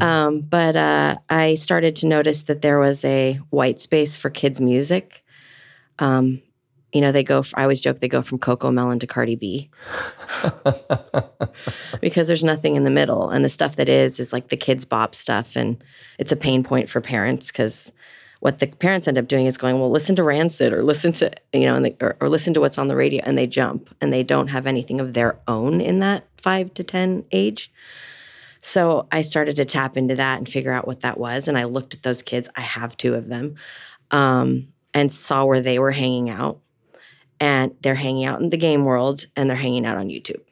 Um, 0.00 0.40
but 0.40 0.76
uh, 0.76 1.16
I 1.28 1.56
started 1.56 1.96
to 1.96 2.06
notice 2.06 2.44
that 2.44 2.62
there 2.62 2.78
was 2.78 3.04
a 3.04 3.34
white 3.50 3.80
space 3.80 4.16
for 4.16 4.30
kids' 4.30 4.60
music. 4.60 5.24
Um, 5.98 6.40
you 6.92 7.00
know, 7.00 7.10
they 7.10 7.24
go, 7.24 7.42
I 7.54 7.62
always 7.62 7.80
joke, 7.80 7.98
they 7.98 8.08
go 8.08 8.22
from 8.22 8.38
CoComelon 8.38 9.00
to 9.00 9.06
Cardi 9.06 9.34
B 9.34 9.70
because 12.00 12.28
there's 12.28 12.44
nothing 12.44 12.76
in 12.76 12.84
the 12.84 12.90
middle. 12.90 13.30
And 13.30 13.44
the 13.44 13.48
stuff 13.48 13.76
that 13.76 13.88
is, 13.88 14.20
is 14.20 14.32
like 14.32 14.48
the 14.48 14.56
Kidz 14.56 14.88
Bop 14.88 15.14
stuff. 15.14 15.56
And 15.56 15.82
it's 16.18 16.32
a 16.32 16.36
pain 16.36 16.62
point 16.62 16.90
for 16.90 17.00
parents 17.00 17.48
because 17.48 17.92
what 18.42 18.58
the 18.58 18.66
parents 18.66 19.06
end 19.06 19.18
up 19.18 19.28
doing 19.28 19.46
is 19.46 19.56
going, 19.56 19.78
well, 19.78 19.88
listen 19.88 20.16
to 20.16 20.24
Rancid 20.24 20.72
or 20.72 20.82
listen 20.82 21.12
to, 21.12 21.30
you 21.52 21.60
know, 21.60 21.80
they, 21.80 21.96
or, 22.00 22.16
or 22.20 22.28
listen 22.28 22.52
to 22.54 22.60
what's 22.60 22.76
on 22.76 22.88
the 22.88 22.96
radio 22.96 23.22
and 23.24 23.38
they 23.38 23.46
jump 23.46 23.94
and 24.00 24.12
they 24.12 24.24
don't 24.24 24.48
have 24.48 24.66
anything 24.66 25.00
of 25.00 25.14
their 25.14 25.38
own 25.46 25.80
in 25.80 26.00
that 26.00 26.26
five 26.38 26.74
to 26.74 26.82
10 26.82 27.24
age. 27.30 27.72
So 28.60 29.06
I 29.12 29.22
started 29.22 29.54
to 29.56 29.64
tap 29.64 29.96
into 29.96 30.16
that 30.16 30.38
and 30.38 30.48
figure 30.48 30.72
out 30.72 30.88
what 30.88 31.02
that 31.02 31.18
was. 31.18 31.46
And 31.46 31.56
I 31.56 31.64
looked 31.64 31.94
at 31.94 32.02
those 32.02 32.20
kids, 32.20 32.48
I 32.56 32.62
have 32.62 32.96
two 32.96 33.14
of 33.14 33.28
them, 33.28 33.54
um, 34.10 34.66
and 34.92 35.12
saw 35.12 35.44
where 35.44 35.60
they 35.60 35.78
were 35.78 35.92
hanging 35.92 36.28
out. 36.28 36.58
And 37.38 37.76
they're 37.82 37.94
hanging 37.94 38.24
out 38.24 38.40
in 38.40 38.50
the 38.50 38.56
game 38.56 38.84
world 38.84 39.24
and 39.36 39.48
they're 39.48 39.56
hanging 39.56 39.86
out 39.86 39.98
on 39.98 40.08
YouTube. 40.08 40.42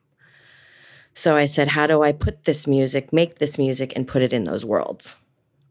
So 1.14 1.34
I 1.34 1.46
said, 1.46 1.66
how 1.66 1.88
do 1.88 2.04
I 2.04 2.12
put 2.12 2.44
this 2.44 2.68
music, 2.68 3.12
make 3.12 3.40
this 3.40 3.58
music, 3.58 3.92
and 3.96 4.06
put 4.06 4.22
it 4.22 4.32
in 4.32 4.44
those 4.44 4.64
worlds? 4.64 5.16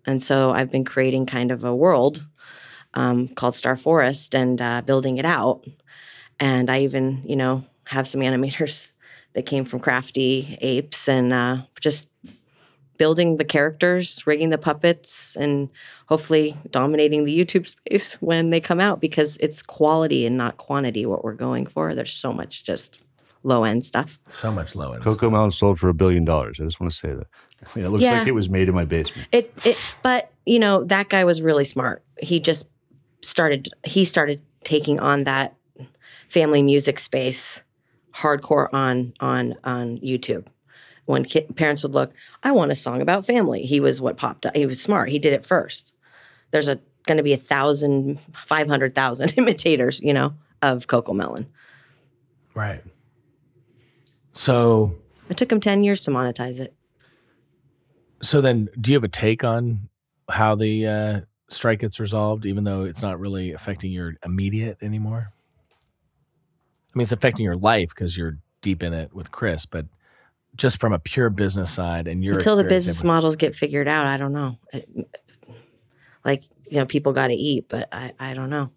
And 0.06 0.22
so 0.22 0.52
I've 0.52 0.72
been 0.72 0.86
creating 0.86 1.26
kind 1.26 1.52
of 1.52 1.64
a 1.64 1.76
world 1.76 2.26
um, 2.94 3.28
called 3.30 3.56
Star 3.56 3.78
Forest 3.78 4.34
and 4.36 4.62
uh, 4.62 4.82
building 4.82 5.18
it 5.18 5.26
out. 5.26 5.66
And 6.40 6.70
I 6.70 6.82
even, 6.82 7.22
you 7.26 7.36
know, 7.36 7.66
have 7.86 8.08
some 8.08 8.22
animators 8.22 8.90
that 9.34 9.46
came 9.46 9.66
from 9.66 9.80
Crafty 9.80 10.58
Apes 10.62 11.08
and 11.08 11.32
uh, 11.34 11.58
just 11.80 12.10
building 12.98 13.38
the 13.38 13.46
characters, 13.46 14.28
rigging 14.28 14.50
the 14.50 14.58
puppets, 14.58 15.38
and 15.38 15.70
hopefully 16.08 16.56
dominating 16.70 17.24
the 17.24 17.40
YouTube 17.46 17.66
space 17.66 18.16
when 18.22 18.50
they 18.50 18.60
come 18.60 18.80
out 18.80 19.00
because 19.00 19.38
it's 19.38 19.64
quality 19.64 20.26
and 20.26 20.38
not 20.38 20.58
quantity 20.58 21.06
what 21.06 21.24
we're 21.24 21.34
going 21.34 21.66
for. 21.66 21.96
There's 21.96 22.14
so 22.14 22.34
much 22.34 22.64
just 22.64 23.00
low 23.44 23.64
end 23.64 23.86
stuff. 23.86 24.20
So 24.28 24.52
much 24.52 24.76
low 24.76 24.94
end. 24.94 25.04
Coco 25.04 25.30
Melon 25.30 25.52
sold 25.52 25.80
for 25.80 25.90
a 25.90 25.94
billion 25.94 26.26
dollars. 26.26 26.60
I 26.60 26.66
just 26.66 26.80
want 26.80 26.92
to 26.92 26.98
say 26.98 27.10
that. 27.14 27.28
I 27.66 27.76
mean, 27.78 27.86
it 27.86 27.90
looks 27.90 28.04
Yeah. 28.04 28.20
like 28.20 28.28
it 28.28 28.32
was 28.32 28.50
made 28.50 28.70
in 28.70 28.76
my 28.76 28.86
basement. 28.86 29.28
It 29.32 29.52
it 29.66 29.78
but 30.04 30.32
you 30.46 30.60
know, 30.60 30.84
that 30.86 31.10
guy 31.10 31.24
was 31.24 31.42
really 31.42 31.66
smart. 31.66 32.04
He 32.20 32.40
just 32.40 32.68
started 33.22 33.70
he 33.84 34.06
started 34.06 34.42
taking 34.64 35.00
on 35.00 35.24
that 35.26 35.56
family 36.28 36.62
music 36.64 37.00
space 37.00 37.64
hardcore 38.14 38.68
on 38.74 39.14
on 39.20 39.56
on 39.64 39.98
YouTube. 40.00 40.46
When 41.06 41.26
ki- 41.26 41.48
parents 41.56 41.82
would 41.84 41.94
look, 41.94 42.14
I 42.44 42.52
want 42.52 42.72
a 42.72 42.76
song 42.76 43.02
about 43.02 43.26
family. 43.26 43.64
He 43.64 43.80
was 43.80 44.00
what 44.00 44.16
popped 44.18 44.46
up. 44.46 44.56
He 44.56 44.66
was 44.68 44.80
smart. 44.82 45.10
He 45.10 45.18
did 45.18 45.34
it 45.34 45.44
first. 45.46 45.94
There's 46.52 46.68
a 46.68 46.80
going 47.08 47.18
to 47.18 47.24
be 47.24 47.34
a 47.34 47.38
thousand, 47.38 48.20
five 48.46 48.68
hundred 48.68 48.94
thousand 48.94 49.34
imitators, 49.38 50.00
you 50.02 50.14
know, 50.14 50.34
of 50.62 50.86
CoComelon. 50.88 51.46
Right. 52.54 52.84
So 54.40 54.96
It 55.30 55.36
took 55.36 55.52
him 55.52 55.60
ten 55.60 55.84
years 55.84 56.02
to 56.06 56.12
monetize 56.12 56.60
it. 56.62 56.74
so 58.22 58.40
then 58.40 58.70
do 58.80 58.92
you 58.92 58.96
have 58.96 59.04
a 59.04 59.10
take 59.10 59.44
on 59.44 59.90
how 60.30 60.56
the 60.56 60.88
uh, 60.88 61.22
strike 61.50 61.80
gets 61.80 62.00
resolved, 62.00 62.46
even 62.46 62.64
though 62.64 62.84
it's 62.84 63.02
not 63.02 63.20
really 63.20 63.52
affecting 63.52 63.92
your 63.92 64.14
immediate 64.24 64.78
anymore? 64.82 65.34
I 65.34 66.92
mean, 66.98 67.04
it's 67.04 67.12
affecting 67.12 67.44
your 67.44 67.58
life 67.58 67.90
because 67.90 68.18
you're 68.18 68.38
deep 68.62 68.82
in 68.82 68.94
it 68.94 69.14
with 69.14 69.30
Chris, 69.30 69.66
but 69.66 69.88
just 70.56 70.80
from 70.80 70.94
a 70.94 71.00
pure 71.00 71.30
business 71.30 71.70
side 71.70 72.08
and 72.08 72.24
your 72.24 72.36
Until 72.36 72.56
the 72.56 72.64
business 72.64 73.04
models 73.04 73.36
get 73.36 73.54
figured 73.56 73.90
out, 73.90 74.08
I 74.08 74.16
don't 74.16 74.32
know. 74.34 74.58
It- 74.72 74.88
like 76.24 76.44
you 76.70 76.78
know, 76.78 76.86
people 76.86 77.12
got 77.12 77.28
to 77.28 77.34
eat, 77.34 77.66
but 77.68 77.90
I 77.92 78.14
I 78.20 78.34
don't 78.34 78.50
know. 78.50 78.72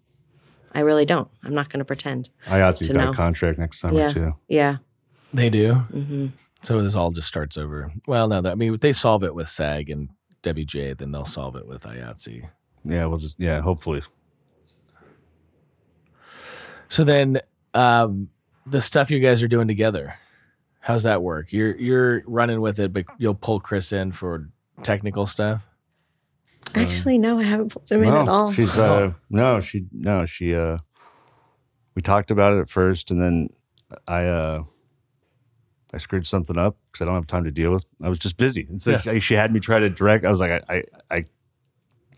I 0.73 0.81
really 0.81 1.05
don't. 1.05 1.29
I'm 1.43 1.53
not 1.53 1.69
going 1.69 1.79
to 1.79 1.85
pretend. 1.85 2.29
IATSE's 2.47 2.87
To 2.87 2.93
got 2.93 3.05
know. 3.05 3.11
a 3.11 3.15
contract 3.15 3.59
next 3.59 3.79
summer 3.79 3.97
Yeah. 3.99 4.11
too. 4.13 4.33
Yeah. 4.49 4.77
They 5.33 5.49
do. 5.49 5.73
hmm 5.73 6.27
So 6.61 6.81
this 6.81 6.95
all 6.95 7.11
just 7.11 7.27
starts 7.27 7.57
over. 7.57 7.91
Well, 8.07 8.27
no, 8.27 8.41
that, 8.41 8.51
I 8.51 8.55
mean, 8.55 8.73
if 8.73 8.79
they 8.81 8.93
solve 8.93 9.23
it 9.23 9.33
with 9.35 9.49
SAG 9.49 9.89
and 9.89 10.09
WJ, 10.43 10.97
then 10.97 11.11
they'll 11.11 11.25
solve 11.25 11.55
it 11.55 11.67
with 11.67 11.83
IATSE. 11.83 12.47
Yeah, 12.85 13.05
we'll 13.05 13.17
just 13.17 13.35
yeah, 13.37 13.61
hopefully. 13.61 14.01
So 16.89 17.03
then, 17.03 17.39
um, 17.73 18.29
the 18.65 18.81
stuff 18.81 19.09
you 19.09 19.19
guys 19.19 19.41
are 19.41 19.47
doing 19.47 19.67
together, 19.67 20.15
how's 20.79 21.03
that 21.03 21.21
work? 21.21 21.51
You're 21.51 21.75
you're 21.77 22.23
running 22.27 22.61
with 22.61 22.79
it, 22.79 22.93
but 22.93 23.05
you'll 23.17 23.35
pull 23.35 23.59
Chris 23.59 23.91
in 23.91 24.11
for 24.11 24.49
technical 24.83 25.25
stuff. 25.25 25.65
Actually, 26.75 27.17
no, 27.17 27.39
I 27.39 27.43
haven't 27.43 27.69
pulled 27.73 27.89
him 27.89 28.03
in 28.03 28.13
at 28.13 28.27
all. 28.29 28.51
She's 28.51 28.77
uh 28.77 29.13
no, 29.29 29.59
she 29.59 29.85
no, 29.91 30.25
she 30.25 30.55
uh 30.55 30.77
we 31.95 32.01
talked 32.01 32.31
about 32.31 32.53
it 32.53 32.59
at 32.61 32.69
first 32.69 33.11
and 33.11 33.21
then 33.21 33.49
I 34.07 34.25
uh 34.25 34.63
I 35.93 35.97
screwed 35.97 36.25
something 36.25 36.57
up 36.57 36.75
because 36.91 37.03
I 37.03 37.05
don't 37.05 37.15
have 37.15 37.27
time 37.27 37.43
to 37.43 37.51
deal 37.51 37.71
with. 37.71 37.85
I 38.01 38.09
was 38.09 38.17
just 38.19 38.37
busy, 38.37 38.65
and 38.69 38.81
so 38.81 38.97
she, 38.97 39.19
she 39.19 39.33
had 39.35 39.53
me 39.53 39.59
try 39.59 39.79
to 39.79 39.89
direct. 39.89 40.25
I 40.25 40.29
was 40.29 40.39
like, 40.39 40.63
I, 40.67 40.75
I, 40.75 40.83
I, 41.11 41.25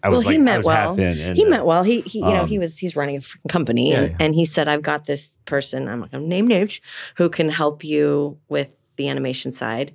I 0.04 0.10
was 0.10 0.24
Well, 0.24 0.34
he 0.34 0.38
like, 0.38 0.40
I 0.40 0.44
meant 0.44 0.58
was 0.60 0.66
well. 0.68 0.90
half 0.92 1.00
in. 1.00 1.20
And, 1.20 1.38
he 1.38 1.46
uh, 1.46 1.50
meant 1.50 1.66
well. 1.66 1.84
He, 1.84 2.02
he 2.02 2.20
you 2.20 2.26
know, 2.26 2.46
he 2.46 2.58
um, 2.58 2.62
was 2.62 2.78
he's 2.78 2.96
running 2.96 3.18
a 3.18 3.48
company, 3.50 3.92
Yeah, 3.92 4.02
and, 4.02 4.10
yeah. 4.12 4.18
and 4.20 4.36
he 4.36 4.46
said, 4.46 4.68
"I've 4.68 4.82
got 4.82 5.06
this 5.06 5.38
person. 5.46 5.88
I'm 5.90 6.00
not 6.00 6.12
going 6.12 6.24
to 6.24 6.30
name 6.30 6.48
names, 6.48 6.80
who 7.16 7.30
can 7.30 7.50
help 7.50 7.84
you 7.84 8.38
with 8.48 8.76
the 8.96 9.10
animation 9.10 9.52
side." 9.52 9.94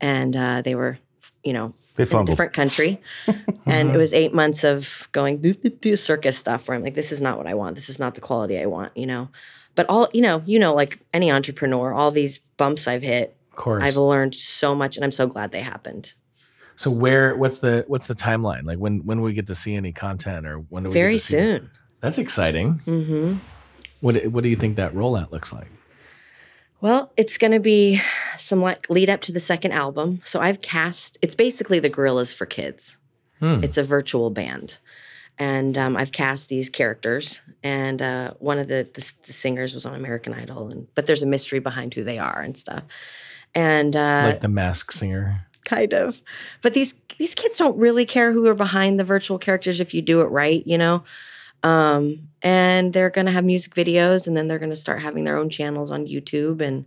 And 0.00 0.36
uh, 0.36 0.62
they 0.62 0.74
were, 0.74 0.98
you 1.44 1.52
know, 1.52 1.74
They 1.94 2.02
in 2.02 2.16
a 2.16 2.24
different 2.24 2.54
country, 2.54 3.00
and 3.66 3.90
it 3.90 3.96
was 3.96 4.12
eight 4.12 4.34
months 4.34 4.64
of 4.64 5.08
going 5.12 5.40
do, 5.40 5.52
do, 5.52 5.68
do 5.70 5.96
circus 5.96 6.36
stuff 6.36 6.66
where 6.66 6.76
I'm 6.76 6.82
like, 6.82 6.94
this 6.94 7.12
is 7.12 7.20
not 7.20 7.38
what 7.38 7.46
I 7.46 7.54
want. 7.54 7.76
This 7.76 7.88
is 7.88 8.00
not 8.00 8.16
the 8.16 8.20
quality 8.20 8.58
I 8.58 8.66
want, 8.66 8.96
you 8.96 9.06
know. 9.06 9.28
But 9.74 9.86
all 9.88 10.08
you 10.12 10.22
know, 10.22 10.42
you 10.46 10.58
know, 10.58 10.74
like 10.74 10.98
any 11.14 11.30
entrepreneur, 11.30 11.92
all 11.92 12.10
these 12.10 12.38
bumps 12.56 12.86
I've 12.86 13.02
hit, 13.02 13.36
Of 13.50 13.56
course. 13.56 13.82
I've 13.82 13.96
learned 13.96 14.34
so 14.34 14.74
much, 14.74 14.96
and 14.96 15.04
I'm 15.04 15.12
so 15.12 15.26
glad 15.26 15.50
they 15.52 15.60
happened. 15.62 16.12
so 16.76 16.90
where? 16.90 17.34
What's 17.36 17.60
the 17.60 17.84
what's 17.88 18.06
the 18.06 18.14
timeline? 18.14 18.64
Like 18.64 18.78
when 18.78 18.98
when 19.06 19.20
we 19.22 19.32
get 19.32 19.46
to 19.48 19.54
see 19.54 19.74
any 19.74 19.92
content 19.92 20.46
or 20.46 20.58
when 20.58 20.82
do 20.82 20.88
we 20.90 20.94
get 20.94 21.00
Very 21.00 21.14
to 21.14 21.18
see- 21.18 21.32
soon. 21.36 21.70
That's 22.00 22.18
exciting. 22.18 22.80
Mm-hmm. 22.86 23.34
What 24.00 24.26
what 24.26 24.42
do 24.42 24.48
you 24.50 24.56
think 24.56 24.76
that 24.76 24.92
rollout 24.92 25.30
looks 25.30 25.52
like? 25.52 25.68
Well, 26.80 27.12
it's 27.16 27.38
going 27.38 27.52
to 27.52 27.60
be 27.60 28.00
some 28.36 28.60
like 28.60 28.90
lead 28.90 29.08
up 29.08 29.20
to 29.22 29.32
the 29.32 29.38
second 29.40 29.70
album. 29.72 30.20
So 30.24 30.40
I've 30.40 30.60
cast. 30.60 31.16
It's 31.22 31.36
basically 31.36 31.78
the 31.78 31.88
Gorillaz 31.90 32.34
for 32.34 32.44
kids. 32.44 32.98
Hmm. 33.38 33.62
It's 33.62 33.78
a 33.78 33.84
virtual 33.84 34.30
band, 34.30 34.78
and 35.38 35.76
um, 35.78 35.96
I've 35.96 36.12
cast 36.12 36.48
these 36.48 36.68
characters. 36.68 37.40
And 37.62 38.02
uh, 38.02 38.34
one 38.38 38.58
of 38.58 38.68
the, 38.68 38.88
the 38.94 39.12
the 39.26 39.32
singers 39.32 39.74
was 39.74 39.86
on 39.86 39.94
American 39.94 40.34
Idol, 40.34 40.68
and 40.70 40.86
but 40.94 41.06
there's 41.06 41.22
a 41.22 41.26
mystery 41.26 41.58
behind 41.60 41.94
who 41.94 42.04
they 42.04 42.18
are 42.18 42.40
and 42.40 42.56
stuff. 42.56 42.82
And 43.54 43.94
uh, 43.94 44.24
like 44.26 44.40
the 44.40 44.48
Mask 44.48 44.92
Singer. 44.92 45.46
kind 45.64 45.92
of, 45.94 46.20
but 46.60 46.74
these 46.74 46.94
these 47.18 47.34
kids 47.34 47.56
don't 47.56 47.76
really 47.76 48.06
care 48.06 48.32
who 48.32 48.46
are 48.46 48.54
behind 48.54 48.98
the 48.98 49.04
virtual 49.04 49.38
characters 49.38 49.80
if 49.80 49.94
you 49.94 50.02
do 50.02 50.20
it 50.20 50.26
right, 50.26 50.66
you 50.66 50.78
know. 50.78 51.04
Um, 51.62 52.28
and 52.42 52.92
they're 52.92 53.10
going 53.10 53.26
to 53.26 53.32
have 53.32 53.44
music 53.44 53.74
videos, 53.74 54.26
and 54.26 54.36
then 54.36 54.48
they're 54.48 54.58
going 54.58 54.70
to 54.70 54.76
start 54.76 55.02
having 55.02 55.24
their 55.24 55.36
own 55.36 55.48
channels 55.48 55.92
on 55.92 56.06
YouTube, 56.06 56.60
and 56.60 56.86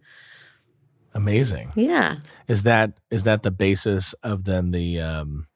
Amazing. 1.14 1.72
yeah. 1.76 2.18
Is 2.50 2.64
that 2.64 3.00
is 3.10 3.24
that 3.24 3.44
the 3.44 3.52
basis 3.52 4.14
of 4.22 4.44
then 4.44 4.72
the 4.72 5.00
um, 5.00 5.48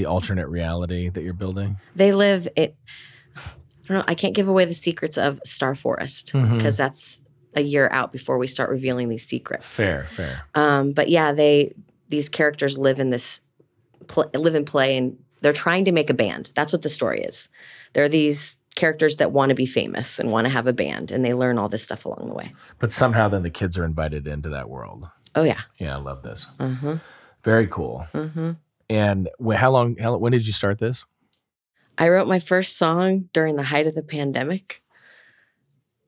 the 0.00 0.06
alternate 0.06 0.48
reality 0.48 1.08
that 1.10 1.22
you're 1.22 1.32
building? 1.34 1.76
they 1.94 2.12
live 2.12 2.48
it 2.56 2.74
i 3.36 3.40
don't 3.88 3.98
know 3.98 4.04
i 4.08 4.14
can't 4.14 4.34
give 4.34 4.48
away 4.48 4.64
the 4.64 4.74
secrets 4.74 5.18
of 5.18 5.40
star 5.44 5.74
forest 5.74 6.32
because 6.32 6.76
that's 6.76 7.20
a 7.54 7.60
year 7.62 7.88
out 7.92 8.12
before 8.12 8.38
we 8.38 8.46
start 8.46 8.70
revealing 8.70 9.08
these 9.08 9.26
secrets 9.26 9.66
Fair, 9.66 10.06
fair. 10.16 10.42
um, 10.54 10.92
but 10.92 11.08
yeah 11.08 11.32
they 11.32 11.72
these 12.08 12.28
characters 12.28 12.78
live 12.78 12.98
in 12.98 13.10
this 13.10 13.40
pl- 14.06 14.30
live 14.34 14.54
and 14.54 14.66
play 14.66 14.96
and 14.96 15.18
they're 15.42 15.52
trying 15.52 15.84
to 15.84 15.92
make 15.92 16.08
a 16.10 16.14
band 16.14 16.50
that's 16.54 16.72
what 16.72 16.82
the 16.82 16.88
story 16.88 17.20
is 17.22 17.48
there 17.92 18.04
are 18.04 18.08
these 18.08 18.56
characters 18.76 19.16
that 19.16 19.32
want 19.32 19.48
to 19.50 19.54
be 19.56 19.66
famous 19.66 20.18
and 20.20 20.30
want 20.30 20.44
to 20.46 20.48
have 20.50 20.66
a 20.68 20.72
band 20.72 21.10
and 21.10 21.24
they 21.24 21.34
learn 21.34 21.58
all 21.58 21.68
this 21.68 21.82
stuff 21.82 22.04
along 22.04 22.28
the 22.28 22.34
way 22.34 22.52
But 22.78 22.92
somehow 22.92 23.28
then 23.28 23.42
the 23.42 23.50
kids 23.50 23.76
are 23.76 23.84
invited 23.84 24.26
into 24.28 24.48
that 24.50 24.70
world. 24.70 25.08
oh 25.34 25.42
yeah 25.42 25.60
Yeah, 25.78 25.96
I 25.96 26.00
love 26.00 26.22
this. 26.22 26.46
uh-huh 26.60 26.96
Very 27.42 27.66
cool. 27.66 28.06
uh-huh 28.14 28.54
And 28.90 29.30
wh- 29.42 29.54
how 29.54 29.70
long? 29.70 29.96
How, 29.96 30.18
when 30.18 30.32
did 30.32 30.46
you 30.46 30.52
start 30.52 30.78
this? 30.78 31.06
I 31.96 32.08
wrote 32.08 32.28
my 32.28 32.38
first 32.38 32.76
song 32.76 33.28
during 33.32 33.56
the 33.56 33.62
height 33.62 33.86
of 33.86 33.94
the 33.94 34.02
pandemic. 34.02 34.82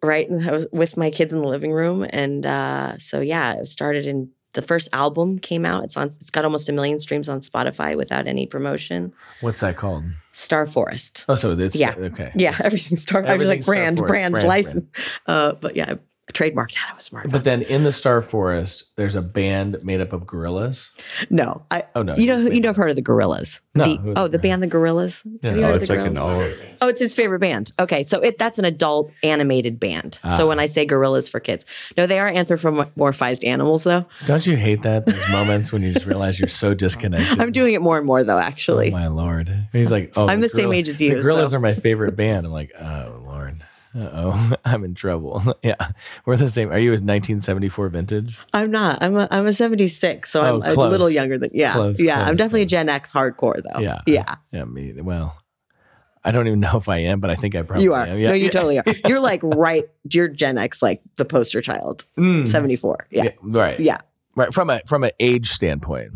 Right. 0.03 0.29
And 0.29 0.49
I 0.49 0.51
was 0.53 0.67
with 0.73 0.97
my 0.97 1.11
kids 1.11 1.33
in 1.33 1.41
the 1.41 1.47
living 1.47 1.71
room. 1.71 2.05
And 2.11 2.45
uh, 2.45 2.99
so, 2.99 3.21
yeah, 3.21 3.55
it 3.55 3.69
started 3.69 4.07
in 4.07 4.31
the 4.55 4.63
first 4.63 4.89
album 4.93 5.39
came 5.39 5.65
out. 5.65 5.85
It's 5.85 5.97
on, 5.97 6.09
it's 6.09 6.31
got 6.31 6.45
almost 6.45 6.69
a 6.69 6.73
million 6.73 6.99
streams 6.99 7.29
on 7.29 7.41
Spotify 7.41 7.97
without 7.97 8.27
any 8.27 8.47
promotion. 8.47 9.13
What's 9.43 9.61
that 9.61 9.77
called? 9.77 10.05
Star 10.33 10.67
Forest. 10.67 11.25
Oh, 11.29 11.37
so 11.37 11.55
this. 11.55 11.77
Yeah. 11.77 11.95
Okay. 11.97 12.33
Yeah. 12.35 12.57
Everything 12.65 12.99
Star, 12.99 13.25
I 13.25 13.37
was 13.37 13.47
like 13.47 13.65
brand, 13.65 13.99
Forest, 13.99 14.11
brand, 14.11 14.35
brand, 14.35 14.49
license. 14.49 14.89
Uh, 15.27 15.53
but 15.53 15.77
yeah, 15.77 15.95
Trademark 16.33 16.71
that. 16.73 16.87
I 16.91 16.95
was 16.95 17.03
smart. 17.05 17.31
But 17.31 17.45
then 17.45 17.63
in 17.63 17.83
the 17.85 17.93
Star 17.93 18.23
Forest, 18.23 18.85
there's 18.97 19.17
a 19.17 19.21
band 19.23 19.79
made 19.83 20.01
up 20.01 20.13
of 20.15 20.27
gorillas. 20.27 20.93
no, 21.31 21.63
I. 21.71 21.85
Oh 21.95 22.03
no, 22.03 22.15
You 22.15 22.27
know, 22.29 22.39
you 22.39 22.45
made 22.45 22.63
know, 22.63 22.69
it 22.69 22.71
I've 22.71 22.77
heard 22.77 22.91
of 22.91 22.97
the 22.97 23.03
Gorillaz. 23.03 23.61
No, 23.75 23.85
The- 23.85 23.97
who 23.97 24.11
are 24.11 24.15
the 24.15 24.21
oh, 24.21 24.29
the 24.29 24.39
band, 24.39 24.63
the 24.63 24.69
Gorillaz. 24.69 25.25
Yeah. 25.43 25.51
Have 25.51 25.59
you 25.59 25.65
Oh, 25.65 25.67
heard 25.67 25.75
of 25.77 25.83
it's 25.83 25.91
the 25.91 25.97
like 25.97 26.07
an 26.07 26.15
Gorillaz? 26.17 26.61
oh, 26.81 26.87
Oh, 26.87 26.89
it's 26.89 27.01
his 27.01 27.13
favorite 27.13 27.41
band. 27.41 27.73
Okay, 27.79 28.03
so 28.03 28.21
it 28.21 28.39
that's 28.39 28.59
an 28.59 28.65
adult 28.65 29.11
animated 29.23 29.79
band. 29.81 30.19
Ah. 30.25 30.29
So 30.37 30.47
when 30.49 30.59
I 30.61 30.67
say 30.67 30.87
gorillas 30.87 31.29
for 31.29 31.39
kids, 31.41 31.67
no, 31.99 32.07
they 32.07 32.19
are 32.19 32.31
anthropomorphized 32.31 33.47
animals, 33.47 33.85
though. 33.85 34.07
Don't 34.25 34.47
you 34.47 34.57
hate 34.57 34.83
that 34.83 35.05
those 35.05 35.29
moments 35.31 35.73
when 35.73 35.83
you 35.83 35.93
just 35.93 36.07
realize 36.07 36.39
you're 36.39 36.49
so 36.49 36.73
disconnected? 36.73 37.41
I'm 37.41 37.53
doing 37.53 37.75
it 37.75 37.83
more 37.83 37.99
and 37.99 38.07
more, 38.07 38.25
though. 38.25 38.37
Oh 38.37 38.41
Actually, 38.41 38.91
my 38.91 39.09
lord! 39.09 39.53
He's 39.73 39.93
like, 39.93 40.13
oh, 40.17 40.29
I'm 40.29 40.41
the 40.41 40.49
same 40.49 40.73
age 40.73 40.89
as 40.89 41.01
you, 41.01 41.15
The 41.21 41.29
Gorillaz 41.29 41.51
so- 41.51 41.57
are 41.57 41.61
my 41.61 41.75
favorite 41.75 42.17
band. 42.17 42.47
I'm 42.47 42.53
like, 42.53 42.73
oh 42.81 43.21
lord. 43.27 43.63
Uh 43.95 44.09
oh, 44.13 44.53
I'm 44.65 44.85
in 44.85 44.95
trouble. 44.95 45.55
yeah, 45.63 45.75
we're 46.25 46.37
the 46.37 46.49
same. 46.49 46.71
Are 46.71 46.79
you 46.79 46.91
a 46.91 46.93
1974 46.95 47.89
vintage? 47.91 48.39
I'm 48.53 48.71
not. 48.71 49.03
I'm 49.03 49.17
a 49.17 49.29
I'm 49.31 49.47
a 49.47 49.53
76, 49.53 50.31
so 50.31 50.41
Oh, 50.43 50.63
I'm 50.63 50.79
a 50.79 50.89
little 50.89 51.11
younger 51.11 51.39
than 51.39 51.51
yeah. 51.53 51.73
Close, 51.75 52.01
yeah, 52.01 52.17
close, 52.17 52.29
I'm 52.29 52.37
definitely 52.37 52.63
a. 52.63 52.67
Gen 52.67 52.89
X 52.89 53.13
hardcore 53.13 53.61
though. 53.63 53.81
Yeah. 53.81 54.01
yeah. 54.07 54.37
Yeah, 54.51 54.65
me. 54.65 54.93
Well, 55.01 55.37
I 56.25 56.31
don't 56.33 56.47
even 56.47 56.61
know 56.61 56.77
if 56.77 56.89
I 56.89 56.99
am, 56.99 57.21
but 57.21 57.31
I 57.31 57.35
think 57.35 57.55
I 57.55 57.63
probably 57.63 57.85
You 57.85 57.95
are. 57.95 58.07
am. 58.07 58.19
Yeah, 58.19 58.29
no, 58.29 58.35
you 58.35 58.49
totally 58.49 58.79
are. 58.79 58.85
You're 59.07 59.21
like 59.21 59.41
right. 59.43 59.85
You're 60.11 60.29
Gen 60.29 60.57
X, 60.57 60.81
like 60.83 61.03
the 61.17 61.25
poster 61.25 61.61
child. 61.61 62.05
Mm. 62.17 62.49
74. 62.49 63.09
Yeah. 63.11 63.29
right. 63.43 63.79
Yeah. 63.79 63.99
right. 64.37 64.55
From 64.55 64.71
a 64.71 64.81
from 64.87 65.05
an 65.05 65.11
age 65.21 65.51
standpoint. 65.51 66.13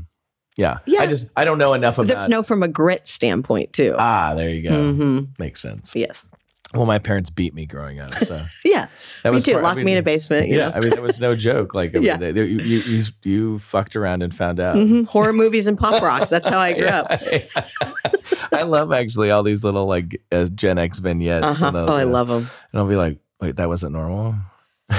Yeah, 0.57 0.79
Yeah. 0.87 1.01
I 1.03 1.07
just 1.07 1.31
I 1.37 1.45
don't 1.45 1.59
know 1.59 1.74
enough 1.74 1.99
about. 1.99 2.31
no, 2.31 2.43
from 2.43 2.62
a 2.62 2.68
grit 2.68 3.07
standpoint 3.07 3.74
too. 3.74 3.95
ah, 3.99 4.35
there 4.35 4.49
you 4.49 4.62
go. 4.62 4.93
hmm 4.95 5.20
Makes 5.39 5.61
sense. 5.61 5.95
Yes. 5.95 6.27
Well, 6.74 6.84
my 6.84 6.98
parents 6.98 7.30
beat 7.30 7.54
me 7.54 7.64
growing 7.64 8.00
up, 8.00 8.12
so 8.14 8.42
Yeah. 8.64 8.86
that 9.22 9.32
me 9.32 9.40
too. 9.40 9.52
part- 9.52 9.64
I 9.66 9.74
mean, 9.76 9.84
me 9.84 9.92
in 9.92 9.98
a 9.98 10.02
basement. 10.02 10.48
You 10.48 10.58
yeah, 10.58 10.68
know. 10.68 10.74
I 10.74 10.80
mean, 10.80 10.90
that 10.90 11.00
was 11.00 11.20
no 11.20 11.34
joke. 11.36 11.74
Like, 11.74 11.90
I 11.90 11.94
mean, 11.94 12.02
Yeah. 12.02 12.16
they- 12.16 12.32
they- 12.32 12.44
you, 12.44 12.58
you, 12.58 12.78
you, 12.80 13.02
you 13.22 13.58
fucked 13.60 13.94
around 13.96 14.22
and 14.22 14.34
found 14.34 14.58
out. 14.60 14.76
hmm 14.76 15.04
Horror 15.04 15.32
movies 15.32 15.68
and 15.68 15.78
pop 15.78 16.02
rocks. 16.02 16.28
That's 16.28 16.48
how 16.48 16.58
I 16.58 16.72
grew 16.72 16.84
Yeah. 16.86 17.00
up. 17.00 17.20
I 18.52 18.62
love 18.64 18.92
actually 18.92 19.30
all 19.30 19.42
these 19.42 19.62
little 19.64 19.86
like 19.86 20.20
uh, 20.32 20.46
Gen 20.46 20.76
X 20.78 20.98
vignettes. 20.98 21.46
Uh-huh. 21.62 21.72
Oh, 21.86 21.94
I 21.94 22.04
love 22.04 22.28
them. 22.28 22.48
And 22.72 22.80
I'll 22.80 22.88
be 22.88 22.96
like, 22.96 23.18
wait, 23.40 23.56
that 23.56 23.68
wasn't 23.68 23.92
normal. 23.92 24.34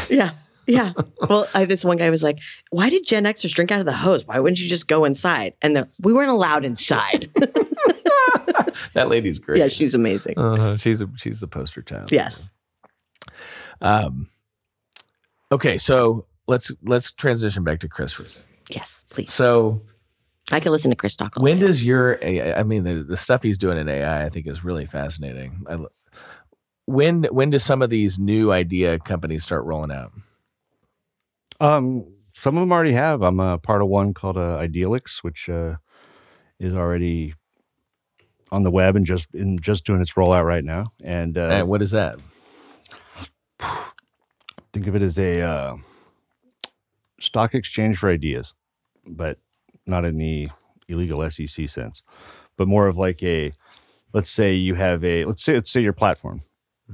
Yeah. 0.09 0.31
Yeah. 0.65 0.93
Well, 1.29 1.45
I, 1.53 1.65
this 1.65 1.83
one 1.83 1.97
guy 1.97 2.09
was 2.09 2.23
like, 2.23 2.37
"Why 2.69 2.89
did 2.89 3.05
Gen 3.05 3.25
Xers 3.25 3.53
drink 3.53 3.69
out 3.71 3.79
of 3.81 3.85
the 3.85 3.91
hose? 3.91 4.25
Why 4.25 4.39
wouldn't 4.39 4.61
you 4.61 4.69
just 4.69 4.87
go 4.87 5.03
inside?" 5.03 5.53
And 5.61 5.75
the, 5.75 5.89
we 5.99 6.13
weren't 6.13 6.29
allowed 6.29 6.63
inside. 6.63 7.29
That 8.93 9.07
lady's 9.09 9.39
great. 9.39 9.59
yeah, 9.59 9.67
she's 9.67 9.93
amazing. 9.95 10.37
uh, 10.37 10.75
she's 10.77 11.01
a, 11.01 11.09
she's 11.15 11.39
the 11.41 11.47
poster 11.47 11.81
child. 11.81 12.11
Yes. 12.11 12.49
Um. 13.81 14.29
Okay, 15.51 15.77
so 15.77 16.25
let's 16.47 16.71
let's 16.83 17.11
transition 17.11 17.63
back 17.63 17.79
to 17.79 17.87
Chris 17.87 18.13
for 18.13 18.23
a 18.23 18.29
second. 18.29 18.47
Yes, 18.69 19.05
please. 19.09 19.31
So 19.31 19.81
I 20.51 20.59
can 20.59 20.71
listen 20.71 20.91
to 20.91 20.95
Chris 20.97 21.15
talk. 21.15 21.35
when 21.37 21.59
does 21.59 21.83
your 21.83 22.17
AI, 22.21 22.59
I 22.59 22.63
mean 22.63 22.83
the, 22.83 23.03
the 23.03 23.17
stuff 23.17 23.43
he's 23.43 23.57
doing 23.57 23.77
in 23.77 23.87
AI 23.87 24.25
I 24.25 24.29
think 24.29 24.47
is 24.47 24.63
really 24.63 24.85
fascinating. 24.85 25.63
I, 25.69 25.77
when 26.85 27.23
when 27.25 27.49
do 27.49 27.57
some 27.57 27.81
of 27.81 27.89
these 27.89 28.17
new 28.17 28.51
idea 28.51 28.99
companies 28.99 29.43
start 29.43 29.63
rolling 29.65 29.91
out? 29.91 30.11
Um, 31.59 32.05
some 32.33 32.55
of 32.57 32.61
them 32.61 32.71
already 32.71 32.93
have. 32.93 33.21
I'm 33.21 33.39
a 33.39 33.57
part 33.57 33.81
of 33.81 33.87
one 33.87 34.13
called 34.13 34.37
uh, 34.37 34.57
Idealix, 34.57 35.23
which 35.23 35.49
uh, 35.49 35.75
is 36.59 36.73
already 36.75 37.33
on 38.51 38.63
the 38.63 38.71
web 38.71 38.95
and 38.95 39.05
just 39.05 39.33
in 39.33 39.59
just 39.59 39.85
doing 39.85 40.01
its 40.01 40.13
rollout 40.13 40.45
right 40.45 40.63
now. 40.63 40.91
And 41.03 41.37
uh, 41.37 41.49
and 41.51 41.67
what 41.67 41.81
is 41.81 41.91
that? 41.91 42.21
think 44.73 44.87
of 44.87 44.95
it 44.95 45.01
as 45.01 45.17
a 45.17 45.41
uh, 45.41 45.75
stock 47.19 47.53
exchange 47.55 47.97
for 47.97 48.09
ideas, 48.09 48.53
but 49.05 49.39
not 49.85 50.05
in 50.05 50.17
the 50.17 50.49
illegal 50.87 51.27
SEC 51.29 51.67
sense, 51.69 52.03
but 52.57 52.67
more 52.67 52.87
of 52.87 52.97
like 52.97 53.21
a 53.23 53.51
let's 54.13 54.31
say 54.31 54.53
you 54.53 54.75
have 54.75 55.03
a 55.03 55.25
let's 55.25 55.43
say 55.43 55.55
let's 55.55 55.71
say 55.71 55.81
your 55.81 55.93
platform, 55.93 56.41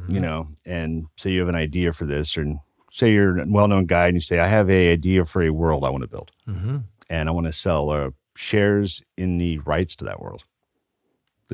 you 0.08 0.20
know, 0.20 0.48
and 0.66 1.06
say 1.18 1.32
you 1.32 1.40
have 1.40 1.50
an 1.50 1.56
idea 1.56 1.92
for 1.94 2.06
this, 2.06 2.38
or 2.38 2.46
say 2.92 3.12
you're 3.12 3.40
a 3.40 3.46
well-known 3.48 3.86
guy 3.86 4.08
and 4.08 4.16
you 4.16 4.22
say 4.22 4.40
I 4.40 4.48
have 4.48 4.70
a 4.70 4.92
idea 4.92 5.26
for 5.26 5.44
a 5.44 5.50
world 5.52 5.84
I 5.84 5.90
want 5.90 6.04
to 6.04 6.08
build, 6.08 6.32
Mm-hmm. 6.48 6.78
and 7.10 7.30
I 7.30 7.32
want 7.32 7.48
to 7.48 7.54
sell 7.54 7.90
uh, 7.90 8.10
shares 8.36 9.04
in 9.18 9.38
the 9.38 9.58
rights 9.60 9.96
to 9.98 10.06
that 10.06 10.20
world. 10.22 10.44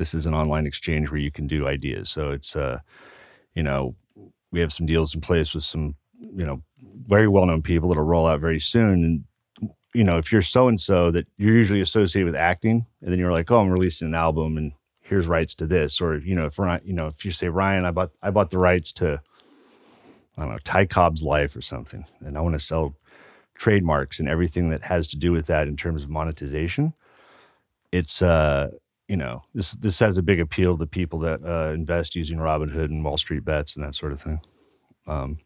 This 0.00 0.14
is 0.14 0.24
an 0.24 0.32
online 0.32 0.66
exchange 0.66 1.10
where 1.10 1.20
you 1.20 1.30
can 1.30 1.46
do 1.46 1.68
ideas. 1.68 2.08
So 2.08 2.30
it's 2.30 2.56
uh, 2.56 2.78
you 3.54 3.62
know, 3.62 3.94
we 4.50 4.60
have 4.60 4.72
some 4.72 4.86
deals 4.86 5.14
in 5.14 5.20
place 5.20 5.54
with 5.54 5.64
some, 5.64 5.94
you 6.18 6.46
know, 6.46 6.62
very 7.06 7.28
well 7.28 7.44
known 7.44 7.60
people 7.60 7.90
that'll 7.90 8.04
roll 8.04 8.26
out 8.26 8.40
very 8.40 8.60
soon. 8.60 9.04
And, 9.60 9.72
you 9.94 10.02
know, 10.02 10.16
if 10.16 10.32
you're 10.32 10.40
so 10.40 10.68
and 10.68 10.80
so 10.80 11.10
that 11.10 11.26
you're 11.36 11.54
usually 11.54 11.82
associated 11.82 12.26
with 12.32 12.40
acting, 12.40 12.86
and 13.02 13.12
then 13.12 13.18
you're 13.18 13.30
like, 13.30 13.50
oh, 13.50 13.60
I'm 13.60 13.70
releasing 13.70 14.08
an 14.08 14.14
album 14.14 14.56
and 14.56 14.72
here's 15.00 15.26
rights 15.28 15.54
to 15.56 15.66
this. 15.66 16.00
Or, 16.00 16.16
you 16.16 16.34
know, 16.34 16.46
if 16.46 16.58
Ryan, 16.58 16.80
you 16.84 16.94
know, 16.94 17.06
if 17.06 17.24
you 17.24 17.32
say, 17.32 17.48
Ryan, 17.48 17.84
I 17.84 17.90
bought 17.90 18.10
I 18.22 18.30
bought 18.30 18.50
the 18.50 18.58
rights 18.58 18.92
to 18.92 19.20
I 20.38 20.42
don't 20.42 20.52
know, 20.52 20.58
Ty 20.64 20.86
Cobb's 20.86 21.22
life 21.22 21.54
or 21.54 21.60
something, 21.60 22.06
and 22.20 22.38
I 22.38 22.40
want 22.40 22.54
to 22.54 22.64
sell 22.64 22.94
trademarks 23.54 24.20
and 24.20 24.28
everything 24.28 24.70
that 24.70 24.82
has 24.84 25.06
to 25.08 25.18
do 25.18 25.32
with 25.32 25.46
that 25.48 25.68
in 25.68 25.76
terms 25.76 26.02
of 26.02 26.08
monetization. 26.08 26.94
It's 27.92 28.22
uh 28.22 28.70
you 29.10 29.16
know, 29.16 29.42
this 29.54 29.72
this 29.72 29.98
has 29.98 30.18
a 30.18 30.22
big 30.22 30.38
appeal 30.38 30.78
to 30.78 30.86
people 30.86 31.18
that 31.18 31.40
uh, 31.44 31.72
invest 31.74 32.14
using 32.14 32.38
Robinhood 32.38 32.84
and 32.84 33.04
Wall 33.04 33.18
Street 33.18 33.44
bets 33.44 33.74
and 33.74 33.84
that 33.84 33.96
sort 33.96 34.12
of 34.12 34.22
thing. 34.22 34.40
Um, 35.08 35.38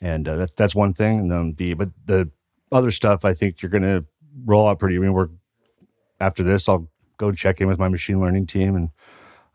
and 0.00 0.28
uh, 0.28 0.36
that's 0.36 0.54
that's 0.54 0.74
one 0.74 0.92
thing. 0.92 1.20
And 1.20 1.30
then 1.30 1.54
the 1.56 1.74
but 1.74 1.90
the 2.06 2.28
other 2.72 2.90
stuff, 2.90 3.24
I 3.24 3.34
think 3.34 3.62
you're 3.62 3.70
going 3.70 3.84
to 3.84 4.04
roll 4.44 4.68
out 4.68 4.80
pretty. 4.80 4.96
I 4.96 4.98
mean, 4.98 5.12
we're 5.12 5.28
after 6.18 6.42
this, 6.42 6.68
I'll 6.68 6.88
go 7.18 7.30
check 7.30 7.60
in 7.60 7.68
with 7.68 7.78
my 7.78 7.88
machine 7.88 8.20
learning 8.20 8.48
team 8.48 8.74
and 8.74 8.88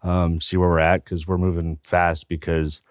um, 0.04 0.40
see 0.40 0.56
where 0.56 0.70
we're 0.70 0.80
at 0.80 1.04
because 1.04 1.28
we're 1.28 1.38
moving 1.38 1.80
fast. 1.84 2.30
Because 2.30 2.82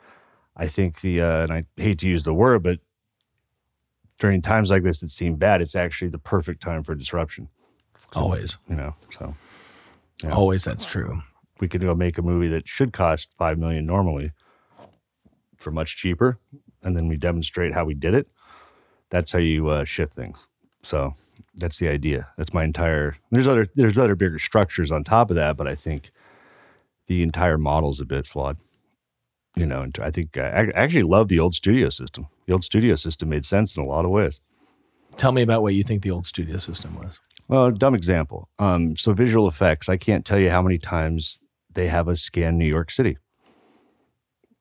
I 0.54 0.68
think 0.68 1.00
the 1.00 1.22
uh, 1.22 1.44
and 1.44 1.52
I 1.52 1.64
hate 1.78 1.98
to 2.00 2.08
use 2.08 2.24
the 2.24 2.34
word, 2.34 2.62
but 2.62 2.80
during 4.20 4.42
times 4.42 4.70
like 4.70 4.82
this 4.82 5.00
that 5.00 5.10
seem 5.10 5.36
bad, 5.36 5.62
it's 5.62 5.74
actually 5.74 6.08
the 6.08 6.18
perfect 6.18 6.60
time 6.62 6.82
for 6.82 6.94
disruption. 6.94 7.48
Always, 8.14 8.58
You 8.68 8.76
know, 8.76 8.94
so 9.10 9.34
Yeah. 10.22 10.30
always 10.34 10.64
that's 10.64 10.86
true. 10.86 11.22
we 11.60 11.68
could 11.68 11.82
go 11.82 11.94
make 11.94 12.18
a 12.18 12.22
movie 12.22 12.48
that 12.48 12.66
should 12.68 12.92
cost 12.92 13.28
five 13.38 13.58
million 13.58 13.86
normally 13.86 14.32
for 15.58 15.70
much 15.70 15.96
cheaper, 15.96 16.38
and 16.82 16.96
then 16.96 17.08
we 17.08 17.16
demonstrate 17.16 17.74
how 17.74 17.84
we 17.84 17.94
did 17.94 18.14
it. 18.14 18.28
That's 19.10 19.32
how 19.32 19.38
you 19.38 19.68
uh, 19.68 19.84
shift 19.84 20.14
things. 20.14 20.46
So 20.82 21.12
that's 21.54 21.78
the 21.78 21.88
idea. 21.88 22.28
That's 22.36 22.52
my 22.54 22.64
entire. 22.64 23.16
There's 23.30 23.48
other 23.48 23.66
there's 23.74 23.98
other 23.98 24.14
bigger 24.14 24.38
structures 24.38 24.92
on 24.92 25.04
top 25.04 25.30
of 25.30 25.36
that, 25.36 25.56
but 25.56 25.66
I 25.66 25.74
think 25.74 26.10
the 27.06 27.22
entire 27.22 27.58
model's 27.58 28.00
a 28.00 28.04
bit 28.04 28.26
flawed. 28.26 28.58
You 29.56 29.66
know, 29.66 29.80
and 29.82 29.98
I 30.02 30.10
think 30.10 30.36
I 30.36 30.48
I 30.48 30.72
actually 30.74 31.02
love 31.02 31.28
the 31.28 31.40
old 31.40 31.54
studio 31.54 31.88
system. 31.88 32.26
The 32.46 32.52
old 32.52 32.64
studio 32.64 32.94
system 32.96 33.30
made 33.30 33.44
sense 33.44 33.76
in 33.76 33.82
a 33.82 33.86
lot 33.86 34.04
of 34.04 34.10
ways. 34.10 34.40
Tell 35.16 35.32
me 35.32 35.42
about 35.42 35.62
what 35.62 35.74
you 35.74 35.82
think 35.82 36.02
the 36.02 36.10
old 36.10 36.26
studio 36.26 36.58
system 36.58 36.96
was. 36.96 37.18
Well, 37.48 37.70
dumb 37.70 37.94
example. 37.94 38.48
Um, 38.58 38.96
so 38.96 39.12
visual 39.12 39.48
effects. 39.48 39.88
I 39.88 39.96
can't 39.96 40.24
tell 40.24 40.38
you 40.38 40.50
how 40.50 40.62
many 40.62 40.78
times 40.78 41.38
they 41.72 41.88
have 41.88 42.08
us 42.08 42.20
scan 42.20 42.58
New 42.58 42.66
York 42.66 42.90
City. 42.90 43.18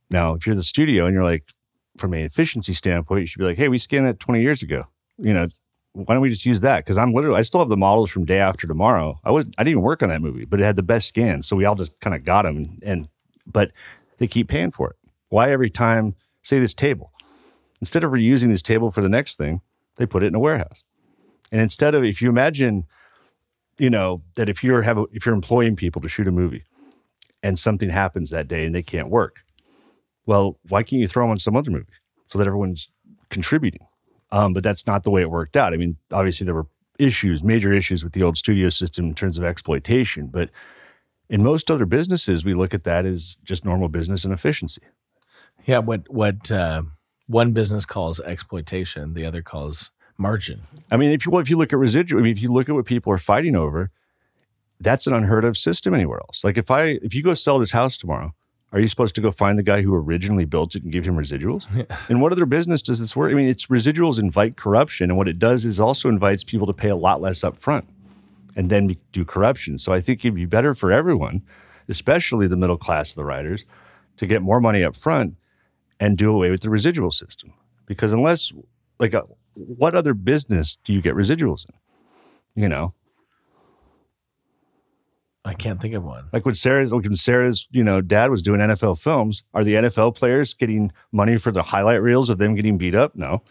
Now, 0.10 0.34
if 0.34 0.46
you're 0.46 0.56
the 0.56 0.64
studio 0.64 1.06
and 1.06 1.14
you're 1.14 1.24
like, 1.24 1.44
from 1.98 2.14
an 2.14 2.20
efficiency 2.20 2.74
standpoint, 2.74 3.22
you 3.22 3.28
should 3.28 3.40
be 3.40 3.46
like, 3.46 3.58
hey, 3.58 3.70
we 3.70 3.78
scanned 3.78 4.06
that 4.06 4.20
20 4.20 4.42
years 4.42 4.62
ago. 4.62 4.86
You 5.18 5.34
know, 5.34 5.48
why 5.94 6.14
don't 6.14 6.22
we 6.22 6.30
just 6.30 6.46
use 6.46 6.62
that? 6.62 6.84
Because 6.84 6.98
I'm 6.98 7.14
literally, 7.14 7.40
I 7.40 7.42
still 7.42 7.62
have 7.62 7.70
the 7.70 7.78
models 7.78 8.12
from 8.12 8.26
Day 8.26 8.40
After 8.40 8.68
Tomorrow. 8.68 9.20
I 9.24 9.32
was, 9.32 9.46
I 9.58 9.64
didn't 9.64 9.72
even 9.72 9.84
work 9.84 10.04
on 10.04 10.10
that 10.10 10.22
movie, 10.22 10.46
but 10.46 10.60
it 10.60 10.66
had 10.66 10.76
the 10.76 10.84
best 10.84 11.08
scan, 11.08 11.42
so 11.42 11.56
we 11.56 11.66
all 11.66 11.76
just 11.76 11.98
kind 12.02 12.16
of 12.16 12.26
got 12.26 12.44
them. 12.44 12.80
And 12.84 13.08
but 13.48 13.72
they 14.18 14.28
keep 14.28 14.50
paying 14.50 14.72
for 14.72 14.90
it. 14.90 14.98
Why 15.30 15.52
every 15.52 15.70
time? 15.70 16.16
Say 16.44 16.60
this 16.60 16.76
table, 16.76 17.12
instead 17.82 18.04
of 18.04 18.12
reusing 18.12 18.50
this 18.50 18.62
table 18.62 18.92
for 18.92 19.02
the 19.02 19.10
next 19.10 19.36
thing, 19.36 19.62
they 19.96 20.06
put 20.06 20.22
it 20.22 20.28
in 20.28 20.36
a 20.36 20.40
warehouse. 20.40 20.84
And 21.52 21.62
instead 21.62 21.96
of, 21.96 22.04
if 22.04 22.22
you 22.22 22.30
imagine, 22.30 22.86
you 23.78 23.90
know, 23.90 24.22
that 24.36 24.50
if 24.50 24.64
you're 24.64 24.82
have 24.82 24.98
a, 24.98 25.06
if 25.12 25.26
you're 25.26 25.36
employing 25.36 25.76
people 25.76 26.02
to 26.02 26.10
shoot 26.10 26.28
a 26.28 26.32
movie, 26.32 26.64
and 27.44 27.60
something 27.60 27.90
happens 27.90 28.32
that 28.32 28.48
day 28.48 28.66
and 28.66 28.74
they 28.74 28.82
can't 28.82 29.10
work, 29.10 29.38
well, 30.26 30.58
why 30.70 30.82
can't 30.82 31.02
you 31.02 31.08
throw 31.08 31.24
them 31.24 31.32
on 31.32 31.40
some 31.40 31.56
other 31.56 31.72
movie 31.72 31.86
so 32.26 32.40
that 32.40 32.48
everyone's 32.48 32.90
contributing? 33.30 33.86
Um, 34.32 34.54
but 34.54 34.64
that's 34.64 34.88
not 34.88 35.04
the 35.04 35.12
way 35.12 35.22
it 35.22 35.30
worked 35.30 35.56
out. 35.56 35.74
I 35.74 35.78
mean, 35.78 35.98
obviously 36.12 36.46
there 36.46 36.56
were 36.56 36.68
issues, 36.98 37.44
major 37.44 37.72
issues 37.72 38.04
with 38.04 38.14
the 38.14 38.24
old 38.24 38.38
studio 38.38 38.70
system 38.70 39.06
in 39.06 39.14
terms 39.14 39.38
of 39.38 39.44
exploitation, 39.44 40.28
but 40.28 40.50
in 41.30 41.44
most 41.44 41.70
other 41.72 41.86
businesses, 41.86 42.46
we 42.46 42.54
look 42.54 42.74
at 42.74 42.84
that 42.84 43.06
as 43.06 43.38
just 43.44 43.66
normal 43.66 43.90
business 43.90 44.26
and 44.26 44.34
efficiency. 44.34 44.82
Yeah, 45.66 45.80
what 45.80 46.10
what 46.10 46.52
uh, 46.52 46.84
one 47.28 47.52
business 47.52 47.86
calls 47.86 48.20
exploitation, 48.20 49.14
the 49.14 49.26
other 49.26 49.42
calls 49.42 49.92
margin. 50.18 50.62
I 50.92 50.98
mean, 50.98 51.12
if 51.12 51.26
you 51.26 51.32
well, 51.32 51.42
if 51.42 51.50
you 51.50 51.58
look 51.58 51.74
at 51.74 51.80
residual, 51.80 52.20
I 52.20 52.24
mean, 52.24 52.32
if 52.32 52.42
you 52.42 52.52
look 52.52 52.70
at 52.70 52.76
what 52.76 52.86
people 52.86 53.12
are 53.12 53.18
fighting 53.18 53.56
over, 53.56 53.92
that's 54.80 55.08
an 55.08 55.14
unheard 55.14 55.46
of 55.46 55.58
system 55.58 55.94
anywhere 55.94 56.20
else. 56.20 56.44
Like 56.44 56.58
if 56.58 56.70
I 56.72 57.00
if 57.02 57.14
you 57.14 57.24
go 57.24 57.34
sell 57.34 57.60
this 57.60 57.72
house 57.72 57.98
tomorrow, 57.98 58.34
Are 58.72 58.80
you 58.80 58.90
supposed 58.90 59.16
to 59.16 59.22
go 59.22 59.32
find 59.32 59.58
the 59.58 59.64
guy 59.64 59.82
who 59.84 59.96
originally 59.96 60.44
built 60.46 60.76
it 60.76 60.84
and 60.84 60.92
give 60.92 61.06
him 61.06 61.16
residuals? 61.16 61.64
And 62.10 62.22
what 62.22 62.32
other 62.34 62.46
business 62.46 62.82
does 62.82 63.00
this 63.00 63.16
work? 63.16 63.32
I 63.32 63.36
mean, 63.36 63.48
it's 63.48 63.68
residuals 63.68 64.20
invite 64.20 64.58
corruption, 64.58 65.10
and 65.10 65.18
what 65.18 65.28
it 65.30 65.40
does 65.40 65.64
is 65.66 65.80
also 65.80 66.10
invites 66.10 66.44
people 66.44 66.68
to 66.68 66.74
pay 66.74 66.90
a 66.90 66.96
lot 66.98 67.22
less 67.22 67.44
up 67.44 67.58
front 67.58 67.86
and 68.58 68.70
then 68.70 68.94
do 69.14 69.24
corruption. 69.24 69.78
So 69.78 69.94
I 69.94 70.02
think 70.02 70.26
it'd 70.26 70.36
be 70.36 70.46
better 70.46 70.74
for 70.76 70.92
everyone, 70.92 71.42
especially 71.88 72.48
the 72.48 72.58
middle 72.58 72.78
class 72.78 73.12
of 73.12 73.16
the 73.16 73.24
writers, 73.26 73.64
to 74.18 74.26
get 74.28 74.42
more 74.42 74.60
money 74.60 74.84
up 74.84 74.96
front 74.98 75.36
and 76.00 76.18
do 76.18 76.30
away 76.32 76.50
with 76.52 76.62
the 76.62 76.70
residual 76.70 77.12
system. 77.12 77.54
Because 77.86 78.12
unless, 78.14 78.52
like, 79.00 79.14
uh 79.14 79.24
what 79.56 79.96
other 79.96 80.14
business 80.14 80.78
do 80.84 80.94
you 80.94 81.02
get 81.02 81.16
residuals 81.16 81.66
in? 81.68 82.62
You 82.64 82.70
know, 82.70 82.94
I 85.44 85.54
can't 85.54 85.80
think 85.80 85.94
of 85.94 86.04
one. 86.04 86.26
like 86.34 86.46
when 86.46 86.56
Sarah's, 86.56 86.92
like 86.92 87.04
when 87.04 87.16
Sarah's, 87.16 87.68
you 87.72 87.84
know, 87.84 88.02
dad 88.02 88.32
was 88.32 88.42
doing 88.42 88.60
NFL 88.62 89.00
films. 89.00 89.44
Are 89.54 89.64
the 89.64 89.74
NFL 89.76 90.16
players 90.16 90.54
getting 90.56 90.92
money 91.12 91.38
for 91.38 91.52
the 91.52 91.62
highlight 91.62 92.02
reels 92.02 92.30
of 92.32 92.40
them 92.40 92.56
getting 92.56 92.80
beat 92.80 92.96
up? 92.96 93.16
No, 93.16 93.44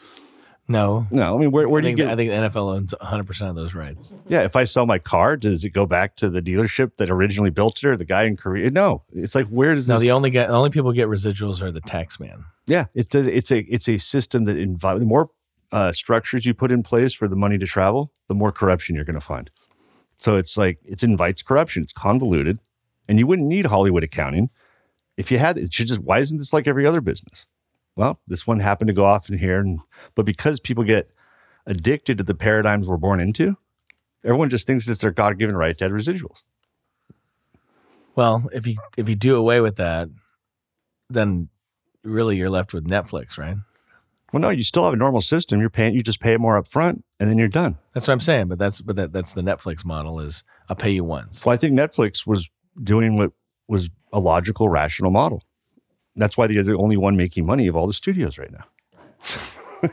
No. 0.66 1.06
no. 1.12 1.36
I 1.36 1.38
mean, 1.38 1.52
where, 1.52 1.68
where 1.68 1.78
I 1.80 1.82
do 1.84 1.90
you 1.90 1.94
get? 1.96 2.08
I 2.08 2.16
think 2.16 2.30
the 2.32 2.36
NFL 2.36 2.74
owns 2.74 2.94
100% 3.00 3.48
of 3.48 3.54
those 3.54 3.74
rights. 3.74 4.12
yeah, 4.26 4.42
if 4.42 4.56
I 4.56 4.64
sell 4.64 4.86
my 4.86 4.98
car, 4.98 5.36
does 5.36 5.64
it 5.64 5.70
go 5.70 5.86
back 5.86 6.16
to 6.16 6.28
the 6.28 6.42
dealership 6.42 6.96
that 6.96 7.10
originally 7.10 7.50
built 7.50 7.78
it 7.84 7.86
or 7.86 7.96
the 7.96 8.04
guy 8.04 8.24
in 8.24 8.36
Korea? 8.36 8.70
No, 8.72 9.04
it's 9.12 9.36
like 9.36 9.46
where 9.46 9.76
does 9.76 9.86
No, 9.86 9.94
this? 9.94 10.02
the 10.02 10.10
only 10.10 10.30
guy, 10.30 10.48
the 10.48 10.52
only 10.52 10.70
people 10.70 10.90
who 10.90 10.96
get 10.96 11.06
residuals 11.08 11.62
are 11.62 11.70
the 11.70 11.80
tax 11.82 12.18
man. 12.18 12.44
Yeah, 12.66 12.86
it's 12.94 13.14
a, 13.14 13.20
it's 13.20 13.52
a 13.52 13.58
it's 13.72 13.88
a 13.88 13.98
system 13.98 14.44
that 14.46 14.54
the 14.54 15.04
more 15.04 15.30
uh, 15.74 15.90
structures 15.90 16.46
you 16.46 16.54
put 16.54 16.70
in 16.70 16.84
place 16.84 17.12
for 17.12 17.26
the 17.26 17.34
money 17.34 17.58
to 17.58 17.66
travel, 17.66 18.12
the 18.28 18.34
more 18.34 18.52
corruption 18.52 18.94
you're 18.94 19.04
going 19.04 19.14
to 19.14 19.20
find. 19.20 19.50
So 20.20 20.36
it's 20.36 20.56
like 20.56 20.78
it 20.84 21.02
invites 21.02 21.42
corruption. 21.42 21.82
It's 21.82 21.92
convoluted, 21.92 22.60
and 23.08 23.18
you 23.18 23.26
wouldn't 23.26 23.48
need 23.48 23.66
Hollywood 23.66 24.04
accounting 24.04 24.50
if 25.16 25.32
you 25.32 25.38
had. 25.38 25.58
It 25.58 25.74
should 25.74 25.88
just 25.88 26.00
why 26.00 26.20
isn't 26.20 26.38
this 26.38 26.52
like 26.52 26.68
every 26.68 26.86
other 26.86 27.00
business? 27.00 27.46
Well, 27.96 28.20
this 28.28 28.46
one 28.46 28.60
happened 28.60 28.88
to 28.88 28.94
go 28.94 29.04
off 29.04 29.28
in 29.28 29.36
here, 29.36 29.58
and 29.58 29.80
but 30.14 30.24
because 30.24 30.60
people 30.60 30.84
get 30.84 31.10
addicted 31.66 32.18
to 32.18 32.24
the 32.24 32.34
paradigms 32.34 32.88
we're 32.88 32.96
born 32.96 33.18
into, 33.18 33.56
everyone 34.22 34.50
just 34.50 34.68
thinks 34.68 34.86
it's 34.86 35.00
their 35.00 35.10
God 35.10 35.40
given 35.40 35.56
right 35.56 35.76
to 35.76 35.86
add 35.86 35.90
residuals. 35.90 36.44
Well, 38.14 38.48
if 38.52 38.64
you 38.64 38.76
if 38.96 39.08
you 39.08 39.16
do 39.16 39.34
away 39.34 39.60
with 39.60 39.74
that, 39.76 40.08
then 41.10 41.48
really 42.04 42.36
you're 42.36 42.48
left 42.48 42.72
with 42.72 42.86
Netflix, 42.86 43.38
right? 43.38 43.56
Well, 44.34 44.40
no, 44.40 44.50
you 44.50 44.64
still 44.64 44.82
have 44.82 44.92
a 44.92 44.96
normal 44.96 45.20
system. 45.20 45.60
You're 45.60 45.70
paying. 45.70 45.94
You 45.94 46.02
just 46.02 46.18
pay 46.18 46.32
it 46.32 46.40
more 46.40 46.56
up 46.56 46.66
front, 46.66 47.04
and 47.20 47.30
then 47.30 47.38
you're 47.38 47.46
done. 47.46 47.78
That's 47.92 48.08
what 48.08 48.14
I'm 48.14 48.20
saying. 48.20 48.48
But 48.48 48.58
that's 48.58 48.80
but 48.80 48.96
that, 48.96 49.12
that's 49.12 49.32
the 49.32 49.42
Netflix 49.42 49.84
model 49.84 50.18
is 50.18 50.42
I'll 50.68 50.74
pay 50.74 50.90
you 50.90 51.04
once. 51.04 51.46
Well, 51.46 51.54
I 51.54 51.56
think 51.56 51.78
Netflix 51.78 52.26
was 52.26 52.50
doing 52.82 53.16
what 53.16 53.30
was 53.68 53.90
a 54.12 54.18
logical, 54.18 54.68
rational 54.68 55.12
model. 55.12 55.44
That's 56.16 56.36
why 56.36 56.48
they're 56.48 56.64
the 56.64 56.76
only 56.76 56.96
one 56.96 57.16
making 57.16 57.46
money 57.46 57.68
of 57.68 57.76
all 57.76 57.86
the 57.86 57.92
studios 57.92 58.36
right 58.36 58.50
now. 58.50 59.90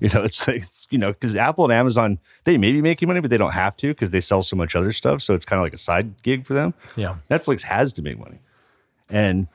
you 0.00 0.08
know, 0.08 0.22
it's 0.22 0.48
it's, 0.48 0.86
you 0.88 0.96
know, 0.96 1.12
because 1.12 1.36
Apple 1.36 1.64
and 1.64 1.72
Amazon, 1.74 2.18
they 2.44 2.56
may 2.56 2.72
be 2.72 2.80
making 2.80 3.08
money, 3.08 3.20
but 3.20 3.28
they 3.28 3.36
don't 3.36 3.52
have 3.52 3.76
to 3.76 3.88
because 3.88 4.08
they 4.08 4.22
sell 4.22 4.42
so 4.42 4.56
much 4.56 4.74
other 4.74 4.94
stuff. 4.94 5.20
So 5.20 5.34
it's 5.34 5.44
kind 5.44 5.60
of 5.60 5.64
like 5.64 5.74
a 5.74 5.78
side 5.78 6.22
gig 6.22 6.46
for 6.46 6.54
them. 6.54 6.72
Yeah. 6.96 7.16
Netflix 7.30 7.60
has 7.60 7.92
to 7.92 8.00
make 8.00 8.18
money. 8.18 8.40
And 9.10 9.48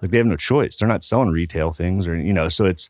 like 0.00 0.12
they 0.12 0.18
have 0.18 0.26
no 0.26 0.36
choice. 0.36 0.78
They're 0.78 0.86
not 0.86 1.02
selling 1.02 1.30
retail 1.30 1.72
things 1.72 2.06
or, 2.06 2.16
you 2.16 2.32
know, 2.32 2.48
so 2.48 2.64
it's, 2.66 2.88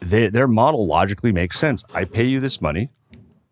they, 0.00 0.28
their 0.28 0.48
model 0.48 0.86
logically 0.86 1.32
makes 1.32 1.58
sense. 1.58 1.84
I 1.92 2.04
pay 2.04 2.24
you 2.24 2.40
this 2.40 2.60
money, 2.60 2.90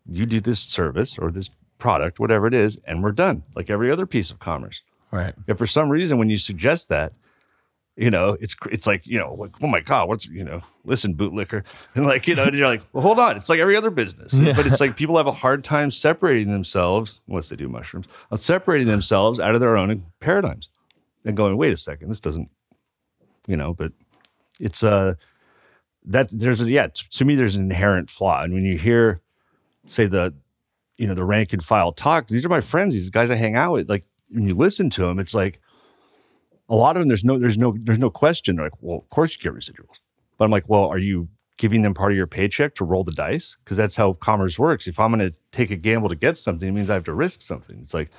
you 0.09 0.25
do 0.25 0.39
this 0.39 0.59
service 0.59 1.17
or 1.17 1.31
this 1.31 1.49
product, 1.77 2.19
whatever 2.19 2.47
it 2.47 2.53
is, 2.53 2.79
and 2.85 3.03
we're 3.03 3.11
done, 3.11 3.43
like 3.55 3.69
every 3.69 3.91
other 3.91 4.05
piece 4.05 4.31
of 4.31 4.39
commerce. 4.39 4.81
Right. 5.11 5.33
If 5.47 5.57
for 5.57 5.67
some 5.67 5.89
reason 5.89 6.17
when 6.17 6.29
you 6.29 6.37
suggest 6.37 6.89
that, 6.89 7.13
you 7.95 8.11
know, 8.11 8.37
it's 8.39 8.55
it's 8.71 8.85
like 8.85 9.07
you 9.07 9.17
know, 9.17 9.33
like 9.33 9.51
oh 9.61 9.67
my 9.67 9.79
god, 9.79 10.07
what's 10.07 10.27
you 10.27 10.43
know, 10.43 10.61
listen, 10.85 11.15
bootlicker, 11.15 11.63
and 11.95 12.05
like 12.05 12.27
you 12.27 12.35
know, 12.35 12.43
and 12.43 12.55
you're 12.55 12.67
like, 12.67 12.83
well, 12.93 13.01
hold 13.01 13.17
on, 13.19 13.35
it's 13.35 13.49
like 13.49 13.59
every 13.59 13.75
other 13.75 13.89
business, 13.89 14.33
but 14.33 14.67
it's 14.67 14.79
like 14.79 14.95
people 14.95 15.17
have 15.17 15.25
a 15.27 15.31
hard 15.31 15.63
time 15.63 15.89
separating 15.89 16.51
themselves 16.51 17.21
unless 17.27 17.49
they 17.49 17.55
do 17.55 17.67
mushrooms, 17.67 18.05
separating 18.35 18.87
themselves 18.87 19.39
out 19.39 19.55
of 19.55 19.61
their 19.61 19.75
own 19.75 20.05
paradigms, 20.19 20.69
and 21.25 21.35
going, 21.35 21.57
wait 21.57 21.73
a 21.73 21.77
second, 21.77 22.09
this 22.09 22.19
doesn't, 22.19 22.49
you 23.47 23.57
know, 23.57 23.73
but 23.73 23.91
it's 24.59 24.83
uh 24.83 25.15
that 26.07 26.29
there's 26.31 26.61
a, 26.61 26.69
yeah, 26.69 26.87
to 26.87 27.25
me 27.25 27.35
there's 27.35 27.55
an 27.55 27.69
inherent 27.69 28.09
flaw, 28.09 28.41
and 28.41 28.53
when 28.53 28.63
you 28.63 28.77
hear, 28.77 29.21
say 29.87 30.07
the, 30.07 30.33
you 30.97 31.07
know, 31.07 31.13
the 31.13 31.25
rank 31.25 31.53
and 31.53 31.63
file 31.63 31.91
talk, 31.91 32.27
these 32.27 32.43
are 32.45 32.49
my 32.49 32.61
friends, 32.61 32.93
these 32.93 33.09
guys 33.09 33.29
I 33.29 33.35
hang 33.35 33.55
out 33.55 33.73
with, 33.73 33.89
like 33.89 34.05
when 34.29 34.47
you 34.47 34.55
listen 34.55 34.89
to 34.91 35.01
them, 35.03 35.19
it's 35.19 35.33
like 35.33 35.59
a 36.69 36.75
lot 36.75 36.95
of 36.95 37.01
them 37.01 37.07
there's 37.07 37.23
no 37.23 37.39
there's 37.39 37.57
no 37.57 37.75
there's 37.79 37.99
no 37.99 38.09
question. 38.09 38.55
They're 38.55 38.65
like 38.65 38.81
well 38.81 38.97
of 38.97 39.09
course 39.09 39.35
you 39.35 39.41
get 39.41 39.53
residuals. 39.53 39.99
But 40.37 40.45
i'm 40.45 40.51
like 40.51 40.67
well 40.67 40.85
are 40.85 40.97
you 40.97 41.27
giving 41.57 41.81
them 41.81 41.95
part 41.95 42.11
of 42.11 42.17
your 42.17 42.27
paycheck 42.27 42.75
to 42.75 42.85
roll 42.85 43.03
the 43.03 43.11
dice? 43.11 43.57
Because 43.63 43.77
that's 43.77 43.95
how 43.95 44.13
commerce 44.13 44.59
works. 44.59 44.87
If 44.87 44.99
i'm 44.99 45.11
going 45.11 45.31
to 45.31 45.37
take 45.51 45.71
a 45.71 45.75
gamble 45.75 46.09
to 46.09 46.15
get 46.15 46.37
something 46.37 46.67
it 46.67 46.71
means 46.71 46.89
i 46.89 46.93
have 46.93 47.05
to 47.05 47.13
risk 47.13 47.41
something. 47.41 47.79
It's 47.81 47.93
like 47.93 48.11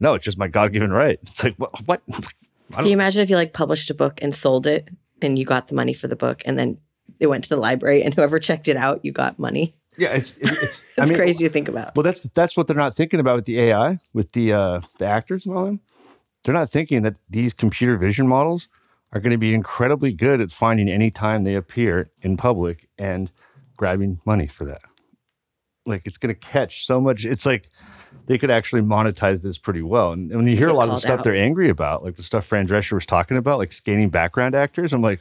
no 0.00 0.14
it's 0.14 0.24
just 0.24 0.38
my 0.38 0.48
god-given 0.48 0.90
right. 0.92 1.18
It's 1.22 1.44
like 1.44 1.56
what, 1.56 1.70
what? 1.86 2.02
Can 2.72 2.86
you 2.86 2.92
imagine 2.92 3.22
if 3.22 3.30
you 3.30 3.36
like 3.36 3.52
published 3.52 3.90
a 3.90 3.94
book 3.94 4.18
and 4.22 4.34
sold 4.34 4.66
it 4.66 4.88
and 5.22 5.38
you 5.38 5.44
got 5.44 5.68
the 5.68 5.74
money 5.74 5.92
for 5.92 6.08
the 6.08 6.16
book 6.16 6.42
and 6.44 6.58
then 6.58 6.78
it 7.20 7.26
went 7.28 7.44
to 7.44 7.50
the 7.50 7.56
library 7.56 8.02
and 8.02 8.14
whoever 8.14 8.38
checked 8.38 8.68
it 8.68 8.76
out, 8.76 9.04
you 9.04 9.12
got 9.12 9.38
money? 9.38 9.74
yeah 9.98 10.10
it's 10.10 10.36
it's, 10.36 10.52
it's 10.62 10.88
It's 10.98 11.10
crazy 11.10 11.44
to 11.44 11.50
think 11.50 11.68
about. 11.68 11.96
well 11.96 12.02
that's 12.02 12.20
that's 12.34 12.54
what 12.54 12.66
they're 12.66 12.76
not 12.76 12.94
thinking 12.94 13.18
about 13.18 13.36
with 13.36 13.46
the 13.46 13.58
ai 13.58 13.98
with 14.12 14.30
the 14.32 14.52
uh 14.52 14.80
the 14.98 15.06
actors 15.06 15.46
and 15.46 15.56
all 15.56 15.64
them 15.64 15.80
they're 16.44 16.54
not 16.54 16.68
thinking 16.68 17.00
that 17.02 17.16
these 17.30 17.54
computer 17.54 17.96
vision 17.96 18.28
models 18.28 18.68
are 19.12 19.20
going 19.20 19.32
to 19.32 19.38
be 19.38 19.54
incredibly 19.54 20.12
good 20.12 20.40
at 20.40 20.52
finding 20.52 20.88
any 20.88 21.10
time 21.10 21.44
they 21.44 21.54
appear 21.54 22.10
in 22.22 22.36
public 22.36 22.88
and 22.98 23.32
grabbing 23.76 24.20
money 24.24 24.46
for 24.46 24.64
that. 24.64 24.82
Like 25.86 26.02
it's 26.04 26.18
going 26.18 26.34
to 26.34 26.40
catch 26.40 26.86
so 26.86 27.00
much. 27.00 27.24
It's 27.24 27.46
like 27.46 27.70
they 28.26 28.38
could 28.38 28.50
actually 28.50 28.82
monetize 28.82 29.42
this 29.42 29.58
pretty 29.58 29.82
well. 29.82 30.12
And, 30.12 30.30
and 30.30 30.40
when 30.40 30.48
you 30.48 30.56
hear 30.56 30.68
a 30.68 30.72
lot 30.72 30.88
of 30.88 30.94
the 30.94 31.00
stuff 31.00 31.18
out. 31.20 31.24
they're 31.24 31.34
angry 31.34 31.68
about, 31.68 32.04
like 32.04 32.16
the 32.16 32.22
stuff 32.22 32.44
Fran 32.46 32.66
Drescher 32.68 32.92
was 32.92 33.06
talking 33.06 33.36
about, 33.36 33.58
like 33.58 33.72
scanning 33.72 34.10
background 34.10 34.54
actors, 34.54 34.92
I'm 34.92 35.02
like, 35.02 35.20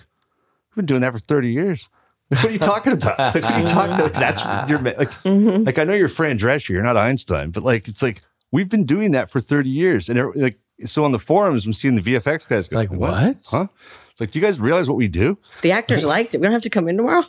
we've 0.75 0.83
been 0.83 0.85
doing 0.85 1.01
that 1.01 1.11
for 1.13 1.19
30 1.19 1.49
years. 1.49 1.89
Like, 2.31 2.39
what 2.43 2.49
are 2.49 2.53
you 2.53 2.59
talking 2.59 2.93
about? 2.93 3.17
Like, 3.19 3.35
what 3.35 3.43
are 3.51 3.59
you 3.59 3.67
talking 3.67 3.93
about? 3.93 4.03
Like, 4.03 4.13
that's 4.13 4.43
your 4.69 4.79
like, 4.79 5.09
Mm-hmm. 5.23 5.63
like 5.63 5.77
I 5.79 5.83
know 5.83 5.93
you're 5.93 6.07
Fran 6.07 6.37
Drescher, 6.37 6.69
you're 6.69 6.83
not 6.83 6.97
Einstein, 6.97 7.51
but 7.51 7.63
like 7.63 7.87
it's 7.87 8.01
like 8.01 8.21
we've 8.51 8.69
been 8.69 8.85
doing 8.85 9.11
that 9.11 9.29
for 9.29 9.39
30 9.39 9.69
years. 9.69 10.09
And 10.09 10.17
it- 10.19 10.35
like 10.35 10.59
so 10.85 11.05
on 11.05 11.11
the 11.13 11.19
forums, 11.19 11.65
I'm 11.65 11.71
seeing 11.73 11.95
the 11.95 12.01
VFX 12.01 12.47
guys 12.49 12.67
go, 12.67 12.75
Like, 12.77 12.91
what? 12.91 13.37
Huh? 13.49 13.67
It's 14.11 14.19
like, 14.19 14.31
do 14.31 14.39
you 14.39 14.45
guys 14.45 14.59
realize 14.59 14.87
what 14.89 14.97
we 14.97 15.07
do? 15.07 15.37
The 15.61 15.71
actors 15.71 16.03
liked 16.03 16.33
it. 16.35 16.39
We 16.39 16.43
don't 16.43 16.53
have 16.53 16.61
to 16.63 16.69
come 16.69 16.87
in 16.87 16.97
tomorrow. 16.97 17.23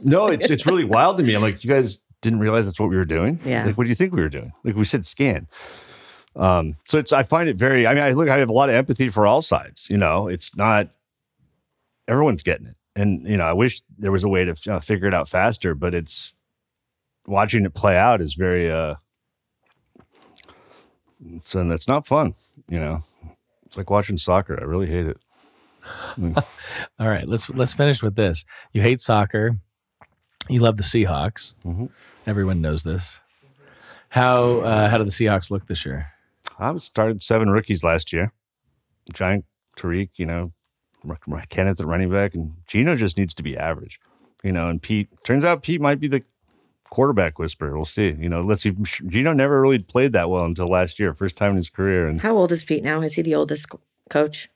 No, 0.00 0.28
it's 0.28 0.48
it's 0.50 0.66
really 0.66 0.84
wild 0.84 1.18
to 1.18 1.22
me. 1.22 1.34
I'm 1.34 1.42
like, 1.42 1.62
you 1.64 1.70
guys 1.70 2.00
didn't 2.22 2.38
realize 2.40 2.64
that's 2.66 2.78
what 2.80 2.88
we 2.88 2.96
were 2.96 3.04
doing. 3.04 3.38
Yeah. 3.44 3.64
Like, 3.66 3.76
what 3.76 3.84
do 3.84 3.88
you 3.90 3.94
think 3.94 4.14
we 4.14 4.22
were 4.22 4.28
doing? 4.30 4.52
Like, 4.64 4.74
we 4.76 4.84
said 4.84 5.04
scan. 5.04 5.46
Um, 6.34 6.76
so 6.84 6.98
it's 6.98 7.12
I 7.12 7.22
find 7.22 7.48
it 7.48 7.56
very. 7.56 7.86
I 7.86 7.94
mean, 7.94 8.02
I 8.02 8.12
look, 8.12 8.28
I 8.28 8.36
have 8.38 8.48
a 8.50 8.52
lot 8.54 8.68
of 8.70 8.74
empathy 8.74 9.08
for 9.10 9.26
all 9.26 9.40
sides. 9.42 9.88
You 9.90 9.96
know, 9.98 10.28
it's 10.28 10.54
not 10.56 10.88
everyone's 12.08 12.42
getting 12.42 12.66
it, 12.66 12.76
and 12.96 13.24
you 13.28 13.36
know, 13.36 13.44
I 13.44 13.52
wish 13.52 13.82
there 13.98 14.10
was 14.10 14.24
a 14.24 14.28
way 14.28 14.44
to 14.44 14.74
uh, 14.74 14.80
figure 14.80 15.06
it 15.06 15.14
out 15.14 15.28
faster. 15.28 15.74
But 15.74 15.94
it's 15.94 16.34
watching 17.26 17.64
it 17.64 17.74
play 17.74 17.96
out 17.96 18.20
is 18.20 18.34
very. 18.34 18.70
uh 18.70 18.96
it's, 21.24 21.54
and 21.54 21.72
it's 21.72 21.88
not 21.88 22.06
fun. 22.06 22.34
You 22.68 22.78
know, 22.80 22.98
it's 23.64 23.76
like 23.76 23.90
watching 23.90 24.18
soccer. 24.18 24.58
I 24.60 24.64
really 24.64 24.86
hate 24.86 25.06
it. 25.06 25.18
All 26.98 27.08
right, 27.08 27.26
let's 27.28 27.48
let's 27.50 27.72
finish 27.72 28.02
with 28.02 28.16
this. 28.16 28.44
You 28.72 28.82
hate 28.82 29.00
soccer. 29.00 29.56
You 30.48 30.60
love 30.60 30.76
the 30.76 30.82
Seahawks. 30.82 31.54
Mhm. 31.64 31.90
Everyone 32.26 32.60
knows 32.60 32.82
this. 32.82 33.20
How 34.10 34.58
uh, 34.60 34.88
how 34.88 34.98
do 34.98 35.04
the 35.04 35.10
Seahawks 35.10 35.50
look 35.50 35.66
this 35.66 35.84
year? 35.84 36.08
I 36.58 36.76
started 36.78 37.22
seven 37.22 37.50
rookies 37.50 37.84
last 37.84 38.12
year. 38.12 38.32
Giant 39.12 39.44
Tariq, 39.76 40.10
you 40.16 40.26
know, 40.26 40.52
Kenneth 41.48 41.80
at 41.80 41.86
running 41.86 42.10
back, 42.10 42.34
and 42.34 42.52
Gino 42.66 42.96
just 42.96 43.16
needs 43.16 43.34
to 43.34 43.42
be 43.42 43.56
average, 43.56 43.98
you 44.42 44.52
know. 44.52 44.68
And 44.68 44.80
Pete 44.82 45.08
turns 45.24 45.44
out 45.44 45.62
Pete 45.62 45.80
might 45.80 46.00
be 46.00 46.08
the 46.08 46.22
quarterback 46.90 47.38
whisperer. 47.38 47.74
We'll 47.76 47.84
see. 47.84 48.14
You 48.18 48.28
know, 48.28 48.42
let's 48.42 48.62
see. 48.62 48.74
Gino 49.08 49.32
never 49.32 49.60
really 49.60 49.78
played 49.80 50.12
that 50.12 50.30
well 50.30 50.44
until 50.44 50.68
last 50.68 50.98
year, 50.98 51.12
first 51.14 51.36
time 51.36 51.50
in 51.52 51.56
his 51.56 51.68
career. 51.68 52.08
And 52.08 52.20
How 52.20 52.36
old 52.36 52.52
is 52.52 52.64
Pete 52.64 52.82
now? 52.84 53.00
Is 53.02 53.14
he 53.14 53.22
the 53.22 53.34
oldest 53.34 53.66
coach? 54.10 54.48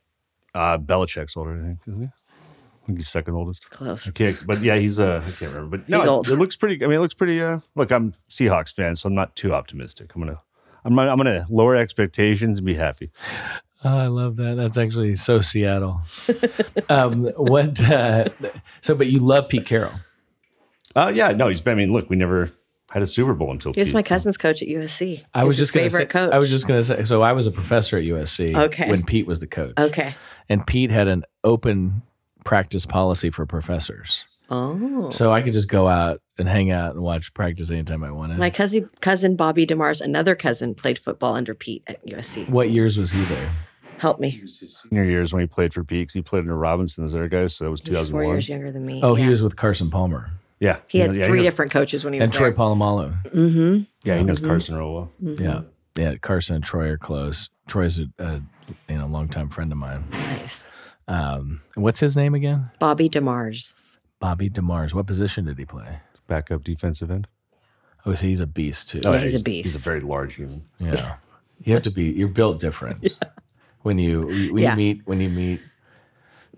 uh, 0.55 0.79
Belichick's 0.79 1.37
older, 1.37 1.59
I 1.61 1.63
think, 1.67 1.79
isn't 1.87 2.01
he? 2.01 2.07
I 2.07 2.87
think 2.87 2.99
he's 2.99 3.09
second 3.09 3.35
oldest. 3.35 3.71
Close. 3.71 4.09
Okay, 4.09 4.35
but 4.47 4.63
yeah, 4.63 4.77
he's 4.77 4.99
uh, 4.99 5.23
I 5.25 5.31
can't 5.33 5.53
remember, 5.55 5.77
but 5.77 5.89
no, 5.89 5.99
He's 5.99 6.07
it- 6.07 6.11
old. 6.11 6.29
It, 6.29 6.37
looks 6.37 6.57
pretty. 6.57 6.83
I 6.83 6.89
mean, 6.89 6.97
it 6.97 7.01
looks 7.01 7.15
pretty. 7.15 7.41
Uh, 7.41 7.61
look, 7.77 7.91
I'm 7.93 8.15
Seahawks 8.29 8.75
fan, 8.75 8.97
so 8.97 9.07
I'm 9.09 9.15
not 9.15 9.37
too 9.37 9.53
optimistic. 9.53 10.11
I'm 10.15 10.21
gonna, 10.23 10.41
I'm 10.85 10.97
gonna, 10.97 11.11
I'm 11.11 11.17
gonna 11.19 11.47
lower 11.51 11.77
expectations 11.77 12.59
and 12.59 12.67
be 12.67 12.75
happy. 12.75 13.11
Oh, 13.85 13.97
I 13.97 14.09
love 14.09 14.37
that. 14.37 14.57
That's 14.57 14.77
actually 14.77 15.15
so 15.15 15.41
Seattle. 15.41 16.03
um, 16.89 17.25
what? 17.37 17.81
Uh, 17.83 18.27
so, 18.81 18.95
but 18.95 19.07
you 19.07 19.21
love 19.21 19.49
Pete 19.49 19.67
Carroll. 19.67 19.93
Uh, 20.95 21.11
yeah, 21.15 21.33
no, 21.33 21.49
he's. 21.49 21.67
I 21.67 21.75
mean, 21.75 21.93
look, 21.93 22.11
we 22.11 22.17
never. 22.17 22.51
Had 22.93 23.03
a 23.03 23.07
Super 23.07 23.35
Bowl 23.35 23.53
until 23.53 23.73
He 23.73 23.81
was 23.81 23.91
Pete. 23.91 23.95
my 23.95 24.03
cousin's 24.03 24.37
coach 24.37 24.63
at 24.63 24.69
USC. 24.69 25.23
I 25.33 25.45
was 25.45 25.55
He's 25.55 25.61
his 25.61 25.69
just 25.69 25.73
gonna 25.75 25.89
favorite 25.89 26.11
say, 26.13 26.19
coach. 26.19 26.33
I 26.33 26.39
was 26.39 26.51
just 26.51 26.67
gonna 26.67 26.83
say. 26.83 27.05
So 27.05 27.23
I 27.23 27.31
was 27.33 27.47
a 27.47 27.53
professor 27.53 27.97
at 27.97 28.03
USC. 28.03 28.57
Okay. 28.57 28.91
When 28.91 29.05
Pete 29.05 29.29
was 29.29 29.39
the 29.39 29.47
coach. 29.47 29.75
okay. 29.79 30.17
And 30.49 30.67
Pete 30.67 30.91
had 30.91 31.07
an 31.07 31.23
open 31.45 32.03
practice 32.45 32.87
policy 32.87 33.31
for 33.31 33.47
professors, 33.47 34.27
Oh, 34.51 35.11
so 35.11 35.33
I 35.33 35.41
could 35.43 35.53
just 35.53 35.69
go 35.69 35.87
out 35.87 36.21
and 36.37 36.49
hang 36.49 36.73
out 36.73 36.95
and 36.97 37.03
watch 37.05 37.33
practice 37.33 37.71
anytime 37.71 38.03
I 38.03 38.11
wanted. 38.11 38.39
my 38.39 38.51
cousin 38.51 38.91
cousin 39.01 39.37
Bobby 39.37 39.65
Demars, 39.65 40.01
another 40.01 40.35
cousin, 40.35 40.75
played 40.75 40.99
football 40.99 41.35
under 41.35 41.55
Pete 41.55 41.85
at 41.87 42.05
USC. 42.07 42.49
what 42.49 42.71
years 42.71 42.99
was 42.99 43.13
he 43.13 43.25
there? 43.27 43.55
Help 44.01 44.19
me. 44.19 44.43
senior 44.49 45.05
years 45.05 45.33
when 45.33 45.41
he 45.43 45.47
played 45.47 45.75
for 45.75 45.85
Pete 45.85 46.09
'cause 46.09 46.15
he 46.15 46.23
played 46.23 46.41
under 46.41 46.57
Robinson 46.57 47.05
as 47.05 47.13
their 47.13 47.29
guys, 47.29 47.55
so 47.55 47.67
it 47.67 47.71
was 47.71 47.81
He's 47.81 47.89
four 47.91 48.05
2001. 48.23 48.27
years 48.35 48.49
younger 48.49 48.73
than 48.73 48.87
me. 48.87 49.01
Oh, 49.03 49.15
he 49.15 49.29
was 49.29 49.43
with 49.43 49.57
Carson 49.57 49.91
Palmer 49.91 50.31
Yeah, 50.59 50.77
He 50.89 50.99
had 51.01 51.15
yeah, 51.15 51.27
three 51.27 51.39
knows- 51.39 51.45
different 51.47 51.71
coaches 51.73 52.05
when 52.05 52.13
he 52.15 52.21
was 52.21 52.31
and 52.31 52.37
Troy 52.37 52.49
there. 52.51 52.59
Polamalu. 52.59 53.23
mm-hmm. 53.31 53.83
Yeah, 54.05 54.19
he 54.19 54.25
knows 54.25 54.41
Mhm. 54.41 54.47
Carson 54.47 54.75
real 54.77 54.93
well. 54.95 55.13
Yeah, 55.21 55.63
yeah. 55.97 56.15
Carson 56.17 56.57
and 56.57 56.65
Troy 56.65 56.89
are 56.91 56.99
close. 56.99 57.49
Troy's 57.67 57.99
a, 57.99 58.07
a 58.19 58.43
you 58.89 58.97
know 58.99 59.07
longtime 59.07 59.49
friend 59.51 59.71
of 59.73 59.79
mine. 59.79 60.05
Nice. 60.13 60.67
Um, 61.09 61.61
what's 61.75 62.01
his 62.01 62.17
name 62.17 62.35
again? 62.35 62.71
Bobby 62.79 63.09
Demars. 63.09 63.75
Bobby 64.19 64.49
Demars. 64.51 64.93
What 64.95 65.07
position 65.07 65.45
did 65.47 65.59
he 65.59 65.65
play? 65.65 65.99
Backup 66.27 66.63
defensive 66.65 67.11
end. 67.11 67.27
Oh, 68.07 68.15
so 68.15 68.27
he's 68.27 68.41
a 68.41 68.47
beast 68.47 68.91
too. 68.91 69.01
Yeah, 69.05 69.19
he's 69.19 69.35
a 69.35 69.43
beast. 69.43 69.67
He's 69.67 69.75
a 69.77 69.79
very 69.79 70.01
large 70.01 70.35
human. 70.37 70.63
Yeah. 70.79 71.17
You 71.63 71.75
have 71.75 71.83
to 71.83 71.91
be 71.91 72.05
you're 72.05 72.29
built 72.29 72.61
different. 72.61 73.13
When 73.83 73.99
you 73.99 74.51
when 74.53 74.63
Yeah. 74.63 74.71
you 74.73 74.77
meet 74.77 75.03
when 75.07 75.21
you 75.21 75.31
meet 75.31 75.63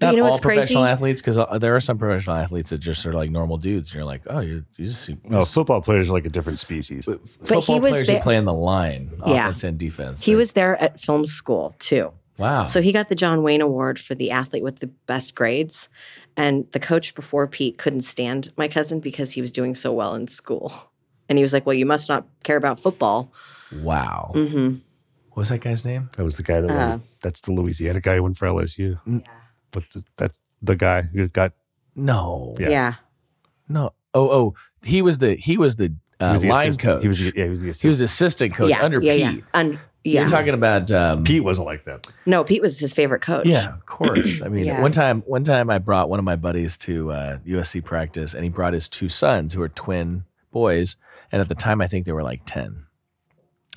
not 0.01 0.11
you 0.13 0.17
know 0.17 0.25
all 0.25 0.31
what's 0.33 0.41
professional 0.41 0.83
crazy? 0.83 0.93
athletes 0.93 1.23
because 1.23 1.61
there 1.61 1.77
are 1.77 1.81
some 1.81 1.97
professional 1.99 2.35
athletes 2.37 2.71
that 2.71 2.79
just 2.79 3.07
are 3.07 3.13
like 3.13 3.31
normal 3.31 3.57
dudes 3.59 3.91
and 3.91 3.95
you're 3.97 4.05
like 4.05 4.23
oh 4.29 4.41
you 4.41 4.65
you 4.77 4.87
just 4.87 5.03
see 5.05 5.17
No, 5.29 5.45
football 5.45 5.81
players 5.81 6.09
are 6.09 6.13
like 6.13 6.27
a 6.27 6.31
different 6.31 6.59
species. 6.59 7.05
football 7.05 7.61
he 7.61 7.79
was 7.81 7.91
players 7.93 8.09
who 8.09 8.19
play 8.19 8.37
in 8.37 8.45
the 8.45 8.53
line 8.53 9.11
Yeah. 9.27 9.45
offense 9.45 9.63
and 9.65 9.79
defense 9.79 10.23
He 10.23 10.33
They- 10.33 10.37
was 10.37 10.53
there 10.55 10.81
at 10.83 10.99
film 10.99 11.27
school 11.27 11.75
too. 11.79 12.13
wow 12.39 12.65
So 12.65 12.83
he 12.83 12.91
got 12.91 13.09
the 13.09 13.15
John 13.15 13.43
Wayne 13.45 13.61
Award 13.61 13.99
for 14.01 14.15
the 14.17 14.31
athlete 14.33 14.65
with 14.65 14.81
the 14.81 14.89
best 15.07 15.35
grades. 15.37 15.89
And 16.37 16.67
the 16.73 16.81
coach 16.81 17.15
before 17.15 17.47
Pete 17.47 17.77
couldn't 17.79 18.03
stand 18.03 18.53
my 18.57 18.67
cousin 18.67 18.99
because 19.01 19.31
he 19.33 19.41
was 19.43 19.53
doing 19.53 19.75
so 19.77 19.93
well 19.93 20.15
in 20.15 20.27
school. 20.29 20.73
And 21.29 21.39
he 21.39 21.43
was 21.43 21.53
like, 21.53 21.67
Well, 21.67 21.75
you 21.75 21.87
must 21.87 22.09
not 22.09 22.27
care 22.43 22.57
about 22.57 22.81
football. 22.81 23.31
wow 23.71 24.31
hmm 24.35 24.77
what 25.33 25.39
was 25.43 25.49
that 25.51 25.61
guy's 25.61 25.85
name 25.85 26.11
That 26.17 26.25
was 26.25 26.37
the 26.37 26.43
guy 26.43 26.61
that 26.61 26.71
Uh, 26.71 26.89
won. 26.91 27.03
That's 27.23 27.41
the 27.41 27.53
Louisiana 27.53 28.01
guy 28.01 28.17
who 28.17 28.23
went 28.25 28.37
for 28.39 28.47
LSU. 28.49 28.99
What's 29.73 29.89
the, 29.89 30.05
that's 30.17 30.39
the 30.61 30.77
guy 30.77 31.03
who 31.03 31.29
got 31.29 31.53
no 31.95 32.55
Yeah. 32.59 32.69
Yeah. 32.71 32.95
no 33.69 33.93
oh 34.15 34.29
oh 34.31 34.55
he 34.83 35.03
was 35.03 35.19
the 35.19 35.35
he 35.35 35.57
was 35.57 35.77
the 35.77 35.93
he 36.19 36.25
uh, 36.25 36.33
was 36.35 36.43
the 36.43 36.49
line 36.49 36.69
assistant- 36.69 36.95
coach 36.95 37.03
He 37.03 37.09
was 37.09 37.19
the, 37.21 37.33
yeah, 37.37 37.45
he 37.45 37.51
was 37.51 37.61
the 37.61 37.67
he 37.67 37.71
assistant. 37.71 37.89
was 37.89 37.99
the 37.99 38.05
assistant 38.05 38.55
coach 38.55 38.71
yeah. 38.71 38.83
under 38.83 39.01
yeah, 39.03 39.13
Pete 39.13 39.21
Yeah. 39.39 39.41
Un- 39.55 39.79
yeah. 40.05 40.21
you're 40.21 40.29
talking 40.29 40.55
about 40.55 40.91
um, 40.93 41.25
Pete 41.25 41.43
wasn't 41.45 41.67
like 41.67 41.85
that. 41.85 42.09
no, 42.27 42.45
Pete 42.45 42.61
was 42.63 42.79
his 42.79 42.93
favorite 42.93 43.23
coach. 43.23 43.47
Yeah, 43.47 43.73
of 43.75 43.87
course. 43.87 44.43
I 44.45 44.49
mean, 44.49 44.65
Yeah. 44.65 44.81
one 44.83 44.91
time, 44.93 45.23
one 45.27 45.45
time 45.45 45.71
I 45.71 45.79
brought 45.79 46.09
one 46.09 46.19
of 46.19 46.25
my 46.25 46.35
buddies 46.37 46.77
to 46.79 47.13
uh, 47.13 47.39
USC 47.47 47.85
practice, 47.85 48.35
and 48.35 48.43
he 48.43 48.51
brought 48.51 48.73
his 48.73 48.89
two 48.89 49.09
sons, 49.09 49.53
who 49.53 49.63
are 49.63 49.69
twin 49.69 50.25
boys, 50.51 50.97
and 51.31 51.41
at 51.41 51.49
the 51.49 51.55
time 51.55 51.81
I 51.81 51.87
think 51.87 52.05
they 52.07 52.11
were 52.13 52.25
like 52.25 52.41
ten. 52.47 52.87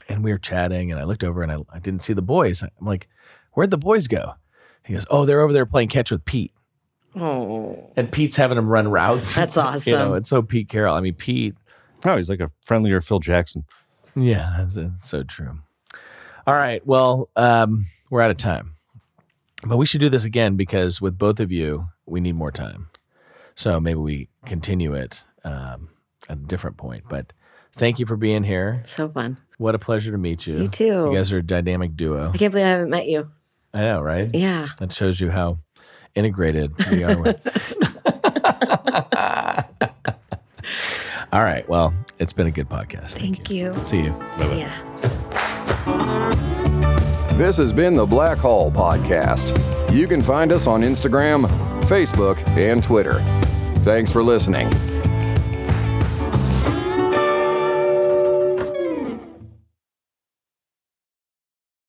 And 0.07 0.23
we 0.23 0.31
were 0.31 0.37
chatting, 0.37 0.91
and 0.91 0.99
I 0.99 1.03
looked 1.03 1.23
over 1.23 1.41
and 1.41 1.51
I, 1.51 1.57
I 1.73 1.79
didn't 1.79 2.01
see 2.01 2.13
the 2.13 2.21
boys. 2.21 2.61
I'm 2.61 2.69
like, 2.85 3.07
"Where'd 3.53 3.71
the 3.71 3.77
boys 3.77 4.07
go?" 4.07 4.35
He 4.83 4.93
goes, 4.93 5.05
"Oh, 5.09 5.25
they're 5.25 5.41
over 5.41 5.53
there 5.53 5.65
playing 5.65 5.89
catch 5.89 6.11
with 6.11 6.25
Pete." 6.25 6.51
Oh. 7.15 7.91
And 7.95 8.11
Pete's 8.11 8.35
having 8.35 8.55
them 8.55 8.67
run 8.67 8.87
routes. 8.87 9.35
That's 9.35 9.57
awesome. 9.57 9.81
you 9.91 9.97
know, 9.97 10.05
awesome. 10.05 10.17
it's 10.17 10.29
so 10.29 10.41
Pete 10.41 10.69
Carroll. 10.69 10.95
I 10.95 11.01
mean, 11.01 11.13
Pete. 11.13 11.55
Oh, 12.03 12.17
he's 12.17 12.29
like 12.29 12.39
a 12.39 12.49
friendlier 12.65 13.01
Phil 13.01 13.19
Jackson. 13.19 13.65
Yeah, 14.15 14.55
that's, 14.57 14.75
that's 14.75 15.07
so 15.09 15.23
true. 15.23 15.59
All 16.45 16.53
right. 16.53 16.85
Well, 16.85 17.29
um, 17.35 17.85
we're 18.09 18.21
out 18.21 18.31
of 18.31 18.37
time, 18.37 18.75
but 19.65 19.77
we 19.77 19.85
should 19.85 20.01
do 20.01 20.09
this 20.09 20.25
again 20.25 20.55
because 20.55 21.01
with 21.01 21.17
both 21.17 21.39
of 21.39 21.51
you, 21.51 21.87
we 22.05 22.19
need 22.19 22.35
more 22.35 22.51
time. 22.51 22.89
So 23.55 23.79
maybe 23.79 23.99
we 23.99 24.29
continue 24.45 24.93
it 24.93 25.23
um, 25.43 25.89
at 26.29 26.37
a 26.37 26.41
different 26.41 26.77
point. 26.77 27.05
But 27.09 27.33
thank 27.75 27.99
you 27.99 28.05
for 28.05 28.17
being 28.17 28.43
here. 28.43 28.83
So 28.85 29.09
fun. 29.09 29.39
What 29.57 29.75
a 29.75 29.79
pleasure 29.79 30.11
to 30.11 30.17
meet 30.17 30.45
you. 30.47 30.63
You 30.63 30.67
too. 30.67 30.85
You 30.85 31.13
guys 31.13 31.31
are 31.31 31.37
a 31.37 31.43
dynamic 31.43 31.95
duo. 31.95 32.31
I 32.33 32.37
can't 32.37 32.51
believe 32.51 32.65
I 32.67 32.69
haven't 32.69 32.89
met 32.89 33.07
you. 33.07 33.29
I 33.73 33.81
know, 33.81 34.01
right? 34.01 34.29
Yeah. 34.33 34.67
That 34.79 34.91
shows 34.91 35.19
you 35.19 35.31
how 35.31 35.59
integrated 36.13 36.73
we 36.89 37.03
are 37.03 37.17
with. 37.21 37.45
All 41.33 41.43
right. 41.43 41.67
Well, 41.67 41.93
it's 42.19 42.33
been 42.33 42.47
a 42.47 42.51
good 42.51 42.69
podcast. 42.69 43.11
Thank 43.19 43.49
you. 43.49 43.73
See 43.85 43.99
you. 43.99 44.15
Yeah. 44.39 44.81
This 47.37 47.57
has 47.57 47.73
been 47.73 47.93
the 47.95 48.05
Blackhall 48.07 48.73
Podcast. 48.73 49.51
You 49.93 50.07
can 50.07 50.21
find 50.21 50.53
us 50.53 50.67
on 50.67 50.83
Instagram, 50.83 51.47
Facebook, 51.81 52.37
and 52.57 52.81
Twitter. 52.81 53.19
Thanks 53.79 54.09
for 54.11 54.23
listening. 54.23 54.69